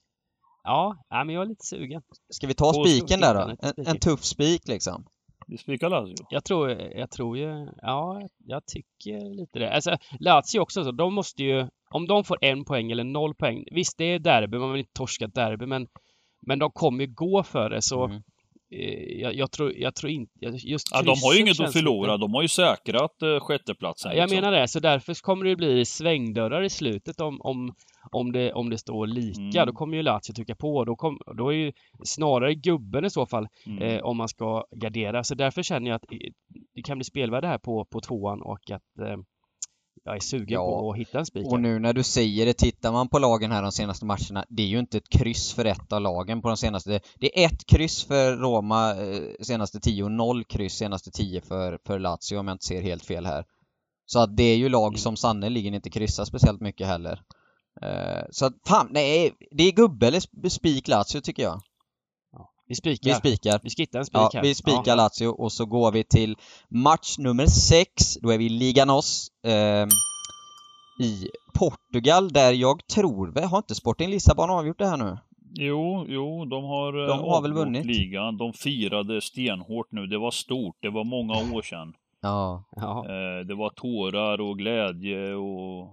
Ja, 0.63 0.97
ja, 1.09 1.23
men 1.23 1.35
jag 1.35 1.41
är 1.43 1.47
lite 1.47 1.65
sugen. 1.65 2.01
Ska 2.29 2.47
vi 2.47 2.53
ta 2.53 2.73
På 2.73 2.83
spiken 2.83 3.19
där 3.19 3.33
då? 3.33 3.55
En, 3.59 3.87
en 3.87 3.99
tuff 3.99 4.23
spik 4.23 4.67
liksom? 4.67 5.05
Vi 5.47 5.57
spikar 5.57 5.89
Lazio. 5.89 6.15
Jag 6.29 6.43
tror, 6.43 6.69
jag 6.71 7.11
tror 7.11 7.37
ju, 7.37 7.67
ja, 7.81 8.21
jag 8.37 8.65
tycker 8.65 9.35
lite 9.35 9.59
det. 9.59 9.73
Alltså, 9.73 9.97
Lazio 10.19 10.59
också 10.59 10.83
så, 10.83 10.91
de 10.91 11.13
måste 11.13 11.43
ju, 11.43 11.67
om 11.89 12.07
de 12.07 12.23
får 12.23 12.37
en 12.41 12.65
poäng 12.65 12.91
eller 12.91 13.03
noll 13.03 13.35
poäng, 13.35 13.63
visst 13.71 13.97
det 13.97 14.05
är 14.05 14.19
derby, 14.19 14.57
man 14.57 14.71
vill 14.71 14.79
inte 14.79 14.93
torska 14.93 15.27
derby, 15.27 15.65
men, 15.65 15.87
men 16.45 16.59
de 16.59 16.71
kommer 16.71 17.03
ju 17.05 17.13
gå 17.13 17.43
för 17.43 17.69
det, 17.69 17.81
så 17.81 18.05
Mm. 18.05 18.21
eh, 18.75 19.21
jag, 19.21 19.35
jag, 19.35 19.51
tror, 19.51 19.73
jag 19.77 19.95
tror 19.95 20.11
inte, 20.11 20.39
just 20.47 20.87
Ja, 20.91 21.01
de 21.01 21.15
har 21.23 21.33
ju 21.33 21.39
inget 21.39 21.59
att 21.59 21.73
förlora. 21.73 22.17
De 22.17 22.33
har 22.33 22.41
ju 22.41 22.47
säkrat 22.47 23.21
eh, 23.21 23.39
sjätteplatsen. 23.39 24.11
Ja, 24.11 24.17
jag 24.17 24.23
liksom. 24.29 24.35
menar 24.45 24.59
det, 24.59 24.67
så 24.67 24.79
därför 24.79 25.13
kommer 25.23 25.45
det 25.45 25.55
bli 25.55 25.85
svängdörrar 25.85 26.63
i 26.63 26.69
slutet 26.69 27.19
om, 27.21 27.41
om, 27.41 27.73
om, 28.11 28.31
det, 28.31 28.53
om 28.53 28.69
det 28.69 28.77
står 28.77 29.07
lika. 29.07 29.41
Mm. 29.61 29.67
Då 29.67 29.73
kommer 29.73 29.97
ju 29.97 30.03
Lazio 30.03 30.33
trycka 30.35 30.55
på. 30.55 30.85
Då, 30.85 30.95
kom, 30.95 31.19
då 31.37 31.49
är 31.53 31.57
ju 31.57 31.71
snarare 32.03 32.55
gubben 32.55 33.05
i 33.05 33.09
så 33.09 33.25
fall 33.25 33.47
Mm. 33.67 33.81
eh, 33.83 34.01
om 34.01 34.17
man 34.17 34.27
ska 34.27 34.63
gardera. 34.75 35.23
Så 35.23 35.35
därför 35.35 35.63
känner 35.63 35.89
jag 35.89 35.95
att 35.95 36.05
det 36.75 36.81
kan 36.81 36.97
bli 36.97 37.05
spelvärde 37.05 37.47
här 37.47 37.57
på, 37.57 37.85
på 37.85 38.01
tvåan 38.01 38.41
och 38.41 38.71
att 38.71 38.99
eh, 39.07 39.17
jag 40.05 40.15
är 40.15 40.19
sugen 40.19 40.47
Ja, 40.53 40.65
på 40.79 40.91
att 40.91 40.97
hitta 40.97 41.19
en 41.19 41.25
spik. 41.25 41.47
Och 41.47 41.59
nu 41.61 41.79
när 41.79 41.93
du 41.93 42.03
säger 42.03 42.45
det, 42.45 42.53
tittar 42.53 42.91
man 42.91 43.07
på 43.09 43.19
lagen 43.19 43.51
här 43.51 43.61
de 43.61 43.71
senaste 43.71 44.05
matcherna, 44.05 44.45
det 44.49 44.63
är 44.63 44.67
ju 44.67 44.79
inte 44.79 44.97
ett 44.97 45.09
kryss 45.09 45.53
för 45.53 45.65
ett 45.65 45.93
av 45.93 46.01
lagen 46.01 46.41
på 46.41 46.47
de 46.47 46.57
senaste. 46.57 46.99
Det 47.19 47.43
är 47.43 47.45
ett 47.45 47.65
kryss 47.65 48.03
för 48.03 48.37
Roma 48.37 48.91
eh, 48.95 49.21
senaste 49.41 49.79
tio 49.79 50.03
och 50.03 50.11
noll 50.11 50.43
kryss 50.43 50.73
senaste 50.73 51.11
tio 51.11 51.41
för, 51.41 51.79
för 51.87 51.99
Lazio 51.99 52.37
om 52.37 52.47
jag 52.47 52.55
inte 52.55 52.65
ser 52.65 52.81
helt 52.81 53.05
fel 53.05 53.25
här. 53.25 53.45
Så 54.05 54.19
att 54.19 54.37
det 54.37 54.43
är 54.43 54.55
ju 54.57 54.69
lag 54.69 54.87
Mm. 54.87 54.97
som 54.97 55.17
sannerligen 55.17 55.73
inte 55.73 55.89
kryssar 55.89 56.25
speciellt 56.25 56.61
mycket 56.61 56.87
heller. 56.87 57.21
Eh, 57.81 58.23
så 58.31 58.45
att 58.45 58.53
fan, 58.67 58.87
nej, 58.91 59.33
det 59.51 59.63
är 59.63 59.71
gubbe 59.71 60.07
eller 60.07 60.19
sp- 60.19 60.49
spik 60.49 60.87
Lazio 60.87 61.21
tycker 61.21 61.43
jag. 61.43 61.61
Vi 62.73 62.75
spikar. 62.75 63.09
Vi 63.09 63.15
spikar. 63.15 63.59
Vi 63.63 63.69
ska 63.69 63.81
hitta 63.81 63.97
en 63.99 64.05
spik 64.05 64.17
Ja, 64.17 64.29
här. 64.33 64.41
vi 64.41 64.55
spikar 64.55 64.81
Ja. 64.85 64.95
Lazio 64.95 65.27
och 65.27 65.51
så 65.51 65.65
går 65.65 65.91
vi 65.91 66.03
till 66.03 66.35
match 66.69 67.17
nummer 67.17 67.45
6. 67.45 68.15
Då 68.21 68.29
är 68.29 68.37
vi 68.37 68.45
i 68.45 68.49
Liga 68.49 68.85
NOS 68.85 69.27
eh, 69.45 69.87
i 71.07 71.27
Portugal 71.53 72.29
där 72.29 72.51
jag 72.51 72.87
tror, 72.87 73.41
har 73.47 73.57
inte 73.57 73.75
Sporting 73.75 74.09
Lissabon 74.09 74.49
avgjort 74.49 74.79
det 74.79 74.87
här 74.87 74.97
nu? 74.97 75.17
Jo, 75.55 76.05
jo, 76.09 76.45
de 76.45 76.63
har, 76.63 77.01
eh, 77.01 77.07
De 77.07 77.19
har 77.19 77.41
väl 77.41 77.53
vunnit? 77.53 77.85
ligan. 77.85 78.37
De 78.37 78.53
firade 78.53 79.21
stenhårt 79.21 79.87
nu. 79.91 80.07
Det 80.07 80.17
var 80.17 80.31
stort. 80.31 80.75
Det 80.81 80.89
var 80.89 81.03
många 81.03 81.33
år 81.55 81.61
sedan. 81.61 81.93
Ja. 82.21 82.63
Ja. 82.75 83.05
Eh, 83.05 83.45
det 83.47 83.55
var 83.55 83.69
tårar 83.69 84.41
och 84.41 84.57
glädje 84.57 85.33
och... 85.33 85.89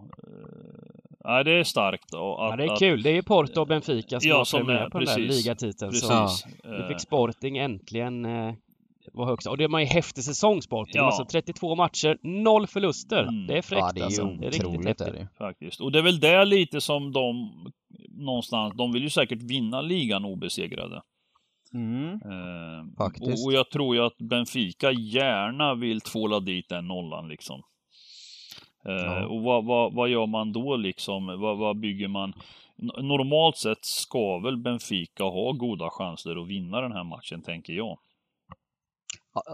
Nej, 1.24 1.44
det 1.44 1.50
är 1.52 1.64
starkt. 1.64 2.14
Och 2.14 2.20
ja, 2.20 2.50
att, 2.52 2.58
det 2.58 2.64
är 2.64 2.72
att- 2.72 2.78
kul. 2.78 3.02
Det 3.02 3.10
är 3.10 3.14
ju 3.14 3.22
Porto 3.22 3.60
och 3.60 3.66
Benfica 3.66 4.20
som 4.20 4.30
Ja, 4.30 4.36
har 4.36 4.44
som 4.44 4.68
är- 4.68 4.90
på 4.90 4.98
den 4.98 5.06
där 5.06 5.14
precis. 5.16 5.44
ligatiteln. 5.44 5.90
Precis. 5.90 6.08
Så 6.08 6.12
Ja. 6.12 6.28
nu 6.70 6.76
Eh, 6.82 6.88
fick 6.88 7.00
Sporting 7.00 7.58
äntligen 7.58 8.24
eh, 8.24 8.54
vara 9.12 9.26
högst. 9.28 9.46
Och 9.46 9.56
det 9.58 9.68
var 9.68 9.78
ju 9.78 9.84
en 9.84 9.90
häftig 9.90 10.24
säsong 10.24 10.62
Sporting. 10.62 10.92
Ja. 10.96 11.02
Alltså 11.06 11.24
32 11.24 11.74
matcher, 11.74 12.18
noll 12.22 12.66
förluster. 12.66 13.22
Mm. 13.22 13.46
Det 13.46 13.58
är 13.58 13.62
fräckt 13.62 13.80
ja, 13.80 13.92
det 13.94 14.00
är 14.00 14.04
alltså. 14.04 14.24
Det 14.24 14.46
är 14.46 14.50
riktigt 14.50 14.84
häftigt. 14.86 15.00
är 15.00 15.12
det. 15.12 15.28
Faktiskt. 15.38 15.80
Och 15.80 15.92
det 15.92 15.98
är 15.98 16.02
väl 16.02 16.20
det 16.20 16.44
lite 16.44 16.80
som 16.80 17.12
de 17.12 17.50
någonstans, 18.08 18.74
de 18.76 18.92
vill 18.92 19.02
ju 19.02 19.10
säkert 19.10 19.42
vinna 19.42 19.80
ligan 19.80 20.24
obesegrade. 20.24 21.02
Mm. 21.74 22.04
Eh, 22.12 22.96
Faktiskt. 22.98 23.26
Och, 23.26 23.46
och 23.46 23.52
jag 23.52 23.70
tror 23.70 23.96
ju 23.96 24.02
att 24.02 24.16
Benfica 24.18 24.92
gärna 24.92 25.74
vill 25.74 26.00
tvåla 26.00 26.40
dit 26.40 26.68
den 26.68 26.86
nollan 26.88 27.28
liksom. 27.28 27.62
Eh, 28.88 28.92
Ja. 28.92 29.26
Och 29.26 29.42
vad, 29.42 29.64
vad, 29.64 29.94
vad 29.94 30.08
gör 30.08 30.26
man 30.26 30.52
då 30.52 30.76
liksom? 30.76 31.26
Vad, 31.26 31.58
vad 31.58 31.80
bygger 31.80 32.08
man? 32.08 32.32
Normalt 33.02 33.56
sett 33.56 33.84
ska 33.84 34.38
väl 34.38 34.56
Benfica 34.56 35.24
ha 35.24 35.52
goda 35.52 35.90
chanser 35.90 36.42
att 36.42 36.48
vinna 36.48 36.80
den 36.80 36.92
här 36.92 37.04
matchen, 37.04 37.42
tänker 37.42 37.72
jag. 37.72 37.98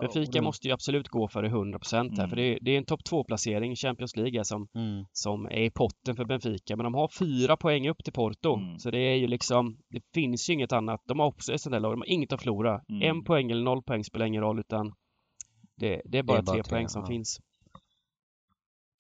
Benfica 0.01 0.43
måste 0.43 0.69
ju 0.69 0.75
absolut 0.75 1.09
gå 1.09 1.29
för 1.29 1.43
det 1.43 1.49
100% 1.49 1.95
här, 1.95 2.05
Mm. 2.19 2.29
för 2.31 2.37
det 2.37 2.43
är, 2.43 2.59
det 2.63 2.71
är 2.71 2.79
en 2.79 2.85
topp 2.85 3.01
2-placering 3.11 3.73
i 3.73 3.77
Champions 3.77 4.17
League 4.17 4.45
som, 4.45 4.69
Mm. 4.75 5.05
som 5.13 5.47
är 5.47 5.61
i 5.63 5.71
potten 5.71 6.17
för 6.17 6.25
Benfica. 6.25 6.77
Men 6.77 6.85
de 6.85 6.95
har 6.95 7.09
fyra 7.19 7.57
poäng 7.57 7.89
upp 7.89 8.05
till 8.05 8.13
Porto. 8.13 8.55
Mm. 8.57 8.79
Så 8.79 8.91
det 8.91 8.99
är 8.99 9.15
ju 9.17 9.27
liksom, 9.27 9.79
det 9.91 10.01
finns 10.15 10.51
ju 10.51 10.55
inget 10.55 10.73
annat. 10.73 11.01
De 11.09 11.19
har 11.19 11.27
också 11.27 11.53
där 11.71 11.81
lag, 11.81 11.93
de 11.93 12.01
har 12.01 12.11
inget 12.11 12.33
att 12.33 12.41
förlora. 12.43 12.81
Mm. 12.89 13.03
En 13.03 13.25
poäng 13.25 13.51
eller 13.51 13.63
noll 13.65 13.83
poäng 13.83 14.05
spelar 14.05 14.27
ingen 14.27 14.43
roll 14.43 14.59
utan 14.61 14.93
det, 15.77 16.03
det 16.05 16.19
är 16.19 16.23
bara 16.23 16.43
bara 16.43 16.55
tre 16.55 16.63
tre, 16.63 16.71
poäng 16.71 16.89
som 16.89 17.01
ja. 17.03 17.07
finns. 17.07 17.41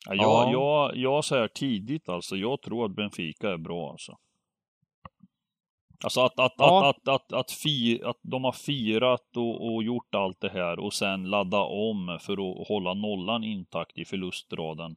Ja, 0.06 0.14
jag, 0.14 0.52
Ja. 0.52 0.52
jag, 0.52 0.96
jag 0.96 1.24
säger 1.24 1.48
tidigt 1.48 2.08
alltså, 2.08 2.36
jag 2.36 2.62
tror 2.62 2.84
att 2.84 2.96
Benfica 2.96 3.50
är 3.50 3.56
bra 3.58 3.90
alltså. 3.90 4.16
Alltså 6.04 6.20
att, 6.20 6.40
att, 6.40 6.54
Ja. 6.58 6.90
att, 6.90 6.96
att, 6.96 7.08
att, 7.08 7.32
att, 7.32 7.50
fi, 7.50 8.02
att 8.04 8.18
de 8.22 8.44
har 8.44 8.52
firat 8.52 9.36
och, 9.36 9.74
och 9.74 9.82
gjort 9.82 10.14
allt 10.14 10.40
det 10.40 10.48
här 10.48 10.78
och 10.78 10.92
sen 10.94 11.24
ladda 11.30 11.60
om 11.60 12.18
för 12.22 12.32
att 12.32 12.68
hålla 12.68 12.94
nollan 12.94 13.44
intakt 13.44 13.98
i 13.98 14.04
förlustraden. 14.04 14.96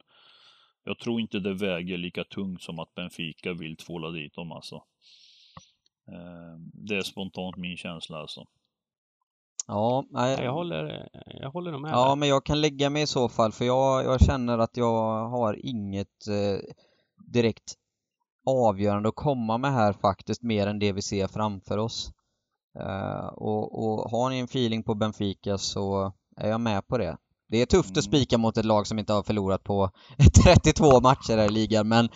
Jag 0.84 0.98
tror 0.98 1.20
inte 1.20 1.38
det 1.38 1.54
väger 1.54 1.96
lika 1.96 2.24
tungt 2.24 2.62
som 2.62 2.78
att 2.78 2.94
Benfica 2.94 3.52
vill 3.52 3.76
tvåla 3.76 4.10
dit 4.10 4.34
dem 4.34 4.52
alltså. 4.52 4.76
Eh, 6.08 6.58
Det 6.86 6.96
är 6.96 7.02
spontant 7.02 7.56
min 7.56 7.76
känsla 7.76 8.18
alltså. 8.18 8.46
Ja, 9.72 10.04
nej, 10.10 10.36
Ja, 10.38 10.44
jag 10.44 10.52
håller, 10.52 11.08
jag 11.40 11.50
håller 11.50 11.72
nog 11.72 11.80
med. 11.80 11.92
Ja, 11.92 12.08
där. 12.08 12.16
men 12.16 12.28
jag 12.28 12.44
kan 12.44 12.60
lägga 12.60 12.90
mig 12.90 13.02
i 13.02 13.06
så 13.06 13.28
fall 13.28 13.52
för 13.52 13.64
jag, 13.64 14.04
jag 14.04 14.20
känner 14.20 14.58
att 14.58 14.76
jag 14.76 15.28
har 15.28 15.66
inget 15.66 16.26
eh, 16.28 16.60
direkt 17.32 17.74
avgörande 18.46 19.08
att 19.08 19.14
komma 19.14 19.58
med 19.58 19.72
här 19.72 19.92
faktiskt 19.92 20.42
mer 20.42 20.66
än 20.66 20.78
det 20.78 20.92
vi 20.92 21.02
ser 21.02 21.26
framför 21.26 21.78
oss. 21.78 22.10
Eh, 22.78 23.26
och, 23.26 23.84
och 23.84 24.10
har 24.10 24.30
ni 24.30 24.38
en 24.38 24.44
feeling 24.44 24.82
på 24.82 24.94
Benfica 24.94 25.58
så 25.58 26.12
är 26.36 26.48
jag 26.48 26.60
med 26.60 26.86
på 26.86 26.98
det. 26.98 27.16
Det 27.48 27.62
är 27.62 27.66
tufft 27.66 27.90
Mm. 27.90 27.98
att 27.98 28.04
spika 28.04 28.38
mot 28.38 28.56
ett 28.56 28.64
lag 28.64 28.86
som 28.86 28.98
inte 28.98 29.12
har 29.12 29.22
förlorat 29.22 29.64
på 29.64 29.90
32 30.44 31.00
matcher 31.00 31.36
här 31.36 31.46
i 31.46 31.52
ligan 31.52 31.88
men 31.88 32.08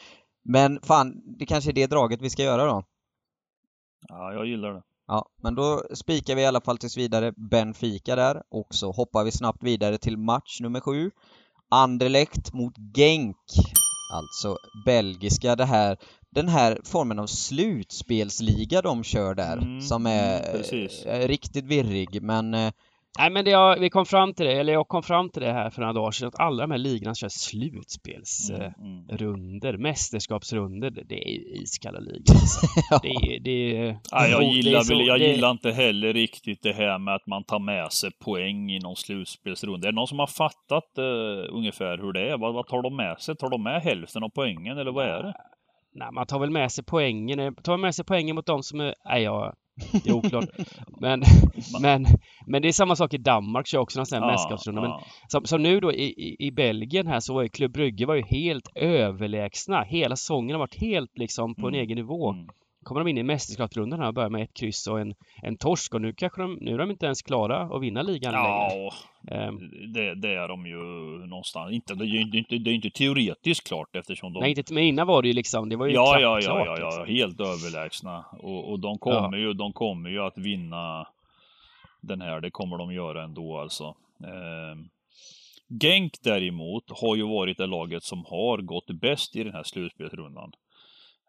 men 0.45 0.81
fan, 0.83 1.23
det 1.39 1.47
kanske 1.47 1.71
är 1.71 1.75
det 1.75 1.87
draget 1.87 2.23
vi 2.23 2.31
ska 2.31 2.43
göra 2.43 2.65
då. 2.67 2.83
Ja, 4.09 4.33
jag 4.33 4.47
gillar 4.47 4.73
det. 4.75 4.83
Ja, 5.07 5.29
men 5.43 5.55
då 5.55 5.83
spikar 5.95 6.35
vi 6.35 6.43
i 6.43 6.47
alla 6.47 6.61
fall 6.61 6.79
tills 6.79 6.97
vidare 6.97 7.33
Benfica 7.37 8.17
där 8.17 8.43
och 8.51 8.67
så 8.71 8.93
hoppar 8.93 9.25
vi 9.25 9.33
snabbt 9.33 9.63
vidare 9.63 9.99
till 9.99 10.17
match 10.19 10.61
nummer 10.61 10.81
sju. 10.81 11.11
Anderlecht 11.69 12.53
mot 12.53 12.75
Genk. 12.97 13.37
Alltså 14.13 14.57
belgiska 14.85 15.57
det 15.57 15.65
här, 15.65 15.97
den 16.31 16.49
här 16.49 16.81
formen 16.85 17.19
av 17.19 17.27
slutspelsliga 17.27 18.83
de 18.83 19.05
kör 19.05 19.35
där 19.35 19.57
Mm, 19.57 19.81
som 19.81 20.07
är 20.07 20.65
mm, 21.07 21.29
riktigt 21.29 21.65
virrig 21.65 22.23
men 22.23 22.55
eh, 22.55 22.73
Nej 23.19 23.31
men 23.31 23.45
det 23.45 23.51
jag, 23.51 23.81
vi 23.81 23.91
kom 23.91 24.07
fram 24.07 24.35
till 24.35 24.47
det, 24.47 24.53
eller 24.53 24.73
jag 24.73 24.89
kom 24.89 25.03
fram 25.03 25.31
till 25.31 25.43
det 25.43 25.53
här 25.53 25.71
för 25.71 25.81
några 25.81 25.93
dagar 25.93 26.11
sedan, 26.11 26.29
att 26.29 26.41
alla 26.41 26.63
de 26.63 26.71
här 26.71 26.79
ligorna 26.79 27.15
kör 27.15 27.29
slutspelsrunder, 27.29 28.75
Mm, 29.29 29.65
mm. 29.65 29.83
mästerskapsrunder. 29.83 30.91
Det- 30.91 31.15
är 31.15 31.29
ju 31.29 31.63
iskalla 31.63 31.99
ligor. 31.99 32.35
Alltså. 32.35 32.67
Det 33.03 33.09
är, 33.09 33.41
det 33.41 33.77
är, 33.79 33.99
Ja, 34.11 34.27
jag 34.27 34.43
gillar, 34.45 34.81
så- 34.81 34.95
jag 34.95 35.21
det- 35.21 35.27
gillar 35.27 35.51
inte 35.51 35.71
heller 35.71 36.13
riktigt 36.13 36.63
det 36.63 36.73
här 36.73 36.99
med 36.99 37.15
att 37.15 37.27
man 37.27 37.45
tar 37.45 37.59
med 37.59 37.93
sig 37.93 38.11
poäng 38.25 38.71
i 38.71 38.79
någon 38.79 38.97
slutspelsrunda. 38.97 39.89
Är 39.89 39.93
det 39.93 39.97
någon 39.97 40.07
som 40.07 40.19
har 40.19 40.27
fattat 40.27 40.99
eh, 40.99 41.55
ungefär 41.57 41.99
hur 41.99 42.13
det 42.13 42.31
är? 42.31 42.39
Vad, 42.39 42.55
vad 42.55 42.67
tar 42.67 42.83
de 42.83 42.97
med 42.97 43.21
sig? 43.21 43.37
Tar 43.37 43.51
de 43.51 43.63
med 43.63 43.83
hälften 43.83 44.23
av 44.23 44.29
poängen 44.29 44.79
eller 44.79 44.93
vad 44.93 45.07
är 45.07 45.23
det? 45.23 45.35
Nej, 45.97 46.09
man 46.13 46.27
tar 46.27 46.39
väl 46.39 46.51
med 46.51 46.73
sig 46.73 46.85
poängen. 46.85 47.55
Tar 47.55 47.73
man 47.73 47.81
med 47.81 47.95
sig 47.95 48.05
poängen 48.05 48.37
mot 48.37 48.47
de 48.47 48.63
som 48.63 48.81
är... 48.81 48.95
Nej, 49.05 49.23
jag... 49.23 49.55
Det 50.05 50.09
är 50.11 50.13
oklart. 50.13 50.49
men, 51.01 51.23
men, 51.81 52.07
men 52.47 52.63
det 52.63 52.69
är 52.69 52.73
samma 52.73 52.97
sak 52.97 53.15
i 53.15 53.19
Danmark, 53.19 53.67
kör 53.67 53.79
också 53.79 53.99
någon 53.99 54.07
sån 54.07 54.23
här 54.23 54.31
mästerskapsrunda. 54.31 54.81
Men 54.81 54.91
ja. 54.91 55.05
som, 55.29 55.45
som 55.45 55.63
nu 55.63 55.81
då 55.81 55.93
i, 55.93 56.37
i, 56.39 56.51
Belgien 56.51 57.07
här 57.07 57.21
så 57.21 57.35
var 57.35 57.43
ju 57.43 57.49
Club 57.49 57.73
Brygge 57.73 58.07
var 58.07 58.15
ju 58.15 58.23
helt 58.23 58.69
överlägsna. 58.75 59.83
Hela 59.83 60.17
säsongen 60.17 60.55
har 60.55 60.59
varit 60.59 60.81
helt 60.81 61.19
liksom 61.19 61.55
på 61.55 61.69
en 61.69 61.75
Mm. 61.75 61.85
egen 61.85 61.97
nivå. 61.97 62.31
Mm. 62.33 62.47
Kommer 62.85 63.01
de 63.01 63.11
in 63.11 63.19
i 63.19 63.23
mästerskapsrundan 63.23 64.01
här 64.01 64.09
och 64.09 64.15
börjar 64.15 64.31
med 64.31 64.43
ett 64.43 64.55
kryss 64.55 64.87
och 64.87 65.01
en, 65.01 65.15
en 65.43 65.57
torsk 65.57 65.95
och 65.95 66.01
nu 66.01 66.13
kanske 66.13 66.43
de, 66.43 66.59
nu 66.61 66.75
är 66.75 66.79
de 66.79 66.91
inte 66.91 67.07
ens 67.07 67.23
klara 67.23 67.63
att 67.63 67.83
vinna 67.83 68.03
ligan 68.03 68.33
längre. 68.33 68.49
Ja, 68.49 68.93
Ehm, 69.31 69.59
det, 69.93 70.15
det 70.15 70.35
är 70.35 70.49
de 70.49 70.67
ju 70.67 70.83
någonstans. 71.27 71.73
Inte, 71.73 71.95
det, 71.95 72.05
är 72.05 72.37
inte, 72.37 72.59
det 72.59 72.71
är 72.71 72.75
inte 72.75 72.91
teoretiskt 72.91 73.69
klart 73.69 73.97
eftersom 73.97 74.33
de... 74.33 74.41
Nej, 74.41 74.51
inte, 74.59 74.75
men 74.75 74.83
innan 74.83 75.07
var 75.07 75.23
det 75.23 75.29
ju 75.29 75.35
liksom, 75.35 75.69
det 75.69 75.77
var 75.77 75.87
ju 75.87 75.93
ja, 75.93 76.21
ja, 76.21 76.41
ja, 76.41 76.65
ja, 76.67 76.77
ja, 76.79 76.85
liksom. 76.85 77.07
helt 77.07 77.41
överlägsna. 77.41 78.25
Och, 78.43 78.71
och 78.71 78.81
de 78.81 78.99
kommer 78.99 79.39
ju, 79.39 79.53
de 79.53 79.73
kommer 79.73 80.11
ju 80.11 80.21
att 80.21 80.39
vinna 80.39 81.07
den 82.01 82.21
här. 82.21 82.41
Det 82.41 82.51
kommer 82.51 82.79
de 82.79 82.93
göra 82.93 83.23
ändå 83.25 83.59
alltså. 83.59 83.85
Eh, 84.25 84.79
Genk 85.81 86.13
däremot 86.23 86.85
har 87.01 87.17
ju 87.17 87.23
varit 87.23 87.59
det 87.59 87.67
laget 87.67 88.03
som 88.03 88.25
har 88.25 88.59
gått 88.59 89.01
bäst 89.01 89.37
i 89.37 89.45
den 89.45 89.53
här 89.53 89.63
slutspelsrundan. 89.63 90.53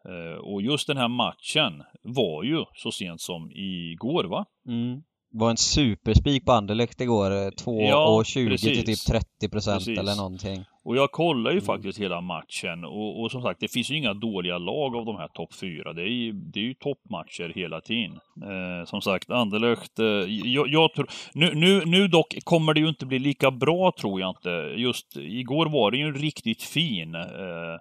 Eh, 0.08 0.38
och 0.38 0.62
just 0.62 0.86
den 0.86 0.96
här 0.96 1.08
matchen 1.08 1.82
var 2.02 2.42
ju 2.44 2.64
så 2.74 2.92
sent 2.92 3.20
som 3.20 3.50
igår 3.54 4.24
va? 4.24 4.44
mm, 4.68 5.02
var 5.32 5.50
en 5.50 5.56
superspik 5.56 6.44
på 6.44 6.52
Anderlecht 6.52 7.00
igår. 7.00 7.30
eh, 7.30 7.50
2 7.50 7.80
Ja, 7.80 8.08
och 8.16 8.26
20 8.26 8.58
till 8.58 8.84
typ 8.84 8.98
30 9.06 9.48
procent 9.48 9.88
eller 9.88 10.16
någonting. 10.16 10.64
Och 10.84 10.96
jag 10.96 11.12
kollar 11.12 11.50
ju 11.50 11.56
Mm. 11.56 11.64
faktiskt 11.66 11.98
hela 12.00 12.20
matchen 12.20 12.84
och, 12.84 13.20
och 13.22 13.30
som 13.30 13.42
sagt, 13.42 13.60
det 13.60 13.72
finns 13.72 13.90
ju 13.90 13.96
inga 13.96 14.14
dåliga 14.14 14.58
lag 14.58 14.96
av 14.96 15.04
de 15.04 15.16
här 15.16 15.28
topp 15.28 15.54
fyra. 15.54 15.92
Det 15.92 16.02
är 16.02 16.06
ju, 16.06 16.32
det 16.32 16.60
är 16.60 16.64
ju 16.64 16.74
toppmatcher 16.74 17.52
hela 17.54 17.80
tiden. 17.80 18.12
Eh, 18.42 18.84
som 18.86 19.00
sagt, 19.00 19.30
Anderlecht, 19.30 19.98
eh, 19.98 20.06
jag, 20.06 20.68
jag 20.68 20.94
tror, 20.94 21.06
nu, 21.34 21.54
nu, 21.54 21.82
nu 21.86 22.08
dock 22.08 22.36
kommer 22.44 22.74
det 22.74 22.80
ju 22.80 22.88
inte 22.88 23.06
bli 23.06 23.18
lika 23.18 23.50
bra 23.50 23.92
tror 24.00 24.20
jag 24.20 24.30
inte. 24.30 24.50
Just 24.76 25.16
igår 25.16 25.66
var 25.66 25.90
det 25.90 25.96
ju 25.96 26.04
en 26.06 26.14
riktigt 26.14 26.62
fin 26.62 27.14
eh, 27.14 27.20
eh, 27.20 27.78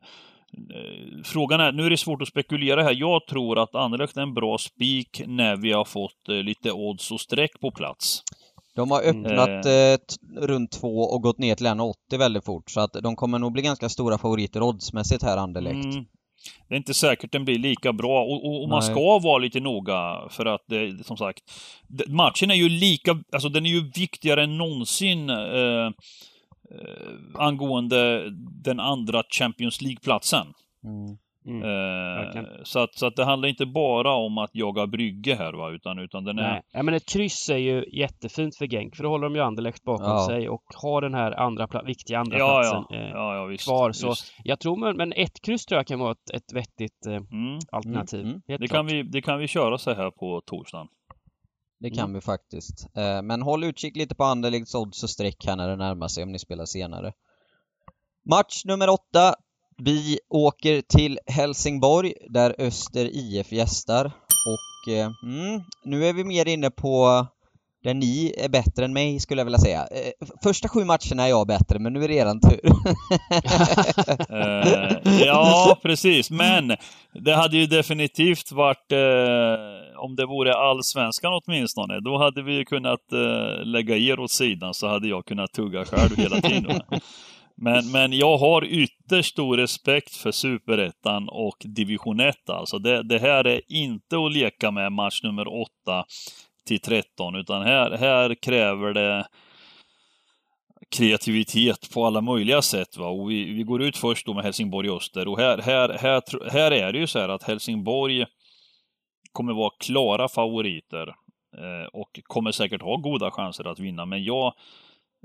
Frågan 1.23 1.59
är, 1.61 1.71
nu 1.71 1.85
är 1.85 1.89
det 1.89 1.97
svårt 1.97 2.21
att 2.21 2.27
spekulera 2.27 2.83
här. 2.83 2.95
Jag 2.99 3.27
tror 3.27 3.59
att 3.59 3.75
Anderlecht 3.75 4.17
är 4.17 4.21
en 4.21 4.33
bra 4.33 4.57
spik 4.57 5.21
när 5.27 5.55
vi 5.55 5.71
har 5.71 5.85
fått 5.85 6.29
eh, 6.29 6.35
lite 6.35 6.71
odds 6.71 7.11
och 7.11 7.21
streck 7.21 7.59
på 7.61 7.71
plats. 7.71 8.23
De 8.75 8.91
har 8.91 9.01
Mm. 9.01 9.25
öppnat 9.25 9.49
eh, 9.65 9.95
t- 9.97 10.15
runt 10.47 10.71
två 10.71 10.97
och 10.97 11.21
gått 11.21 11.37
ner 11.37 11.55
till 11.55 11.65
1,80 11.67 12.17
väldigt 12.17 12.45
fort 12.45 12.69
så 12.69 12.79
att 12.79 12.93
de 13.03 13.15
kommer 13.15 13.39
nog 13.39 13.51
bli 13.53 13.61
ganska 13.61 13.89
stora 13.89 14.17
favoriter 14.17 14.63
oddsmässigt 14.63 15.23
här 15.23 15.37
Anderlecht. 15.37 15.85
Mm. 15.85 16.05
Det 16.69 16.75
är 16.75 16.77
inte 16.77 16.93
säkert 16.93 17.31
den 17.31 17.45
blir 17.45 17.59
lika 17.59 17.93
bra 17.93 18.23
och, 18.23 18.45
och, 18.45 18.63
och 18.63 18.69
man 18.69 18.81
ska 18.81 19.19
vara 19.19 19.37
lite 19.37 19.59
noga 19.59 20.27
för 20.29 20.45
att 20.45 20.61
det, 20.67 21.05
som 21.05 21.17
sagt, 21.17 21.39
matchen 22.07 22.51
är 22.51 22.55
ju 22.55 22.69
lika, 22.69 23.19
alltså 23.31 23.49
den 23.49 23.65
är 23.65 23.69
ju 23.69 23.91
viktigare 23.95 24.43
än 24.43 24.57
någonsin 24.57 25.29
eh, 25.29 25.37
eh, 25.37 25.89
angående 27.33 28.29
den 28.63 28.79
andra 28.79 29.23
Champions 29.29 29.81
League-platsen. 29.81 30.47
Mm. 30.83 31.17
Mm. 31.47 31.63
Eh, 31.63 32.43
så, 32.63 32.79
att, 32.79 32.93
så 32.95 33.05
att 33.05 33.15
det 33.15 33.25
handlar 33.25 33.49
inte 33.49 33.65
bara 33.65 34.13
om 34.13 34.37
att 34.37 34.49
jaga 34.53 34.87
brygge 34.87 35.35
här 35.35 35.53
va, 35.53 35.69
utan, 35.71 35.99
utan 35.99 36.23
den 36.23 36.39
är... 36.39 36.51
Nej, 36.51 36.61
ja, 36.71 36.83
men 36.83 36.93
ett 36.93 37.09
kryss 37.09 37.49
är 37.49 37.57
ju 37.57 37.85
jättefint 37.93 38.55
för 38.57 38.67
Genk 38.67 38.95
för 38.95 39.03
då 39.03 39.09
håller 39.09 39.23
de 39.23 39.35
ju 39.35 39.41
Anderlecht 39.41 39.83
bakom 39.83 40.05
Ja. 40.05 40.25
sig 40.29 40.49
och 40.49 40.63
har 40.83 41.01
den 41.01 41.13
här 41.13 41.31
andra 41.39 41.67
viktiga 41.85 42.19
andra 42.19 42.37
Ja, 42.37 42.59
platsen 42.61 42.83
ja, 42.89 42.95
eh, 43.05 43.09
ja, 43.11 43.35
ja, 43.35 43.45
visst. 43.45 43.63
kvar. 43.67 43.91
Så 43.91 44.09
visst. 44.09 44.33
jag 44.43 44.59
tror 44.59 44.77
men, 44.77 44.97
men 44.97 45.13
ett 45.13 45.41
kryss 45.45 45.65
tror 45.65 45.77
jag 45.79 45.87
kan 45.87 45.99
vara 45.99 46.11
ett, 46.11 46.29
ett 46.33 46.53
vettigt 46.53 47.05
eh, 47.07 47.13
Mm. 47.13 47.59
alternativ. 47.71 48.19
Mm, 48.21 48.31
mm. 48.31 48.41
Det, 48.47 48.57
klart. 48.57 48.69
kan 48.71 48.85
vi, 48.85 49.03
det 49.03 49.21
kan 49.21 49.39
vi 49.39 49.47
köra 49.47 49.77
så 49.77 49.93
här 49.93 50.11
på 50.11 50.41
torsdagen. 50.45 50.87
Det 51.79 51.89
kan 51.89 52.13
vi 52.13 52.21
faktiskt. 52.21 52.87
Eh, 52.95 53.21
men 53.21 53.41
håll 53.41 53.63
utkik 53.63 53.95
lite 53.95 54.15
på 54.15 54.23
Anderlechts 54.23 54.75
odds 54.75 55.03
och 55.03 55.09
streck 55.09 55.45
här 55.45 55.55
när 55.55 55.69
det 55.69 55.75
närmar 55.75 56.07
sig 56.07 56.23
om 56.23 56.31
ni 56.31 56.39
spelar 56.39 56.65
senare. 56.65 57.13
Match 58.29 58.65
nummer 58.65 58.89
åtta. 58.89 59.35
Vi 59.77 60.19
åker 60.29 60.81
till 60.81 61.19
Helsingborg 61.25 62.13
där 62.29 62.55
Öster 62.57 63.05
IF 63.05 63.51
gästar 63.51 64.05
och 64.05 64.93
eh, 64.93 65.11
mm, 65.23 65.61
nu 65.85 66.05
är 66.05 66.13
vi 66.13 66.23
mer 66.23 66.47
inne 66.47 66.69
på 66.69 67.25
där 67.85 67.93
ni 67.93 68.33
är 68.37 68.49
bättre 68.49 68.85
än 68.85 68.93
mig 68.93 69.19
skulle 69.19 69.39
jag 69.39 69.45
vilja 69.45 69.59
säga. 69.59 69.79
Eh, 69.79 70.27
första 70.43 70.69
sju 70.69 70.85
matcherna 70.85 71.23
är 71.23 71.27
jag 71.27 71.47
bättre 71.47 71.79
men 71.79 71.93
nu 71.93 72.03
är 72.03 72.07
det 72.07 72.13
eran 72.13 72.39
tur. 72.41 72.59
Eh, 74.29 75.25
ja, 75.25 75.77
precis. 75.81 76.31
Men 76.31 76.75
det 77.13 77.35
hade 77.35 77.57
ju 77.57 77.65
definitivt 77.65 78.51
varit, 78.51 78.91
eh, 78.91 79.99
om 79.99 80.15
det 80.15 80.25
vore 80.25 80.53
allsvenskan 80.53 81.31
åtminstone, 81.33 81.99
då 81.99 82.17
hade 82.17 82.43
vi 82.43 82.53
ju 82.53 82.65
kunnat 82.65 83.11
eh, 83.11 83.65
lägga 83.65 83.97
er 83.97 84.19
åt 84.19 84.31
sidan 84.31 84.73
så 84.73 84.87
hade 84.87 85.07
jag 85.07 85.25
kunnat 85.25 85.53
tugga 85.53 85.85
själv 85.85 86.17
hela 86.17 86.41
tiden. 86.41 86.81
Men, 87.57 87.91
men 87.91 88.13
jag 88.13 88.37
har 88.37 88.65
ytterst 88.65 89.31
stor 89.31 89.57
respekt 89.57 90.15
för 90.15 90.31
Superettan 90.31 91.29
och 91.29 91.57
Division 91.65 92.19
1 92.19 92.49
alltså. 92.49 92.79
Det, 92.79 93.03
det 93.03 93.19
här 93.19 93.47
är 93.47 93.61
inte 93.67 94.17
att 94.25 94.33
leka 94.33 94.71
med 94.71 94.91
match 94.91 95.23
nummer 95.23 95.47
8 95.47 96.05
till 96.65 96.79
13, 96.79 97.35
utan 97.35 97.61
här, 97.61 97.91
här 97.91 98.35
kräver 98.35 98.93
det 98.93 99.27
kreativitet 100.89 101.93
på 101.93 102.05
alla 102.05 102.21
möjliga 102.21 102.61
sätt. 102.61 102.97
Va? 102.97 103.07
Och 103.07 103.31
vi, 103.31 103.53
vi 103.53 103.63
går 103.63 103.81
ut 103.81 103.97
först 103.97 104.25
då 104.25 104.33
med 104.33 104.43
Helsingborg-Öster 104.43 105.27
och 105.27 105.39
här, 105.39 105.57
här, 105.57 105.89
här, 105.89 106.49
här 106.51 106.71
är 106.71 106.93
det 106.93 106.99
ju 106.99 107.07
så 107.07 107.19
här 107.19 107.29
att 107.29 107.43
Helsingborg 107.43 108.25
kommer 109.31 109.53
vara 109.53 109.71
klara 109.79 110.27
favoriter 110.27 111.07
eh, 111.57 111.87
och 111.93 112.19
kommer 112.23 112.51
säkert 112.51 112.81
ha 112.81 112.95
goda 112.95 113.31
chanser 113.31 113.67
att 113.67 113.79
vinna. 113.79 114.05
Men 114.05 114.23
jag 114.23 114.53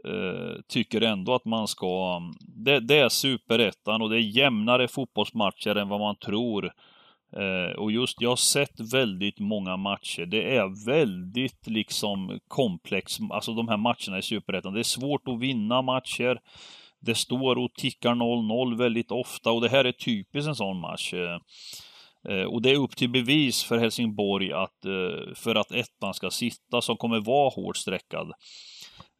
eh, 0.04 0.60
tycker 0.68 1.00
ändå 1.00 1.34
att 1.34 1.44
man 1.44 1.68
ska... 1.68 2.20
Det, 2.40 2.80
det 2.80 2.98
är 2.98 3.08
superettan 3.08 4.02
och 4.02 4.10
det 4.10 4.16
är 4.16 4.36
jämnare 4.36 4.88
fotbollsmatcher 4.88 5.76
än 5.76 5.88
vad 5.88 6.00
man 6.00 6.16
tror. 6.16 6.72
Eh, 7.36 7.78
och 7.78 7.92
just, 7.92 8.20
jag 8.20 8.28
har 8.28 8.36
sett 8.36 8.80
väldigt 8.92 9.38
många 9.38 9.76
matcher. 9.76 10.26
Det 10.26 10.56
är 10.56 10.86
väldigt 10.86 11.66
liksom 11.66 12.40
komplex, 12.48 13.18
alltså 13.30 13.54
de 13.54 13.68
här 13.68 13.76
matcherna 13.76 14.18
i 14.18 14.22
Superettan. 14.22 14.74
Det 14.74 14.80
är 14.80 14.84
svårt 14.84 15.28
att 15.28 15.40
vinna 15.40 15.82
matcher. 15.82 16.40
Det 17.00 17.14
står 17.14 17.58
och 17.58 17.74
tickar 17.74 18.14
0-0 18.14 18.78
väldigt 18.78 19.10
ofta 19.10 19.50
och 19.50 19.60
det 19.60 19.68
här 19.68 19.84
är 19.84 19.92
typiskt 19.92 20.48
en 20.48 20.54
sån 20.54 20.80
match. 20.80 21.14
Eh, 21.14 21.38
eh, 22.28 22.44
och 22.44 22.62
det 22.62 22.70
är 22.70 22.76
upp 22.76 22.96
till 22.96 23.10
bevis 23.10 23.64
för 23.64 23.78
Helsingborg 23.78 24.52
att, 24.52 24.84
eh, 24.84 25.34
för 25.34 25.54
att 25.54 25.72
ettan 25.72 26.14
ska 26.14 26.30
sitta, 26.30 26.80
som 26.80 26.96
kommer 26.96 27.20
vara 27.20 27.50
hårt 27.50 27.76
streckad. 27.76 28.32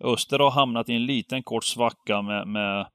Öster 0.04 0.38
har 0.38 0.50
hamnat 0.50 0.88
i 0.88 0.94
en 0.94 1.06
liten 1.06 1.42
kort 1.42 1.64
svacka 1.64 2.22
med, 2.22 2.48
med 2.48 2.86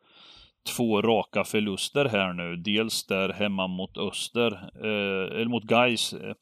två 0.75 1.01
raka 1.01 1.43
förluster 1.43 2.05
här 2.05 2.33
nu. 2.33 2.55
Dels 2.55 3.03
där 3.07 3.33
hemma 3.33 3.67
mot 3.67 3.97
Öster, 3.97 4.51
eh, 4.83 5.35
eller 5.39 5.49
mot 5.49 5.63
Gais 5.63 6.13
eh, 6.13 6.33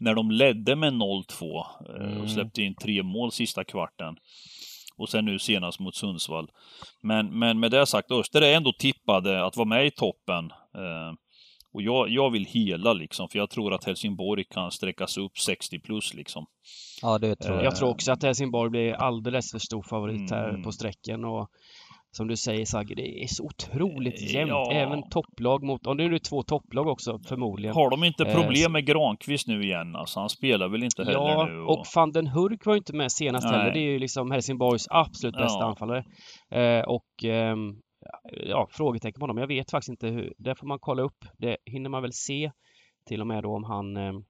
när 0.00 0.14
de 0.14 0.30
ledde 0.30 0.76
med 0.76 0.92
0-2 0.92 1.64
eh, 1.88 2.06
Mm. 2.06 2.20
och 2.20 2.30
släppte 2.30 2.62
in 2.62 2.74
tre 2.74 3.02
mål 3.02 3.32
sista 3.32 3.64
kvarten. 3.64 4.16
Och 4.96 5.08
sen 5.08 5.24
nu 5.24 5.38
senast 5.38 5.80
mot 5.80 5.94
Sundsvall. 5.94 6.50
Men, 7.02 7.38
men 7.38 7.60
med 7.60 7.70
det 7.70 7.86
sagt, 7.86 8.10
Öster 8.10 8.42
är 8.42 8.56
ändå 8.56 8.72
tippade 8.78 9.44
att 9.44 9.56
vara 9.56 9.68
med 9.68 9.86
i 9.86 9.90
toppen. 9.90 10.44
Eh, 10.74 11.12
och 11.72 11.82
jag, 11.82 12.08
jag 12.08 12.30
vill 12.30 12.44
hela 12.46 12.92
liksom, 12.92 13.28
för 13.28 13.38
jag 13.38 13.50
tror 13.50 13.74
att 13.74 13.84
Helsingborg 13.84 14.44
kan 14.44 14.70
sträckas 14.70 15.18
upp 15.18 15.38
60 15.38 15.78
plus 15.80 16.14
liksom. 16.14 16.46
Ja, 17.02 17.18
det 17.18 17.36
tror 17.36 17.56
jag. 17.56 17.64
Jag 17.64 17.76
tror 17.76 17.88
också 17.88 18.12
att 18.12 18.22
Helsingborg 18.22 18.70
blir 18.70 18.92
alldeles 18.92 19.50
för 19.50 19.58
stor 19.58 19.82
favorit 19.82 20.30
här 20.30 20.48
Mm. 20.48 20.62
på 20.62 20.72
sträcken 20.72 21.24
och 21.24 21.50
som 22.10 22.28
du 22.28 22.36
säger 22.36 22.64
Sagge, 22.64 22.94
det 22.94 23.22
är 23.22 23.26
så 23.26 23.44
otroligt 23.44 24.32
jämnt. 24.34 24.50
Ja. 24.50 24.72
Även 24.72 25.08
topplag 25.10 25.62
mot, 25.62 25.86
och 25.86 25.96
nu 25.96 26.04
är 26.04 26.10
det 26.10 26.18
två 26.18 26.42
topplag 26.42 26.86
också 26.86 27.18
förmodligen. 27.28 27.74
Har 27.74 27.90
de 27.90 28.04
inte 28.04 28.24
Eh, 28.24 28.34
problem 28.34 28.72
med 28.72 28.86
Granqvist 28.86 29.46
nu 29.48 29.62
igen? 29.62 29.96
Alltså, 29.96 30.20
han 30.20 30.28
spelar 30.28 30.68
väl 30.68 30.82
inte 30.82 31.04
heller 31.04 31.18
Ja, 31.18 31.46
nu? 31.50 31.60
och 31.60 31.86
van 31.94 32.12
den 32.12 32.26
Hurk 32.26 32.66
var 32.66 32.74
ju 32.74 32.78
inte 32.78 32.96
med 32.96 33.12
senast 33.12 33.46
Nej. 33.50 33.58
heller. 33.58 33.72
Det 33.72 33.78
är 33.80 33.90
ju 33.92 33.98
liksom 33.98 34.30
Helsingborgs 34.30 34.86
absolut 34.90 35.34
bästa 35.36 35.58
Ja. 35.60 35.66
anfallare. 35.66 36.04
Eh, 36.50 36.84
och 36.88 37.24
ehm, 37.24 37.74
ja, 38.48 38.68
frågetecken 38.70 39.18
på 39.20 39.22
honom. 39.22 39.38
Jag 39.38 39.46
vet 39.46 39.70
faktiskt 39.70 39.88
inte 39.90 40.06
hur. 40.06 40.32
Det 40.38 40.54
får 40.54 40.66
man 40.66 40.78
kolla 40.80 41.02
upp. 41.02 41.24
Det 41.38 41.56
hinner 41.64 41.90
man 41.90 42.02
väl 42.02 42.12
se 42.12 42.50
till 43.08 43.20
och 43.20 43.26
med 43.26 43.42
då 43.42 43.56
om 43.56 43.64
han 43.64 43.96
ehm, 43.96 44.22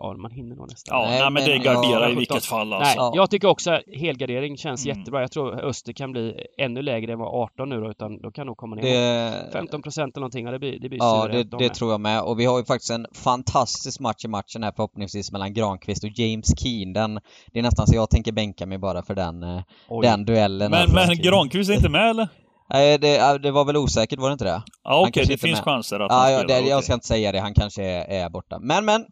Ja, 0.00 0.14
man 0.16 0.30
hinner 0.30 0.56
nog 0.56 0.68
nästan. 0.70 0.98
Ja, 1.00 1.06
Nej, 1.08 1.20
nej, 1.20 1.30
men 1.30 1.44
det 1.44 1.58
garderar 1.58 2.02
ja, 2.02 2.08
i 2.10 2.14
vilket 2.14 2.44
fall 2.44 2.72
alltså. 2.72 2.88
Nej, 2.88 2.94
Ja. 2.96 3.12
jag 3.14 3.30
tycker 3.30 3.48
också 3.48 3.70
att 3.70 3.82
helgardering 3.94 4.56
känns 4.56 4.84
Mm. 4.86 4.98
jättebra. 4.98 5.20
Jag 5.20 5.30
tror 5.30 5.60
Öster 5.64 5.92
kan 5.92 6.12
bli 6.12 6.34
ännu 6.58 6.82
lägre 6.82 7.12
än 7.12 7.18
vad 7.18 7.28
18 7.42 7.68
nu 7.68 7.80
då, 7.80 7.90
utan 7.90 8.20
då 8.22 8.30
kan 8.30 8.46
nog 8.46 8.56
komma 8.56 8.76
ner 8.76 8.82
Det, 8.82 9.42
mot 9.44 9.52
15 9.52 9.82
procent 9.82 10.16
eller 10.16 10.20
någonting. 10.20 10.44
Ja, 10.46 10.52
det 10.52 10.58
blir, 10.58 10.78
det 10.80 10.88
blir 10.88 10.98
ja, 10.98 11.28
det, 11.32 11.44
de 11.44 11.56
det 11.58 11.68
tror 11.74 11.90
jag 11.90 12.00
med. 12.00 12.22
Och 12.22 12.40
vi 12.40 12.44
har 12.44 12.58
ju 12.58 12.64
faktiskt 12.64 12.90
en 12.90 13.06
fantastisk 13.14 14.00
match 14.00 14.24
i 14.24 14.28
matchen 14.28 14.62
här 14.62 14.72
förhoppningsvis 14.76 15.32
mellan 15.32 15.54
Granqvist 15.54 16.04
och 16.04 16.10
James 16.18 16.58
Keen. 16.60 16.92
Den, 16.92 17.14
det 17.52 17.58
är 17.58 17.62
nästan 17.62 17.86
så 17.86 17.94
jag 17.96 18.10
tänker 18.10 18.32
bänka 18.32 18.66
mig 18.66 18.78
bara 18.78 19.02
för 19.02 19.14
den, 19.14 19.42
eh, 19.42 19.60
Oj. 19.88 20.06
den 20.06 20.24
duellen. 20.24 20.70
Men, 20.70 20.92
men 20.94 21.16
Granqvist 21.16 21.70
är 21.70 21.74
inte 21.74 21.88
med 21.88 22.10
eller? 22.10 22.28
Nej, 22.70 22.98
det, 22.98 23.08
ja, 23.16 23.38
det 23.38 23.50
var 23.50 23.64
väl 23.64 23.76
osäkert, 23.76 24.18
var 24.18 24.28
det 24.28 24.32
inte 24.32 24.44
det? 24.44 24.62
Ja, 24.84 25.00
okej, 25.00 25.12
kanske 25.12 25.32
det 25.34 25.38
finns 25.38 25.58
med. 25.58 25.64
chanser 25.64 26.00
att 26.00 26.12
han 26.12 26.30
Ja, 26.32 26.38
ja 26.38 26.44
spelar. 26.44 26.62
det, 26.62 26.68
jag 26.68 26.84
ska 26.84 26.94
inte 26.94 27.06
säga 27.06 27.32
det, 27.32 27.40
han 27.40 27.54
kanske 27.54 27.82
är, 27.84 28.24
är 28.24 28.28
borta. 28.30 28.58
Men, 28.60 28.84
men! 28.84 29.04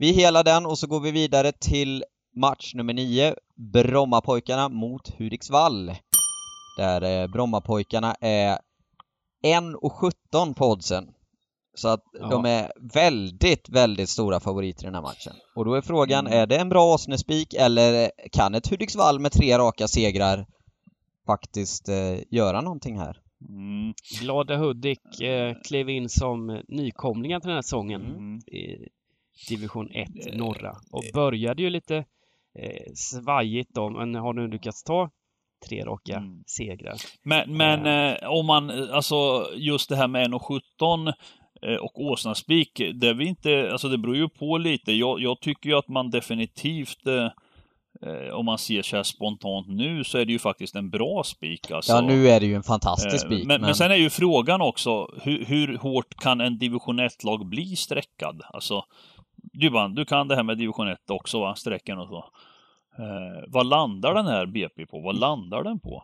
Vi 0.00 0.12
helar 0.12 0.44
den 0.44 0.66
och 0.66 0.78
så 0.78 0.86
går 0.86 1.00
vi 1.00 1.10
vidare 1.10 1.52
till 1.52 2.04
match 2.36 2.74
nummer 2.74 2.94
9, 2.94 3.34
Brommapojkarna 3.72 4.68
mot 4.68 5.18
Hudiksvall. 5.18 5.92
Där 6.78 7.22
eh, 7.22 7.26
Brommapojkarna 7.26 8.14
är 8.20 8.58
1,17 9.44 10.54
på 10.54 10.66
oddsen. 10.70 11.08
Så 11.74 11.88
att 11.88 12.04
Ja. 12.20 12.28
de 12.28 12.44
är 12.44 12.72
väldigt, 12.94 13.68
väldigt 13.68 14.08
stora 14.08 14.40
favoriter 14.40 14.82
i 14.82 14.86
den 14.86 14.94
här 14.94 15.02
matchen. 15.02 15.32
Och 15.56 15.64
då 15.64 15.74
är 15.74 15.80
frågan, 15.80 16.26
Mm. 16.26 16.38
är 16.38 16.46
det 16.46 16.56
en 16.56 16.68
bra 16.68 16.94
Åsnespik 16.94 17.54
eller 17.54 18.10
kan 18.32 18.54
ett 18.54 18.70
Hudiksvall 18.70 19.18
med 19.18 19.32
tre 19.32 19.58
raka 19.58 19.88
segrar 19.88 20.46
faktiskt 21.26 21.88
eh, 21.88 22.18
göra 22.30 22.60
någonting 22.60 22.98
här? 22.98 23.16
Mm, 23.48 23.94
Glada 24.20 24.56
Hudik 24.56 25.20
eh, 25.20 25.54
klev 25.64 25.88
in 25.90 26.08
som 26.08 26.62
nykomlingar 26.68 27.40
till 27.40 27.48
den 27.48 27.56
här 27.56 27.62
säsongen 27.62 28.02
mm. 28.06 28.40
Division 29.48 29.90
1 29.90 30.08
norra 30.36 30.72
och 30.92 31.04
började 31.14 31.62
ju 31.62 31.70
lite 31.70 31.96
eh, 32.58 32.92
svajigt 32.94 33.70
då, 33.74 33.90
men 33.90 34.14
har 34.14 34.32
nu 34.32 34.48
lyckats 34.48 34.82
ta 34.82 35.10
tre 35.68 35.84
raka 35.84 36.16
Mm. 36.16 36.42
segrar. 36.46 36.94
Men, 37.22 37.56
men 37.56 37.86
eh, 37.86 38.28
om 38.30 38.46
man, 38.46 38.70
eh, 38.70 38.94
alltså 38.94 39.46
just 39.56 39.88
det 39.88 39.96
här 39.96 40.08
med 40.08 40.30
1,17 40.30 41.12
eh, 41.66 41.76
och 41.76 42.00
Åsnaspik, 42.00 42.80
det 42.94 43.14
vi 43.14 43.24
inte, 43.26 43.68
alltså 43.72 43.88
det 43.88 43.98
beror 43.98 44.16
ju 44.16 44.28
på 44.28 44.58
lite. 44.58 44.92
Jag, 44.92 45.20
jag 45.20 45.40
tycker 45.40 45.70
ju 45.70 45.76
att 45.78 45.88
man 45.88 46.10
definitivt 46.10 47.06
eh, 47.06 47.24
eh, 48.10 48.34
om 48.34 48.46
man 48.46 48.58
ser 48.58 48.82
så 48.82 48.96
här 48.96 49.02
spontant 49.02 49.68
nu 49.68 50.04
så 50.04 50.18
är 50.18 50.24
det 50.24 50.32
ju 50.32 50.38
faktiskt 50.38 50.74
en 50.74 50.90
bra 50.90 51.22
spik 51.24 51.70
alltså. 51.70 51.92
Ja, 51.92 52.00
nu 52.00 52.28
är 52.28 52.40
det 52.40 52.46
ju 52.46 52.54
en 52.54 52.62
fantastisk 52.62 53.14
Eh, 53.24 53.26
spik. 53.28 53.46
men, 53.46 53.60
men 53.60 53.74
sen 53.74 53.90
är 53.90 53.96
ju 53.96 54.10
frågan 54.10 54.60
också, 54.60 55.08
hur, 55.22 55.44
hur 55.44 55.76
hårt 55.78 56.14
kan 56.14 56.40
en 56.40 56.58
division 56.58 57.00
1-lag 57.00 57.48
bli 57.48 57.76
streckad? 57.76 58.42
Alltså, 58.52 58.84
du, 59.42 59.70
bara, 59.70 59.88
du 59.88 60.04
kan 60.04 60.28
det 60.28 60.36
här 60.36 60.42
med 60.42 60.58
division 60.58 60.88
1 60.88 61.10
också 61.10 61.40
va, 61.40 61.54
strecken 61.54 61.98
och 61.98 62.08
så. 62.08 62.24
Eh, 63.02 63.44
vad 63.48 63.66
landar 63.66 64.14
den 64.14 64.26
här 64.26 64.46
BP 64.46 64.86
på? 64.86 65.00
Vad 65.00 65.18
landar 65.18 65.62
den 65.62 65.80
på? 65.80 66.02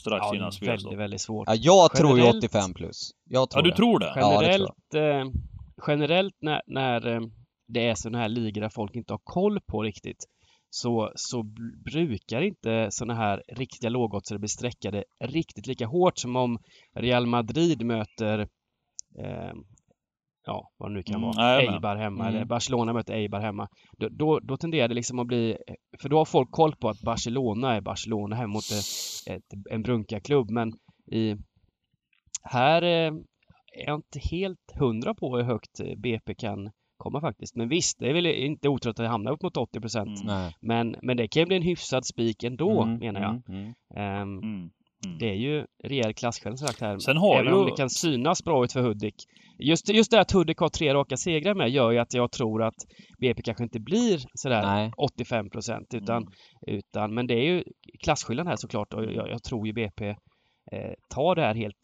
Strax 0.00 0.20
Ja, 0.26 0.34
innan 0.34 0.38
väldigt, 0.44 0.54
spelstopp. 0.54 0.94
väldigt 0.94 1.20
svårt. 1.20 1.48
Ja, 1.48 1.54
jag 1.54 1.92
tror 1.92 2.10
ju 2.10 2.16
Generellt- 2.24 2.44
85 2.44 2.74
plus. 2.74 3.10
Jag 3.24 3.40
Ja, 3.42 3.46
tror 3.46 3.62
du 3.62 3.70
det. 3.70 3.76
tror 3.76 3.98
det? 3.98 4.12
Ja, 4.16 4.40
det 4.40 4.56
tror 4.56 4.70
Generellt, 4.94 4.94
eh, 4.94 5.40
generellt 5.86 6.34
när, 6.40 6.62
när 6.66 7.06
eh, 7.06 7.20
det 7.68 7.88
är 7.88 7.94
sådana 7.94 8.18
här 8.18 8.28
ligor 8.28 8.60
där 8.60 8.68
folk 8.68 8.96
inte 8.96 9.12
har 9.12 9.20
koll 9.24 9.60
på 9.60 9.82
riktigt 9.82 10.24
så, 10.70 11.12
så 11.14 11.42
br- 11.42 11.82
brukar 11.92 12.40
inte 12.42 12.86
sådana 12.90 13.14
här 13.14 13.42
riktiga 13.48 13.90
lågoddsare 13.90 14.38
bli 14.38 14.48
streckade 14.48 15.04
riktigt 15.20 15.66
lika 15.66 15.86
hårt 15.86 16.18
som 16.18 16.36
om 16.36 16.58
Real 16.94 17.26
Madrid 17.26 17.84
möter 17.86 18.38
eh, 19.18 19.52
ja, 20.46 20.68
vad 20.78 20.90
det 20.90 20.94
nu 20.94 21.02
kan 21.02 21.14
Mm, 21.14 21.26
vara. 21.36 21.60
Eibar 21.74 21.96
hemma 21.96 22.24
Mm. 22.24 22.34
eller 22.36 22.44
Barcelona 22.44 22.92
möter 22.92 23.14
Eibar 23.14 23.40
hemma. 23.40 23.68
Då, 23.98 24.08
då, 24.08 24.40
då 24.40 24.56
tenderar 24.56 24.88
det 24.88 24.94
liksom 24.94 25.18
att 25.18 25.26
bli, 25.26 25.56
för 26.02 26.08
då 26.08 26.18
har 26.18 26.24
folk 26.24 26.50
koll 26.50 26.76
på 26.76 26.88
att 26.88 27.00
Barcelona 27.00 27.74
är 27.74 27.80
Barcelona 27.80 28.36
hemma 28.36 28.52
mot 28.52 28.64
ett, 28.64 29.34
ett, 29.36 29.44
en 29.70 29.82
brunkarklubb 29.82 30.50
men 30.50 30.72
i 31.12 31.36
här 32.42 32.82
eh, 32.82 33.12
är 33.76 33.86
jag 33.86 33.94
inte 33.98 34.18
helt 34.30 34.72
hundra 34.78 35.14
på 35.14 35.36
hur 35.36 35.44
högt 35.44 35.80
eh, 35.80 35.96
BP 35.96 36.34
kan 36.34 36.70
komma 36.96 37.20
faktiskt. 37.20 37.56
Men 37.56 37.68
visst, 37.68 37.98
det 37.98 38.08
är 38.10 38.14
väl 38.14 38.26
inte 38.26 38.68
otroligt 38.68 39.00
att 39.00 39.08
hamna 39.08 39.30
upp 39.30 39.42
mot 39.42 39.56
80 39.56 39.80
procent. 39.80 40.22
Mm. 40.24 40.52
Men, 40.60 40.96
men 41.02 41.16
det 41.16 41.28
kan 41.28 41.40
ju 41.40 41.46
bli 41.46 41.56
en 41.56 41.62
hyfsad 41.62 42.06
spik 42.06 42.44
ändå, 42.44 42.82
Mm, 42.82 42.98
menar 42.98 43.20
jag. 43.20 43.30
mm, 44.44 44.70
mm. 45.04 45.18
Det 45.18 45.28
är 45.30 45.34
ju 45.34 45.66
rejäl 45.84 46.14
klasskillnad 46.14 46.58
som 46.58 46.68
sagt 46.68 46.80
här. 46.80 46.98
Sen 46.98 47.16
har 47.16 47.34
Även 47.40 47.52
ju- 47.52 47.58
om 47.58 47.66
det 47.66 47.76
kan 47.76 47.90
synas 47.90 48.44
bra 48.44 48.64
ut 48.64 48.72
för 48.72 48.80
Hudik. 48.82 49.14
Just, 49.58 49.88
just 49.88 50.10
det 50.10 50.20
att 50.20 50.32
Hudik 50.32 50.58
har 50.58 50.68
tre 50.68 50.94
raka 50.94 51.16
segrar 51.16 51.54
med 51.54 51.70
gör 51.70 51.90
ju 51.90 51.98
att 51.98 52.14
jag 52.14 52.32
tror 52.32 52.62
att 52.62 52.74
BP 53.20 53.42
kanske 53.42 53.64
inte 53.64 53.80
blir 53.80 54.20
sådär 54.34 54.62
Nej. 54.62 54.92
85 54.96 55.50
procent 55.50 55.94
utan, 55.94 56.16
Mm. 56.16 56.28
utan 56.66 57.14
men 57.14 57.26
det 57.26 57.34
är 57.34 57.44
ju 57.44 57.64
klasskillnad 58.04 58.46
här 58.46 58.56
såklart 58.56 58.94
och 58.94 59.04
jag, 59.04 59.28
jag 59.30 59.42
tror 59.42 59.66
ju 59.66 59.72
BP 59.72 60.08
eh, 60.08 60.92
tar 61.14 61.34
det 61.34 61.42
här 61.42 61.54
helt 61.54 61.76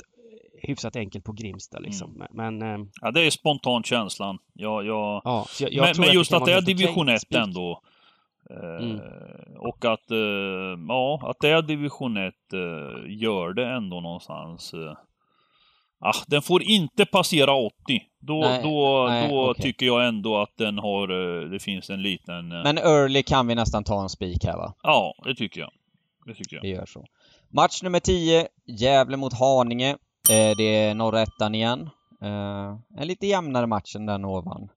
hyfsat 0.62 0.96
enkelt 0.96 1.24
på 1.24 1.32
Grimsta 1.32 1.78
liksom. 1.78 2.10
Mm. 2.16 2.28
Men, 2.58 2.62
eh, 2.62 2.86
Ja, 3.00 3.10
det 3.10 3.26
är 3.26 3.30
spontant 3.30 3.86
känslan. 3.86 4.38
Jag, 4.54 4.86
jag... 4.86 5.20
ja, 5.24 5.46
jag, 5.60 5.72
jag 5.72 5.84
men 5.84 5.94
tror 5.94 6.04
men 6.06 6.14
just 6.14 6.32
att 6.32 6.44
det 6.46 6.52
är 6.52 6.62
division 6.62 7.08
1 7.08 7.20
spik. 7.20 7.38
ändå. 7.38 7.80
Eh, 8.50 8.84
Mm. 8.84 9.00
Och 9.58 9.84
att, 9.84 10.10
eh, 10.10 10.78
ja, 10.88 11.20
att 11.30 11.36
det 11.40 11.48
är 11.50 11.62
division 11.62 12.16
1 12.16 12.34
eh, 12.52 13.12
gör 13.22 13.52
det 13.52 13.66
ändå 13.66 14.00
någonstans. 14.00 14.74
Eh. 14.74 14.96
Ah, 16.02 16.14
den 16.26 16.42
får 16.42 16.62
inte 16.62 17.06
passera 17.06 17.54
80. 17.54 17.72
Då, 18.20 18.40
Nej, 18.40 18.62
då, 18.62 19.06
nej, 19.08 19.28
då 19.30 19.50
okej. 19.50 19.62
tycker 19.62 19.86
jag 19.86 20.06
ändå 20.08 20.36
att 20.38 20.56
den 20.56 20.78
har, 20.78 21.08
eh, 21.42 21.48
det 21.50 21.58
finns 21.58 21.90
en 21.90 22.02
liten... 22.02 22.52
eh, 22.52 22.62
Men 22.62 22.78
early 22.78 23.22
kan 23.22 23.46
vi 23.46 23.54
nästan 23.54 23.84
ta 23.84 24.02
en 24.02 24.08
spik 24.08 24.44
här 24.44 24.56
va? 24.56 24.74
Ja, 24.82 25.14
det 25.24 25.34
tycker 25.34 25.60
jag. 25.60 25.70
Det 26.26 26.34
tycker 26.34 26.56
jag. 26.56 26.62
Vi 26.62 26.68
gör 26.68 26.86
så. 26.86 27.04
Match 27.48 27.82
nummer 27.82 28.00
10, 28.00 28.46
Gävle 28.66 29.16
mot 29.16 29.32
Haninge. 29.38 29.90
Eh, 30.30 30.56
det 30.56 30.62
är 30.76 30.94
norra 30.94 31.20
ettan 31.22 31.54
igen. 31.54 31.90
Eh, 32.22 32.76
en 32.98 33.06
lite 33.06 33.26
jämnare 33.26 33.66
match 33.66 33.96
än 33.96 34.06
den 34.06 34.24
ovan. 34.24 34.68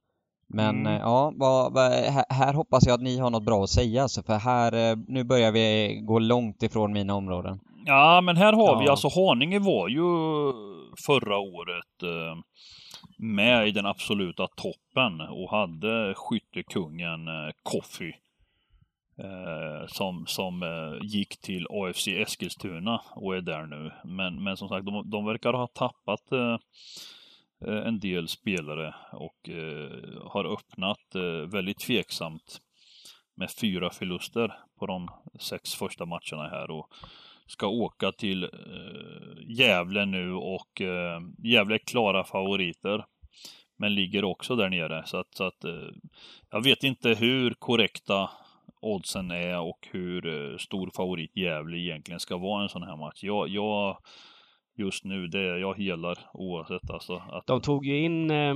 Men 0.53 0.79
Mm. 0.79 0.93
eh, 0.93 0.99
ja, 0.99 1.33
vad, 1.35 1.73
vad, 1.73 1.91
här, 2.29 2.53
hoppas 2.53 2.85
jag 2.85 2.93
att 2.93 3.01
ni 3.01 3.17
har 3.17 3.29
något 3.29 3.43
bra 3.45 3.63
att 3.63 3.69
säga 3.69 4.01
alltså, 4.01 4.23
för 4.23 4.37
här, 4.37 4.91
eh, 4.91 4.97
nu 5.07 5.23
börjar 5.23 5.51
vi 5.51 5.99
gå 6.03 6.19
långt 6.19 6.63
ifrån 6.63 6.93
mina 6.93 7.13
områden. 7.15 7.59
Ja, 7.85 8.21
men 8.21 8.37
här 8.37 8.53
har 8.53 8.79
vi 8.79 8.85
Ja. 8.85 8.91
alltså 8.91 9.07
Haninge 9.15 9.59
var 9.59 9.87
ju 9.87 10.03
förra 11.05 11.37
året 11.37 12.03
eh, 12.03 12.37
med 13.17 13.67
i 13.67 13.71
den 13.71 13.85
absoluta 13.85 14.47
toppen 14.47 15.21
och 15.21 15.51
hade 15.51 16.13
skyttekungen 16.15 17.27
eh. 17.27 18.15
Eh, 19.17 19.87
som 19.87 20.25
som 20.27 20.63
gick 21.01 21.41
till 21.41 21.67
AFC 21.69 22.07
Eskilstuna 22.07 23.01
och 23.15 23.35
är 23.35 23.41
där 23.41 23.65
nu. 23.65 23.91
Men, 24.03 24.43
men 24.43 24.57
som 24.57 24.69
sagt, 24.69 24.85
de, 24.85 25.09
de 25.09 25.25
verkar 25.25 25.53
ha 25.53 25.67
tappat 25.67 26.21
Eh, 27.67 27.87
en 27.87 27.99
del 27.99 28.27
spelare 28.27 28.95
och 29.11 29.49
eh, 29.49 30.29
har 30.31 30.53
öppnat 30.53 31.15
eh, 31.15 31.49
väldigt 31.51 31.79
tveksamt 31.79 32.61
med 33.35 33.51
fyra 33.51 33.89
förluster 33.89 34.53
på 34.79 34.85
de 34.85 35.09
sex 35.39 35.75
första 35.75 36.05
matcherna 36.05 36.49
här 36.49 36.71
och 36.71 36.87
ska 37.47 37.67
åka 37.67 38.11
till 38.11 38.43
eh, 38.43 39.57
Gävle 39.57 40.05
nu 40.05 40.33
och 40.33 40.81
eh, 40.81 41.21
Gävle 41.43 41.75
är 41.75 41.79
klara 41.79 42.23
favoriter. 42.23 43.05
Men 43.77 43.95
ligger 43.95 44.23
också 44.23 44.55
där 44.55 44.69
nere 44.69 45.03
så 45.05 45.17
att, 45.17 45.35
så 45.35 45.43
att 45.43 45.63
eh, 45.63 45.89
jag 46.51 46.63
vet 46.63 46.83
inte 46.83 47.09
hur 47.09 47.53
korrekta 47.53 48.29
oddsen 48.81 49.31
är 49.31 49.59
och 49.59 49.87
hur 49.91 50.27
eh, 50.27 50.57
stor 50.57 50.91
favorit 50.95 51.37
Gävle 51.37 51.77
egentligen 51.77 52.19
ska 52.19 52.37
vara 52.37 52.61
i 52.61 52.63
en 52.63 52.69
sån 52.69 52.83
här 52.83 52.97
match. 52.97 53.23
Jag, 53.23 53.49
jag 53.49 53.97
just 54.77 55.03
nu, 55.05 55.27
det 55.27 55.39
är 55.39 55.57
jag 55.57 55.77
helar 55.77 56.17
oavsett 56.33 56.89
alltså. 56.89 57.13
Att, 57.13 57.47
De 57.47 57.61
tog 57.61 57.85
ju 57.85 57.99
in 58.05 58.31
eh, 58.31 58.55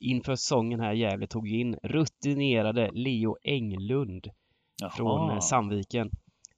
inför 0.00 0.34
säsongen 0.34 0.80
här 0.80 0.92
Gävle 0.92 1.26
tog 1.26 1.48
ju 1.48 1.60
in 1.60 1.76
rutinerade 1.82 2.90
Leo 2.92 3.36
Englund 3.42 4.26
Jaha. 4.80 4.90
från 4.90 5.30
eh, 5.30 5.38
Sandviken. 5.38 6.10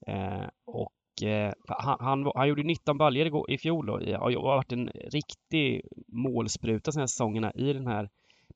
Eh, 0.06 0.46
och 0.66 1.26
eh, 1.28 1.52
han, 1.68 1.96
han, 2.00 2.32
han 2.34 2.48
gjorde 2.48 2.62
19 2.62 2.98
baljor 2.98 3.50
i 3.50 3.58
fjol 3.58 3.86
då. 3.86 4.00
i- 4.02 4.12
Har 4.12 4.42
varit 4.42 4.72
en 4.72 4.88
riktig 4.88 5.82
målspruta 6.12 6.92
här 6.96 7.06
säsongerna 7.06 7.52
i 7.52 7.72
den 7.72 7.86
här 7.86 8.08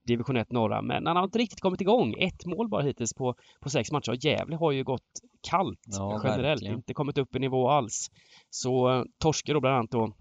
division 0.07 0.37
1 0.37 0.53
norra. 0.53 0.83
Men 0.83 1.07
han 1.07 1.17
har 1.17 1.25
inte 1.25 1.39
riktigt 1.39 1.61
kommit 1.61 1.81
igång. 1.81 2.15
Ett 2.19 2.47
mål 2.47 2.69
bara 2.69 2.83
hittills 2.83 3.15
på, 3.15 3.35
på 3.61 3.71
sex 3.71 3.93
matcher. 3.93 4.11
Och 4.11 4.25
Gävle 4.25 4.57
har 4.57 4.73
ju 4.73 4.85
gått 4.85 5.03
kallt 5.51 5.81
Ja, 5.87 6.21
generellt. 6.25 6.45
verkligen. 6.45 6.75
Inte 6.75 6.95
kommit 6.95 7.19
upp 7.19 7.37
i 7.37 7.39
nivå 7.39 7.69
alls. 7.69 8.11
Så 8.51 8.91
eh, 8.93 9.03
torskar 9.19 9.55
då 9.55 9.61
bland 9.61 9.77
annat 9.77 9.91
då 9.91 10.13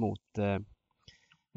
mot 0.00 0.38
eh, 0.38 0.54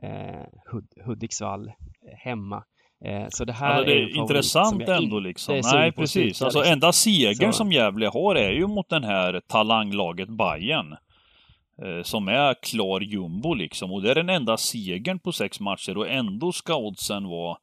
eh, 0.09 0.45
Hud, 0.71 0.87
Hudiksvall 1.05 1.67
eh, 1.67 1.73
hemma. 2.17 2.63
Eh, 3.05 3.25
så 3.29 3.45
det 3.45 3.53
här 3.53 3.69
Alltså, 3.73 3.85
det 3.85 3.93
är 3.93 4.01
är 4.07 4.17
intressant 4.17 4.89
ändå 4.89 5.19
liksom. 5.19 5.61
Nej, 5.73 5.91
precis. 5.91 6.41
Alltså 6.41 6.59
liksom. 6.59 6.73
enda 6.73 6.91
segern 6.91 7.53
som 7.53 7.71
Gävle 7.71 8.07
har 8.07 8.35
är 8.35 8.51
ju 8.51 8.67
mot 8.67 8.89
den 8.89 9.03
här 9.03 9.41
talanglaget 9.47 10.29
Bayern 10.29 10.91
eh, 11.83 12.03
Som 12.03 12.27
är 12.27 12.53
klar 12.63 13.01
jumbo 13.01 13.53
liksom. 13.53 13.91
Och 13.91 14.01
det 14.01 14.11
är 14.11 14.15
den 14.15 14.29
enda 14.29 14.57
segern 14.57 15.19
på 15.19 15.31
sex 15.31 15.59
matcher 15.59 15.97
och 15.97 16.09
ändå 16.09 16.51
ska 16.51 16.75
oddsen 16.75 17.27
vara 17.27 17.57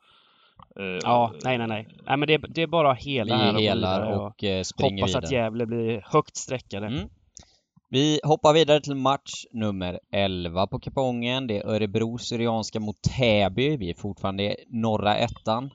eh, 0.80 0.84
Ja, 1.02 1.32
nej, 1.44 1.58
nej, 1.58 1.66
nej. 1.66 1.88
Nej, 2.06 2.16
men 2.16 2.26
det, 2.26 2.34
är- 2.34 2.48
det 2.48 2.62
är 2.62 2.66
bara 2.66 2.92
hela 2.92 3.36
här 3.36 3.44
Vi 3.44 3.48
och 3.50 3.54
gå 3.54 3.60
helar 3.60 4.12
och 4.20 4.44
eh, 4.44 4.62
springer 4.62 5.02
hoppas 5.02 5.08
vidare. 5.10 5.24
att 5.24 5.32
Gävle 5.32 5.66
blir 5.66 6.02
högt 6.12 6.36
streckade. 6.36 6.86
Mm. 6.86 7.08
Vi 7.92 8.20
hoppar 8.24 8.52
vidare 8.52 8.80
till 8.80 8.94
match 8.94 9.44
nummer 9.52 10.00
11 10.12 10.66
på 10.66 10.78
kupongen. 10.80 11.46
Det 11.46 11.58
är 11.58 11.66
Örebro 11.66 12.18
Syrianska 12.18 12.80
mot 12.80 13.02
Täby. 13.02 13.76
Vi 13.76 13.90
är 13.90 13.94
fortfarande 13.94 14.42
i 14.42 14.56
norra 14.68 15.16
ettan. 15.16 15.70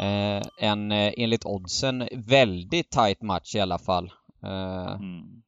Eh, 0.00 0.42
en 0.58 0.92
eh, 0.92 1.12
enligt 1.16 1.44
oddsen 1.46 2.08
väldigt 2.12 2.90
tight 2.90 3.22
match 3.22 3.54
i 3.54 3.60
alla 3.60 3.78
fall. 3.78 4.10
Eh, 4.42 4.94
Mm. 4.94 5.42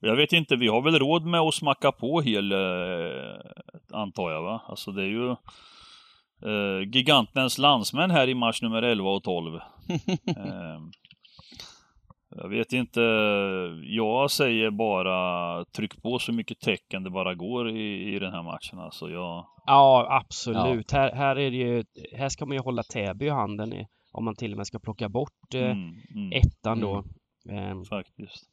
Jag 0.00 0.16
vet 0.16 0.32
inte, 0.32 0.56
vi 0.56 0.68
har 0.68 0.82
väl 0.82 0.98
råd 0.98 1.26
med 1.26 1.40
att 1.40 1.54
smacka 1.54 1.92
på 1.92 2.20
hel, 2.20 2.52
eh, 2.52 3.40
antar 3.92 4.30
jag 4.30 4.42
va? 4.42 4.62
Alltså 4.68 4.92
det 4.92 5.02
är 5.02 5.06
ju 5.06 5.30
eh, 6.50 6.88
gigantens 6.92 7.58
landsmän 7.58 8.10
här 8.10 8.28
i 8.28 8.34
match 8.34 8.62
nummer 8.62 8.82
11 8.82 9.10
och 9.10 9.22
12. 9.22 9.52
jag 12.30 12.48
vet 12.48 12.72
inte, 12.72 13.00
jag 13.82 14.30
säger 14.30 14.70
bara 14.70 15.64
tryck 15.64 16.02
på 16.02 16.18
så 16.18 16.32
mycket 16.32 16.60
tecken 16.60 17.02
det 17.02 17.10
bara 17.10 17.34
går 17.34 17.70
i, 17.70 18.14
i 18.14 18.18
den 18.18 18.32
här 18.32 18.42
matchen. 18.42 18.78
Alltså 18.78 19.10
jag, 19.10 19.46
Ja, 19.66 20.06
absolut. 20.10 20.92
Här, 20.92 21.12
här, 21.12 21.38
är 21.38 21.50
det 21.50 21.56
ju, 21.56 21.84
här 22.12 22.28
ska 22.28 22.46
man 22.46 22.56
ju 22.56 22.62
hålla 22.62 22.82
Täby 22.82 23.26
i 23.26 23.28
handen 23.28 23.72
i, 23.72 23.86
om 24.12 24.24
man 24.24 24.36
till 24.36 24.52
och 24.52 24.56
med 24.56 24.66
ska 24.66 24.78
plocka 24.78 25.08
bort 25.08 25.54
eh, 25.54 25.70
mm, 25.70 25.94
mm, 26.14 26.32
ettan 26.32 26.80
då. 26.80 27.04
Eh, 27.48 27.82
faktiskt. 27.82 28.50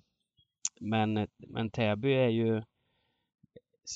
men, 0.80 1.28
men 1.38 1.70
Täby 1.70 2.14
är 2.14 2.30
ju 2.30 2.64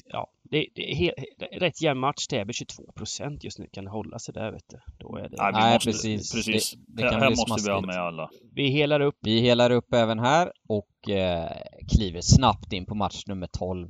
Ja, 0.05 0.27
det, 0.51 0.65
det 0.75 0.91
är 0.91 0.95
helt, 0.95 1.15
rätt 1.61 1.81
jämn 1.81 1.99
match. 1.99 2.27
Täby 2.27 2.53
22 2.53 2.91
procent 2.95 3.43
just 3.43 3.59
nu. 3.59 3.67
Kan 3.73 3.83
det 3.85 3.91
hålla 3.91 4.19
sig 4.19 4.33
där 4.33 4.51
vet 4.51 4.63
du? 4.69 4.77
Då 4.99 5.15
är 5.17 5.29
det... 5.29 5.35
Nej, 5.37 5.51
Nej, 5.53 5.73
måste, 5.73 5.89
precis. 5.91 6.31
precis. 6.33 6.73
Det- 6.87 7.03
det 7.03 7.15
här 7.15 7.29
måste 7.29 7.63
vi 7.69 7.71
ha 7.73 7.81
med 7.81 7.95
alla. 7.97 8.29
Vi 8.55 8.67
helar 8.67 8.99
upp. 8.99 9.15
vi 9.21 9.39
helar 9.41 9.71
upp 9.71 9.93
även 9.93 10.19
här 10.19 10.51
och 10.69 11.09
eh, 11.09 11.49
kliver 11.95 12.21
snabbt 12.21 12.73
in 12.73 12.85
på 12.85 12.95
match 12.95 13.23
nummer 13.27 13.47
12. 13.47 13.87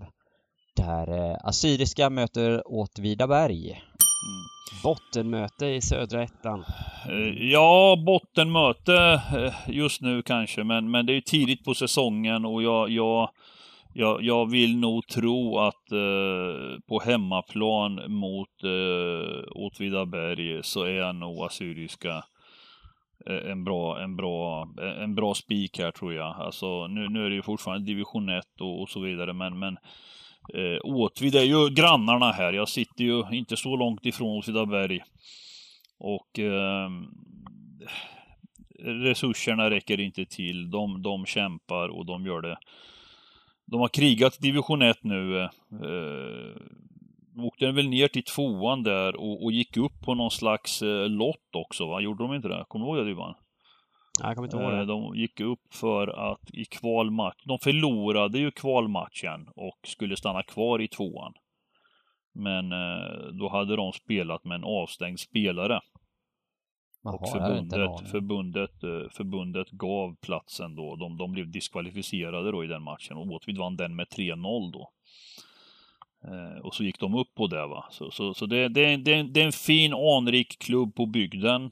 Där 0.76 1.30
eh, 1.32 1.38
Assyriska 1.44 2.10
möter 2.10 2.62
Åtvidaberg. 2.66 3.70
Mm. 3.72 3.82
Bottenmöte 4.84 5.66
i 5.66 5.82
södra 5.82 6.24
ettan. 6.24 6.66
Eh, 7.10 7.44
Ja, 7.52 7.96
bottenmöte 8.06 9.22
eh, 9.38 9.54
just 9.76 10.02
nu 10.02 10.22
kanske, 10.22 10.64
men, 10.64 10.92
men 10.92 11.06
det 11.06 11.12
är 11.12 11.16
ju 11.16 11.22
tidigt 11.22 11.64
på 11.64 11.74
säsongen 11.74 12.46
och 12.46 12.64
jag, 12.64 12.90
jag, 12.90 13.30
jag, 13.94 14.24
jag 14.24 14.52
vill 14.52 14.78
nog 14.78 15.08
tro 15.08 15.58
att 15.58 15.92
eh, 15.92 16.80
på 16.88 17.00
hemmaplan 17.06 18.12
mot 18.12 18.64
eh, 18.64 19.44
Åtvidaberg 19.56 20.64
så 20.64 20.84
är 20.84 21.14
nog 21.14 21.46
Assyriska 21.46 22.24
eh, 23.30 23.52
en 23.52 23.64
bra, 23.64 24.02
en 24.02 24.16
bra, 24.16 24.68
eh, 24.82 25.04
en 25.04 25.16
bra 25.16 25.34
spik 25.34 25.80
här 25.80 25.92
tror 25.92 26.14
jag. 26.14 26.36
Alltså 26.36 26.88
nu, 26.88 27.10
nu 27.10 27.26
är 27.26 27.30
det 27.30 27.36
ju 27.36 27.42
fortfarande 27.42 27.86
division 27.86 28.30
1 28.30 28.46
och, 28.60 28.82
och 28.82 28.90
så 28.90 29.00
vidare, 29.00 29.34
men, 29.34 29.60
men 29.60 29.78
eh, 30.54 30.80
Åtvid 30.84 31.36
är 31.36 31.44
ju 31.44 31.70
grannarna 31.70 32.32
här. 32.32 32.54
Jag 32.54 32.70
sitter 32.70 33.04
ju 33.04 33.24
inte 33.32 33.58
så 33.58 33.76
långt 33.76 34.06
ifrån 34.06 34.38
Åtvidaberg. 34.38 35.00
Och 36.00 36.40
eh, 36.40 36.90
resurserna 38.84 39.70
räcker 39.70 40.00
inte 40.00 40.26
till. 40.26 40.72
De, 40.72 41.02
de 41.02 41.26
kämpar 41.26 41.90
och 41.90 42.06
de 42.06 42.26
gör 42.26 42.42
det. 42.42 42.58
De 43.72 43.80
har 43.80 43.88
krigat 43.88 44.40
division 44.40 44.82
1 44.82 44.98
nu. 45.04 45.42
Eh, 45.42 46.62
åkte 47.38 47.72
väl 47.72 47.90
ner 47.90 48.08
till 48.08 48.24
tvåan 48.24 48.84
där 48.84 49.16
och, 49.16 49.44
och 49.44 49.52
gick 49.52 49.78
upp 49.78 50.02
på 50.06 50.16
någon 50.16 50.32
slags 50.32 50.82
eh, 50.82 51.10
lott 51.10 51.56
också 51.56 51.88
va? 51.88 52.02
Gjorde 52.02 52.24
de 52.24 52.34
inte 52.34 52.48
det? 52.48 52.66
Kommer 52.68 52.86
du 52.86 52.92
ihåg 52.92 52.98
det 53.06 53.12
Dybban? 53.12 53.34
Ja, 54.20 54.28
Jag 54.28 54.36
kommer 54.36 54.48
inte 54.48 54.58
ihåg 54.58 54.72
Eh, 54.72 54.80
det. 54.80 54.86
De 54.86 55.16
gick 55.16 55.40
upp 55.40 55.74
för 55.74 56.32
att 56.32 56.54
i 56.54 56.66
kvalmatch, 56.66 57.44
de 57.46 57.60
förlorade 57.60 58.40
ju 58.40 58.52
kvalmatchen 58.52 59.48
och 59.56 59.80
skulle 59.88 60.16
stanna 60.16 60.44
kvar 60.44 60.82
i 60.82 60.88
tvåan. 60.88 61.34
Men 62.34 62.72
eh, 62.72 63.32
då 63.40 63.50
hade 63.50 63.76
de 63.76 63.92
spelat 63.92 64.44
med 64.46 64.56
en 64.56 64.64
avstängd 64.64 65.20
spelare. 65.20 65.80
Och 67.04 67.20
Jaha, 67.22 67.48
en 67.58 67.70
förbundet, 67.70 68.10
förbundet, 68.12 68.84
eh, 68.84 69.10
förbundet 69.12 69.70
gav 69.72 70.16
platsen 70.16 70.76
då. 70.76 70.96
De, 70.96 71.18
de 71.18 71.32
blev 71.32 71.52
diskvalificerade 71.52 72.52
då 72.52 72.64
i 72.64 72.68
den 72.68 72.84
matchen 72.84 73.18
och 73.18 73.28
Åtvid 73.32 73.58
vann 73.58 73.76
den 73.78 73.96
med 73.96 74.08
3-0 74.08 74.72
då. 74.72 74.92
Eh, 76.24 76.62
och 76.66 76.76
så 76.76 76.84
gick 76.84 77.00
de 77.00 77.16
upp 77.16 77.36
på 77.36 77.48
det 77.48 77.68
va. 77.68 77.86
Så, 77.92 78.12
så, 78.12 78.34
så 78.34 78.46
det, 78.46 78.68
det, 78.68 78.86
är- 78.86 78.98
det, 78.98 79.24
det 79.24 79.42
är 79.42 79.46
en 79.46 79.52
fin 79.52 79.94
anrik 79.94 80.60
klubb 80.60 80.96
på 80.96 81.06
bygden. 81.06 81.72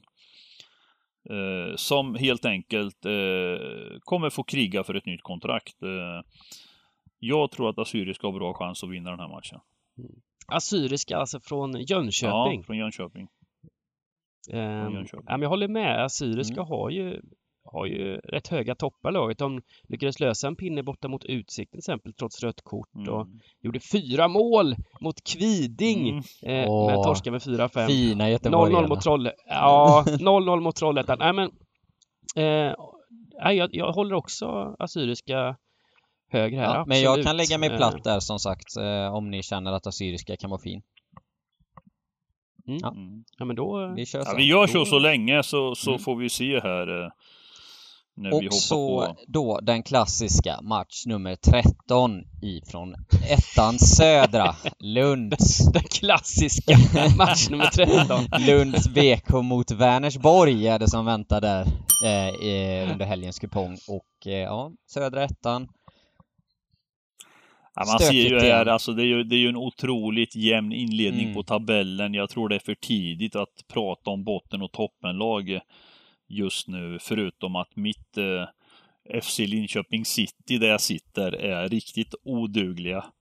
Eh, 1.30 1.76
som 1.76 2.14
helt 2.14 2.44
enkelt 2.44 3.04
eh, 3.06 3.10
kommer 4.00 4.30
få 4.30 4.42
kriga 4.42 4.84
för 4.84 4.94
ett 4.94 5.06
nytt 5.06 5.22
kontrakt. 5.22 5.82
Eh, 5.82 6.24
jag 7.18 7.50
tror 7.50 7.70
att 7.70 7.78
Assyriska 7.78 8.26
har 8.26 8.32
bra 8.32 8.54
chans 8.54 8.84
att 8.84 8.90
vinna 8.90 9.10
den 9.10 9.20
här 9.20 9.28
matchen. 9.28 9.60
Assyriska, 10.46 11.16
alltså 11.16 11.40
från 11.40 11.72
Jönköping. 11.80 12.58
Ja, 12.58 12.62
från 12.66 12.76
Jönköping. 12.76 13.28
Ehm, 14.52 15.06
ja, 15.26 15.38
jag 15.40 15.48
håller 15.48 15.68
med. 15.68 16.04
Assyriska 16.04 16.54
Mm. 16.60 16.66
har 16.68 16.90
ju 16.90 17.20
har 17.64 17.86
ju 17.86 18.16
rätt 18.16 18.48
höga 18.48 18.74
toppar 18.74 19.12
laget. 19.12 19.38
De 19.38 19.62
lyckades 19.88 20.20
lösa 20.20 20.46
en 20.46 20.56
pinne 20.56 20.82
borta 20.82 21.08
mot 21.08 21.24
Utsikt 21.24 21.70
till 21.70 21.78
exempel 21.78 22.12
trots 22.12 22.42
rött 22.42 22.60
kort 22.62 23.08
och 23.08 23.20
Mm. 23.20 23.40
gjorde 23.62 23.80
fyra 23.92 24.28
mål 24.28 24.76
mot 25.00 25.24
Kviding. 25.24 26.08
Mm. 26.08 26.22
Eh, 26.42 26.70
Åh, 26.70 26.86
men 26.86 27.02
torskade 27.02 27.30
med 27.30 27.42
4-5. 27.42 27.86
Fina 27.86 28.24
0-0 28.24 28.30
göteborgarna. 28.30 28.88
mot 28.88 29.00
Trolle. 29.00 29.32
Ja, 29.46 30.04
0-0 30.20 30.60
mot 30.60 30.76
Trollhättan. 30.76 31.18
Nej 31.18 31.32
men 31.32 31.50
eh, 32.36 32.74
jag, 33.52 33.68
jag 33.72 33.92
håller 33.92 34.14
också 34.14 34.76
Assyriska 34.78 35.56
högre 36.32 36.56
här. 36.56 36.74
Ja, 36.74 36.84
men 36.86 37.00
jag 37.00 37.22
kan 37.24 37.36
lägga 37.36 37.58
mig 37.58 37.70
Eh, 37.70 37.76
platt 37.76 38.04
där 38.04 38.20
som 38.20 38.38
sagt 38.38 38.76
eh, 38.76 39.14
om 39.14 39.30
ni 39.30 39.42
känner 39.42 39.72
att 39.72 39.86
Assyriska 39.86 40.36
kan 40.36 40.50
vara 40.50 40.60
fin. 40.60 40.82
Mm. 42.66 42.78
Ja. 42.82 42.94
Ja, 43.38 43.44
men 43.44 43.56
då... 43.56 43.92
Vi 43.96 44.06
kör 44.06 44.18
Ja, 44.18 44.24
så. 44.24 44.36
vi 44.36 44.44
gör 44.44 44.66
så 44.66 44.78
Då- 44.78 44.84
så 44.84 44.98
länge 44.98 45.42
så, 45.42 45.74
så 45.74 45.90
Mm. 45.90 46.02
får 46.02 46.16
vi 46.16 46.28
se 46.28 46.60
här 46.60 47.02
eh, 47.04 47.08
när 48.16 48.30
vi 48.30 48.36
hoppar 48.36 48.46
Och 48.46 48.54
så 48.54 49.00
på. 49.06 49.16
då 49.26 49.60
den 49.62 49.82
klassiska 49.82 50.60
match 50.62 51.06
nummer 51.06 51.36
13 51.36 52.20
ifrån 52.42 52.94
ettan 53.30 53.78
södra 53.78 54.54
Lunds 54.78 55.72
Den 55.72 55.82
klassiska 55.82 56.76
match 57.18 57.48
nummer 57.50 57.66
13. 57.66 58.24
Lunds 58.46 58.88
BK 58.88 59.30
mot 59.42 59.70
Vänersborg 59.70 60.66
är 60.68 60.78
det 60.78 60.90
som 60.90 61.04
väntar 61.06 61.40
där 61.40 61.60
eh, 62.06 62.92
under 62.92 63.06
helgens 63.06 63.38
kupong 63.38 63.78
och 63.88 64.26
eh, 64.26 64.32
ja, 64.38 64.70
södra 64.86 65.24
ettan 65.24 65.68
Ja, 67.80 67.86
man 67.92 67.98
ser 67.98 68.12
ju 68.30 68.40
här, 68.40 68.66
alltså 68.66 68.92
det 68.92 69.02
är 69.02 69.06
ju, 69.06 69.22
det 69.24 69.36
är 69.36 69.38
ju 69.40 69.48
en 69.48 69.56
otroligt 69.56 70.36
jämn 70.36 70.72
inledning 70.72 71.22
Mm. 71.22 71.34
på 71.34 71.42
tabellen. 71.42 72.14
Jag 72.14 72.30
tror 72.30 72.48
det 72.48 72.54
är 72.54 72.58
för 72.58 72.74
tidigt 72.74 73.36
att 73.36 73.64
prata 73.72 74.10
om 74.10 74.24
botten 74.24 74.62
och 74.62 74.72
toppenlag 74.72 75.58
just 76.28 76.68
nu, 76.68 76.98
förutom 77.00 77.56
att 77.56 77.76
mitt 77.76 78.18
eh, 78.18 79.20
FC 79.22 79.38
Linköping 79.38 80.04
City, 80.04 80.58
där 80.58 80.68
jag 80.68 80.80
sitter, 80.80 81.32
är 81.32 81.68
riktigt 81.68 82.14
odugliga. 82.24 83.04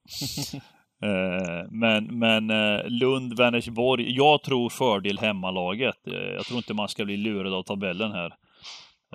Eh, 1.03 1.67
men 1.71 2.19
men 2.19 2.49
eh, 2.49 2.87
Lund, 2.87 3.37
Vänersborg, 3.37 4.15
jag 4.15 4.43
tror 4.43 4.69
fördel 4.69 5.19
hemmalaget. 5.19 6.07
Eh, 6.07 6.13
jag 6.13 6.45
tror 6.45 6.57
inte 6.57 6.73
man 6.73 6.89
ska 6.89 7.05
bli 7.05 7.17
lurad 7.17 7.53
av 7.53 7.63
tabellen 7.63 8.11
här. 8.11 8.33